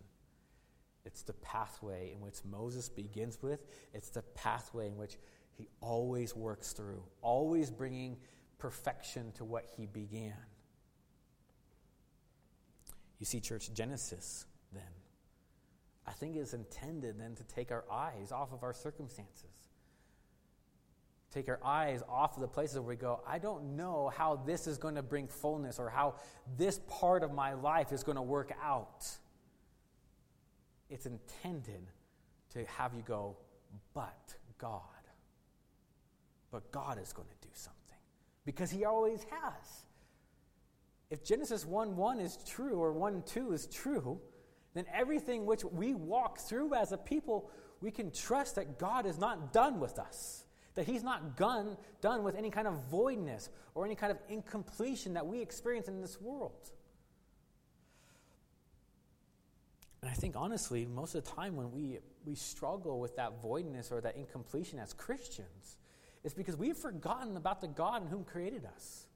It's 1.05 1.21
the 1.21 1.33
pathway 1.33 2.11
in 2.13 2.19
which 2.19 2.43
Moses 2.43 2.89
begins 2.89 3.41
with, 3.41 3.65
it's 3.93 4.09
the 4.09 4.21
pathway 4.21 4.87
in 4.87 4.97
which 4.97 5.17
he 5.59 5.67
always 5.81 6.33
works 6.37 6.71
through, 6.71 7.03
always 7.21 7.69
bringing 7.69 8.15
perfection 8.59 9.33
to 9.33 9.43
what 9.43 9.65
he 9.75 9.85
began. 9.85 10.37
You 13.19 13.25
see, 13.25 13.41
church, 13.41 13.73
Genesis, 13.73 14.45
then, 14.71 14.81
I 16.07 16.11
think 16.11 16.37
is 16.37 16.53
intended 16.53 17.19
then 17.19 17.35
to 17.35 17.43
take 17.43 17.71
our 17.73 17.83
eyes 17.91 18.31
off 18.31 18.53
of 18.53 18.63
our 18.63 18.73
circumstances. 18.73 19.51
Take 21.29 21.49
our 21.49 21.59
eyes 21.61 22.01
off 22.07 22.37
of 22.37 22.41
the 22.41 22.47
places 22.47 22.77
where 22.77 22.87
we 22.87 22.95
go, 22.95 23.21
I 23.27 23.37
don't 23.37 23.75
know 23.75 24.07
how 24.15 24.37
this 24.37 24.65
is 24.65 24.77
going 24.77 24.95
to 24.95 25.03
bring 25.03 25.27
fullness 25.27 25.77
or 25.77 25.89
how 25.89 26.15
this 26.57 26.79
part 26.87 27.21
of 27.21 27.33
my 27.33 27.51
life 27.51 27.91
is 27.91 28.01
going 28.01 28.15
to 28.15 28.21
work 28.21 28.53
out. 28.63 29.05
It's 30.89 31.05
intended 31.05 31.85
to 32.53 32.63
have 32.65 32.93
you 32.93 33.03
go, 33.05 33.35
but 33.93 34.35
God. 34.57 34.98
But 36.51 36.71
God 36.71 36.99
is 37.01 37.13
going 37.13 37.27
to 37.27 37.47
do 37.47 37.53
something 37.53 37.97
because 38.45 38.71
He 38.71 38.85
always 38.85 39.25
has. 39.29 39.85
If 41.09 41.23
Genesis 41.23 41.65
1 41.65 41.95
1 41.95 42.19
is 42.19 42.37
true 42.47 42.81
or 42.81 42.91
1 42.93 43.23
2 43.25 43.53
is 43.53 43.67
true, 43.67 44.19
then 44.73 44.85
everything 44.93 45.45
which 45.45 45.63
we 45.63 45.93
walk 45.93 46.39
through 46.39 46.75
as 46.75 46.91
a 46.91 46.97
people, 46.97 47.49
we 47.81 47.91
can 47.91 48.11
trust 48.11 48.55
that 48.55 48.77
God 48.77 49.05
is 49.05 49.17
not 49.17 49.51
done 49.51 49.79
with 49.79 49.97
us. 49.97 50.45
That 50.75 50.85
He's 50.85 51.03
not 51.03 51.35
done, 51.35 51.77
done 52.01 52.23
with 52.23 52.35
any 52.35 52.49
kind 52.49 52.67
of 52.67 52.75
voidness 52.91 53.49
or 53.73 53.85
any 53.85 53.95
kind 53.95 54.11
of 54.11 54.17
incompletion 54.29 55.13
that 55.13 55.25
we 55.25 55.41
experience 55.41 55.87
in 55.87 56.01
this 56.01 56.21
world. 56.21 56.71
And 60.01 60.09
I 60.09 60.13
think, 60.13 60.35
honestly, 60.37 60.85
most 60.85 61.15
of 61.15 61.25
the 61.25 61.31
time 61.31 61.55
when 61.55 61.71
we, 61.71 61.99
we 62.25 62.35
struggle 62.35 62.99
with 62.99 63.15
that 63.17 63.41
voidness 63.41 63.91
or 63.91 63.99
that 64.01 64.15
incompletion 64.15 64.79
as 64.79 64.93
Christians, 64.93 65.77
it's 66.23 66.33
because 66.33 66.57
we've 66.57 66.77
forgotten 66.77 67.37
about 67.37 67.61
the 67.61 67.67
God 67.67 68.01
in 68.01 68.07
whom 68.07 68.23
created 68.23 68.65
us. 68.65 69.07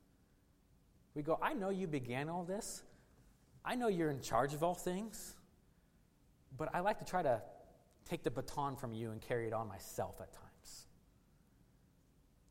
We 1.15 1.21
go, 1.21 1.37
I 1.41 1.53
know 1.53 1.69
you 1.69 1.87
began 1.87 2.29
all 2.29 2.43
this. 2.43 2.83
I 3.65 3.75
know 3.75 3.87
you're 3.87 4.09
in 4.09 4.21
charge 4.21 4.53
of 4.53 4.63
all 4.63 4.73
things. 4.73 5.35
But 6.57 6.69
I 6.73 6.79
like 6.79 6.99
to 6.99 7.05
try 7.05 7.21
to 7.21 7.41
take 8.05 8.23
the 8.23 8.31
baton 8.31 8.75
from 8.75 8.93
you 8.93 9.11
and 9.11 9.21
carry 9.21 9.47
it 9.47 9.53
on 9.53 9.67
myself 9.67 10.21
at 10.21 10.31
times. 10.31 10.87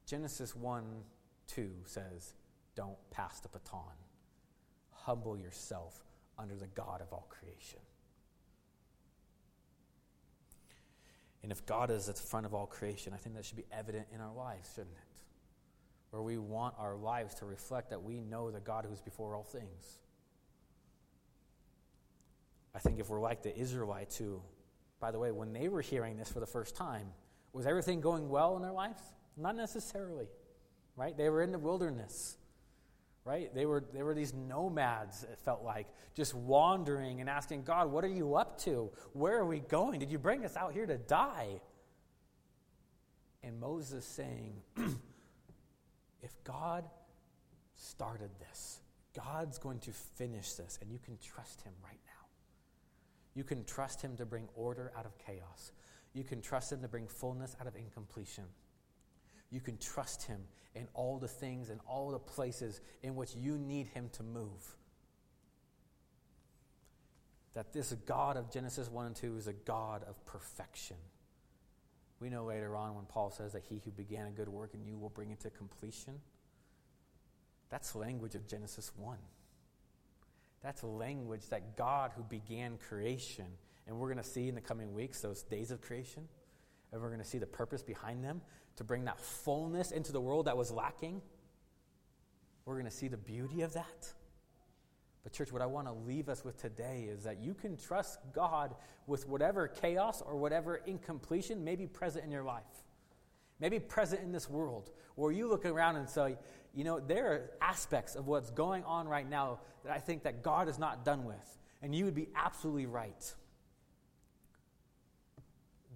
Genesis 0.07 0.55
1 0.55 0.85
2 1.49 1.71
says, 1.85 2.35
Don't 2.75 2.97
pass 3.11 3.41
the 3.41 3.49
baton. 3.49 3.81
Humble 4.91 5.37
yourself 5.37 6.05
under 6.39 6.55
the 6.55 6.67
God 6.69 7.01
of 7.01 7.13
all 7.13 7.27
creation. 7.29 7.81
And 11.43 11.51
if 11.51 11.67
God 11.67 11.91
is 11.91 12.09
at 12.09 12.17
the 12.17 12.23
front 12.23 12.47
of 12.47 12.55
all 12.55 12.67
creation, 12.67 13.13
I 13.13 13.17
think 13.17 13.35
that 13.35 13.45
should 13.45 13.57
be 13.57 13.67
evident 13.73 14.07
in 14.15 14.21
our 14.21 14.33
lives, 14.33 14.71
shouldn't 14.75 14.95
it? 14.95 15.23
Where 16.11 16.23
we 16.23 16.39
want 16.39 16.75
our 16.79 16.95
lives 16.95 17.35
to 17.37 17.47
reflect 17.47 17.91
that 17.91 18.03
we 18.03 18.21
know 18.21 18.51
the 18.51 18.61
God 18.61 18.87
who's 18.89 19.01
before 19.01 19.35
all 19.35 19.43
things. 19.43 19.99
I 22.75 22.79
think 22.79 23.01
if 23.01 23.11
we're 23.11 23.21
like 23.21 23.43
the 23.43 23.57
Israelites 23.57 24.17
who, 24.17 24.41
by 25.01 25.11
the 25.11 25.19
way, 25.19 25.33
when 25.33 25.53
they 25.53 25.69
were 25.69 25.81
hearing 25.81 26.17
this 26.17 26.31
for 26.31 26.41
the 26.41 26.47
first 26.47 26.77
time, 26.77 27.09
was 27.53 27.67
everything 27.67 28.01
going 28.01 28.29
well 28.29 28.57
in 28.57 28.63
their 28.63 28.73
lives? 28.73 29.03
Not 29.37 29.57
necessarily, 29.57 30.27
right? 30.97 31.17
They 31.17 31.29
were 31.29 31.43
in 31.43 31.53
the 31.53 31.59
wilderness, 31.59 32.37
right? 33.25 33.55
They 33.55 33.67
were, 33.67 33.85
they 33.93 34.03
were 34.03 34.15
these 34.15 34.35
nomads, 34.35 35.23
it 35.25 35.39
felt 35.39 35.63
like, 35.63 35.87
just 36.15 36.35
wandering 36.35 37.21
and 37.21 37.31
asking 37.31 37.63
God, 37.63 37.91
What 37.91 38.05
are 38.05 38.09
you 38.09 38.35
up 38.35 38.59
to? 38.63 38.91
Where 39.13 39.39
are 39.39 39.47
we 39.47 39.61
going? 39.61 40.01
Did 40.01 40.11
you 40.11 40.19
bring 40.19 40.45
us 40.45 40.57
out 40.57 40.73
here 40.73 40.87
to 40.87 40.99
die? 40.99 41.61
And 43.43 43.59
Moses 43.61 44.05
saying, 44.05 44.55
If 46.23 46.33
God 46.45 46.85
started 47.75 48.31
this, 48.39 48.81
God's 49.15 49.59
going 49.59 49.81
to 49.81 49.93
finish 49.93 50.53
this, 50.53 50.79
and 50.81 50.91
you 50.91 50.99
can 50.99 51.19
trust 51.19 51.63
Him 51.63 51.73
right 51.83 52.01
now. 52.07 52.27
You 53.35 53.45
can 53.45 53.65
trust 53.65 54.01
Him 54.01 54.17
to 54.17 54.27
bring 54.27 54.49
order 54.55 54.93
out 54.97 55.07
of 55.07 55.19
chaos. 55.19 55.73
You 56.13 56.25
can 56.25 56.41
trust 56.41 56.73
Him 56.73 56.81
to 56.83 56.89
bring 56.89 57.07
fullness 57.07 57.57
out 57.61 57.67
of 57.67 57.77
incompletion. 57.77 58.45
You 59.51 59.61
can 59.61 59.77
trust 59.79 60.25
Him 60.25 60.41
in 60.75 60.89
all 60.95 61.19
the 61.19 61.29
things 61.29 61.71
and 61.71 61.81
all 61.87 62.11
the 62.11 62.19
places 62.19 62.81
in 63.03 63.15
which 63.15 63.35
you 63.35 63.59
need 63.59 63.89
Him 63.89 64.09
to 64.15 64.23
move. 64.23 64.77
That 67.55 67.73
this 67.73 67.93
God 68.07 68.37
of 68.37 68.51
Genesis 68.51 68.91
1 68.91 69.07
and 69.07 69.17
2 69.17 69.37
is 69.37 69.47
a 69.47 69.53
God 69.53 70.05
of 70.09 70.25
perfection. 70.25 70.97
We 72.19 72.31
know 72.31 72.45
later 72.45 72.77
on 72.77 72.95
when 72.95 73.05
Paul 73.05 73.31
says 73.31 73.53
that 73.53 73.65
he 73.69 73.83
who 73.85 73.91
began 73.91 74.27
a 74.27 74.31
good 74.31 74.49
work 74.49 74.75
in 74.75 74.85
you 74.85 74.97
will 74.97 75.11
bring 75.11 75.31
it 75.31 75.41
to 75.41 75.51
completion. 75.51 76.21
That's 77.69 77.95
language 77.95 78.35
of 78.35 78.47
Genesis 78.47 78.93
1. 78.97 79.19
That's 80.63 80.85
language 80.85 81.49
that 81.51 81.77
God, 81.77 82.13
who 82.17 82.23
began 82.23 82.79
creation, 82.79 83.47
and 83.87 83.99
we're 83.99 84.07
going 84.07 84.23
to 84.23 84.31
see 84.31 84.49
in 84.49 84.55
the 84.55 84.61
coming 84.61 84.95
weeks 84.95 85.21
those 85.21 85.43
days 85.43 85.73
of 85.73 85.81
creation, 85.81 86.29
and 86.93 87.01
we're 87.01 87.09
going 87.09 87.21
to 87.21 87.27
see 87.27 87.39
the 87.39 87.47
purpose 87.47 87.83
behind 87.83 88.23
them 88.23 88.41
to 88.77 88.85
bring 88.85 89.05
that 89.05 89.19
fullness 89.19 89.91
into 89.91 90.13
the 90.13 90.21
world 90.21 90.47
that 90.47 90.57
was 90.57 90.71
lacking. 90.71 91.23
We're 92.65 92.75
going 92.75 92.87
to 92.87 92.91
see 92.91 93.09
the 93.09 93.17
beauty 93.17 93.63
of 93.63 93.73
that. 93.75 94.13
But, 95.23 95.33
church, 95.33 95.53
what 95.53 95.63
I 95.63 95.67
want 95.67 95.87
to 95.87 95.93
leave 95.93 96.29
us 96.29 96.45
with 96.45 96.61
today 96.61 97.07
is 97.09 97.25
that 97.25 97.41
you 97.41 97.55
can 97.55 97.77
trust 97.77 98.19
God 98.33 98.75
with 99.07 99.29
whatever 99.29 99.69
chaos 99.69 100.21
or 100.21 100.37
whatever 100.37 100.77
incompletion 100.77 101.65
may 101.65 101.77
be 101.77 101.87
present 101.87 102.25
in 102.25 102.31
your 102.31 102.43
life, 102.43 102.85
maybe 103.61 103.79
present 103.79 104.23
in 104.23 104.33
this 104.33 104.51
world, 104.51 104.91
where 105.15 105.31
you 105.31 105.49
look 105.49 105.65
around 105.65 105.97
and 105.97 106.09
say, 106.09 106.37
you 106.75 106.83
know, 106.83 106.99
there 106.99 107.33
are 107.33 107.51
aspects 107.61 108.17
of 108.17 108.27
what's 108.27 108.51
going 108.51 108.83
on 108.85 109.07
right 109.07 109.29
now 109.29 109.61
that 109.85 109.93
I 109.93 109.99
think 109.99 110.25
that 110.25 110.43
God 110.43 110.69
is 110.69 110.79
not 110.79 111.05
done 111.05 111.25
with. 111.25 111.59
And 111.83 111.95
you 111.95 112.05
would 112.05 112.15
be 112.15 112.29
absolutely 112.35 112.87
right. 112.87 113.33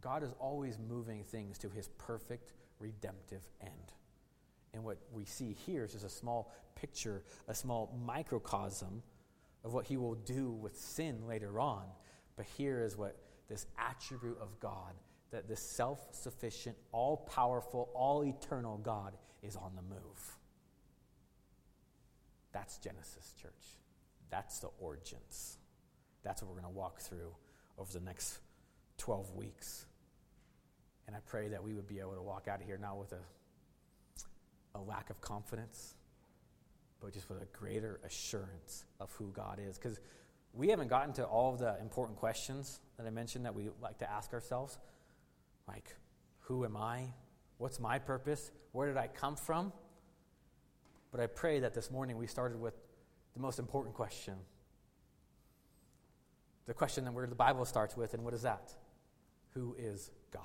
God 0.01 0.23
is 0.23 0.33
always 0.39 0.79
moving 0.79 1.25
things 1.25 1.59
to 1.59 1.69
his 1.69 1.89
perfect 1.99 2.53
redemptive 2.79 3.43
end. 3.61 3.93
And 4.75 4.85
what 4.85 4.99
we 5.13 5.25
see 5.25 5.57
here 5.67 5.85
is 5.85 5.93
just 5.93 6.05
a 6.05 6.11
small 6.11 6.53
picture, 6.75 7.23
a 7.49 7.55
small 7.55 7.99
microcosm 8.05 9.03
of 9.65 9.73
what 9.73 9.87
he 9.87 9.97
will 9.97 10.15
do 10.15 10.51
with 10.51 10.79
sin 10.79 11.27
later 11.27 11.59
on. 11.59 11.85
But 12.37 12.47
here 12.57 12.83
is 12.83 12.97
what 12.97 13.17
this 13.49 13.67
attribute 13.79 14.39
of 14.41 14.61
God, 14.61 14.93
that 15.31 15.49
this 15.49 15.61
self 15.61 16.01
sufficient, 16.13 16.77
all 16.93 17.17
powerful, 17.17 17.89
all 17.95 18.23
eternal 18.25 18.79
God 18.79 19.15
is 19.43 19.57
on 19.57 19.73
the 19.75 19.83
move. 19.83 20.37
That's 22.53 22.79
Genesis, 22.79 23.35
church. 23.41 23.53
That's 24.31 24.59
the 24.59 24.69
origins. 24.79 25.59
That's 26.23 26.43
what 26.43 26.49
we're 26.49 26.61
going 26.61 26.73
to 26.73 26.79
walk 26.79 27.01
through 27.01 27.35
over 27.79 27.93
the 27.93 28.05
next 28.05 28.39
12 28.99 29.35
weeks. 29.35 29.87
And 31.07 31.15
I 31.15 31.21
pray 31.27 31.49
that 31.49 31.63
we 31.63 31.75
would 31.75 31.87
be 31.87 32.01
able 32.01 32.15
to 32.15 32.23
walk 32.23 32.49
out 32.49 32.61
of 32.61 32.67
here 32.67 32.79
not 32.79 32.99
with 32.99 33.13
a, 33.13 34.79
a 34.79 34.81
lack 34.81 35.11
of 35.11 35.21
confidence, 35.21 35.95
but 37.01 37.13
just 37.13 37.29
with 37.29 37.41
a 37.41 37.47
greater 37.57 38.01
assurance 38.05 38.85
of 38.99 39.13
who 39.13 39.31
God 39.33 39.61
is. 39.65 39.79
Because 39.79 40.01
we 40.53 40.69
haven't 40.69 40.89
gotten 40.89 41.13
to 41.15 41.25
all 41.25 41.53
of 41.53 41.59
the 41.59 41.79
important 41.81 42.19
questions 42.19 42.81
that 42.97 43.07
I 43.07 43.11
mentioned 43.11 43.45
that 43.45 43.55
we 43.55 43.69
like 43.81 43.99
to 43.99 44.11
ask 44.11 44.33
ourselves. 44.33 44.79
Like, 45.69 45.95
who 46.41 46.65
am 46.65 46.77
I? 46.77 47.13
What's 47.59 47.79
my 47.79 47.99
purpose? 47.99 48.51
Where 48.73 48.89
did 48.89 48.97
I 48.97 49.09
come 49.09 49.37
from? 49.37 49.73
But 51.13 51.21
I 51.21 51.27
pray 51.27 51.61
that 51.61 51.75
this 51.75 51.91
morning 51.91 52.19
we 52.19 52.27
started 52.27 52.61
with 52.61 52.75
the 53.35 53.41
most 53.41 53.59
important 53.59 53.95
question. 53.95 54.35
The 56.67 56.75
question 56.75 57.05
that 57.05 57.13
where 57.13 57.27
the 57.27 57.35
Bible 57.35 57.65
starts 57.65 57.97
with, 57.97 58.15
and 58.15 58.25
what 58.25 58.35
is 58.35 58.43
that? 58.43 58.75
Who 59.57 59.75
is 59.79 60.11
God? 60.31 60.43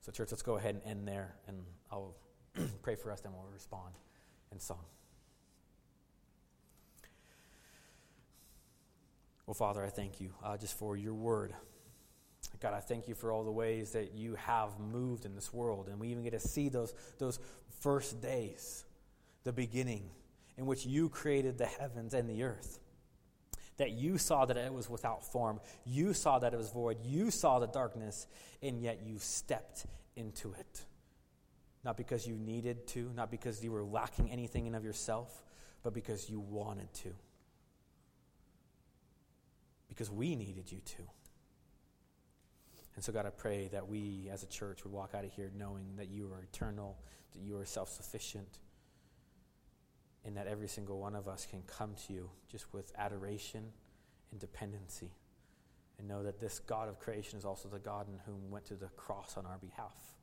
So, 0.00 0.12
church, 0.12 0.30
let's 0.30 0.42
go 0.42 0.56
ahead 0.56 0.76
and 0.76 0.84
end 0.84 1.08
there, 1.08 1.34
and 1.48 1.64
I'll 1.90 2.14
pray 2.82 2.94
for 2.94 3.10
us, 3.10 3.20
then 3.22 3.32
we'll 3.32 3.50
respond 3.52 3.92
in 4.52 4.60
song. 4.60 4.84
Well, 9.46 9.54
Father, 9.54 9.84
I 9.84 9.88
thank 9.88 10.20
you 10.20 10.30
uh, 10.44 10.56
just 10.56 10.78
for 10.78 10.96
your 10.96 11.14
word. 11.14 11.54
God, 12.60 12.72
I 12.72 12.78
thank 12.78 13.08
you 13.08 13.16
for 13.16 13.32
all 13.32 13.42
the 13.42 13.50
ways 13.50 13.90
that 13.92 14.14
you 14.14 14.36
have 14.36 14.78
moved 14.78 15.24
in 15.24 15.34
this 15.34 15.52
world. 15.52 15.88
And 15.88 15.98
we 15.98 16.06
even 16.08 16.22
get 16.22 16.34
to 16.34 16.40
see 16.40 16.68
those, 16.68 16.94
those 17.18 17.40
first 17.80 18.22
days 18.22 18.84
the 19.42 19.52
beginning 19.52 20.08
in 20.56 20.66
which 20.66 20.86
you 20.86 21.08
created 21.08 21.58
the 21.58 21.66
heavens 21.66 22.14
and 22.14 22.30
the 22.30 22.44
earth. 22.44 22.78
That 23.78 23.92
you 23.92 24.16
saw 24.16 24.46
that 24.46 24.56
it 24.56 24.72
was 24.72 24.88
without 24.88 25.24
form, 25.24 25.60
you 25.84 26.14
saw 26.14 26.38
that 26.38 26.54
it 26.54 26.56
was 26.56 26.70
void, 26.70 26.98
you 27.04 27.30
saw 27.30 27.58
the 27.58 27.66
darkness, 27.66 28.26
and 28.62 28.80
yet 28.80 29.00
you 29.04 29.18
stepped 29.18 29.86
into 30.16 30.54
it. 30.58 30.84
Not 31.84 31.96
because 31.96 32.26
you 32.26 32.34
needed 32.36 32.86
to, 32.88 33.12
not 33.14 33.30
because 33.30 33.62
you 33.62 33.70
were 33.70 33.84
lacking 33.84 34.30
anything 34.30 34.66
in 34.66 34.74
of 34.74 34.84
yourself, 34.84 35.44
but 35.82 35.92
because 35.92 36.28
you 36.28 36.40
wanted 36.40 36.92
to. 36.94 37.12
Because 39.88 40.10
we 40.10 40.34
needed 40.34 40.72
you 40.72 40.80
to. 40.84 41.02
And 42.96 43.04
so, 43.04 43.12
God, 43.12 43.26
I 43.26 43.30
pray 43.30 43.68
that 43.68 43.86
we 43.86 44.28
as 44.32 44.42
a 44.42 44.46
church 44.46 44.82
would 44.82 44.92
walk 44.92 45.12
out 45.14 45.24
of 45.24 45.30
here 45.30 45.50
knowing 45.56 45.84
that 45.96 46.08
you 46.08 46.32
are 46.32 46.42
eternal, 46.42 46.96
that 47.32 47.40
you 47.40 47.56
are 47.58 47.64
self 47.66 47.90
sufficient, 47.90 48.58
and 50.26 50.36
that 50.36 50.48
every 50.48 50.66
single 50.66 50.98
one 50.98 51.14
of 51.14 51.28
us 51.28 51.46
can 51.48 51.62
come 51.62 51.94
to 52.06 52.12
you 52.12 52.28
just 52.50 52.72
with 52.74 52.92
adoration 52.98 53.62
and 54.32 54.40
dependency. 54.40 55.12
And 55.98 56.08
know 56.08 56.24
that 56.24 56.40
this 56.40 56.58
God 56.58 56.88
of 56.88 56.98
creation 56.98 57.38
is 57.38 57.44
also 57.44 57.68
the 57.68 57.78
God 57.78 58.08
in 58.08 58.18
whom 58.26 58.50
went 58.50 58.66
to 58.66 58.74
the 58.74 58.88
cross 58.96 59.36
on 59.36 59.46
our 59.46 59.58
behalf. 59.58 60.15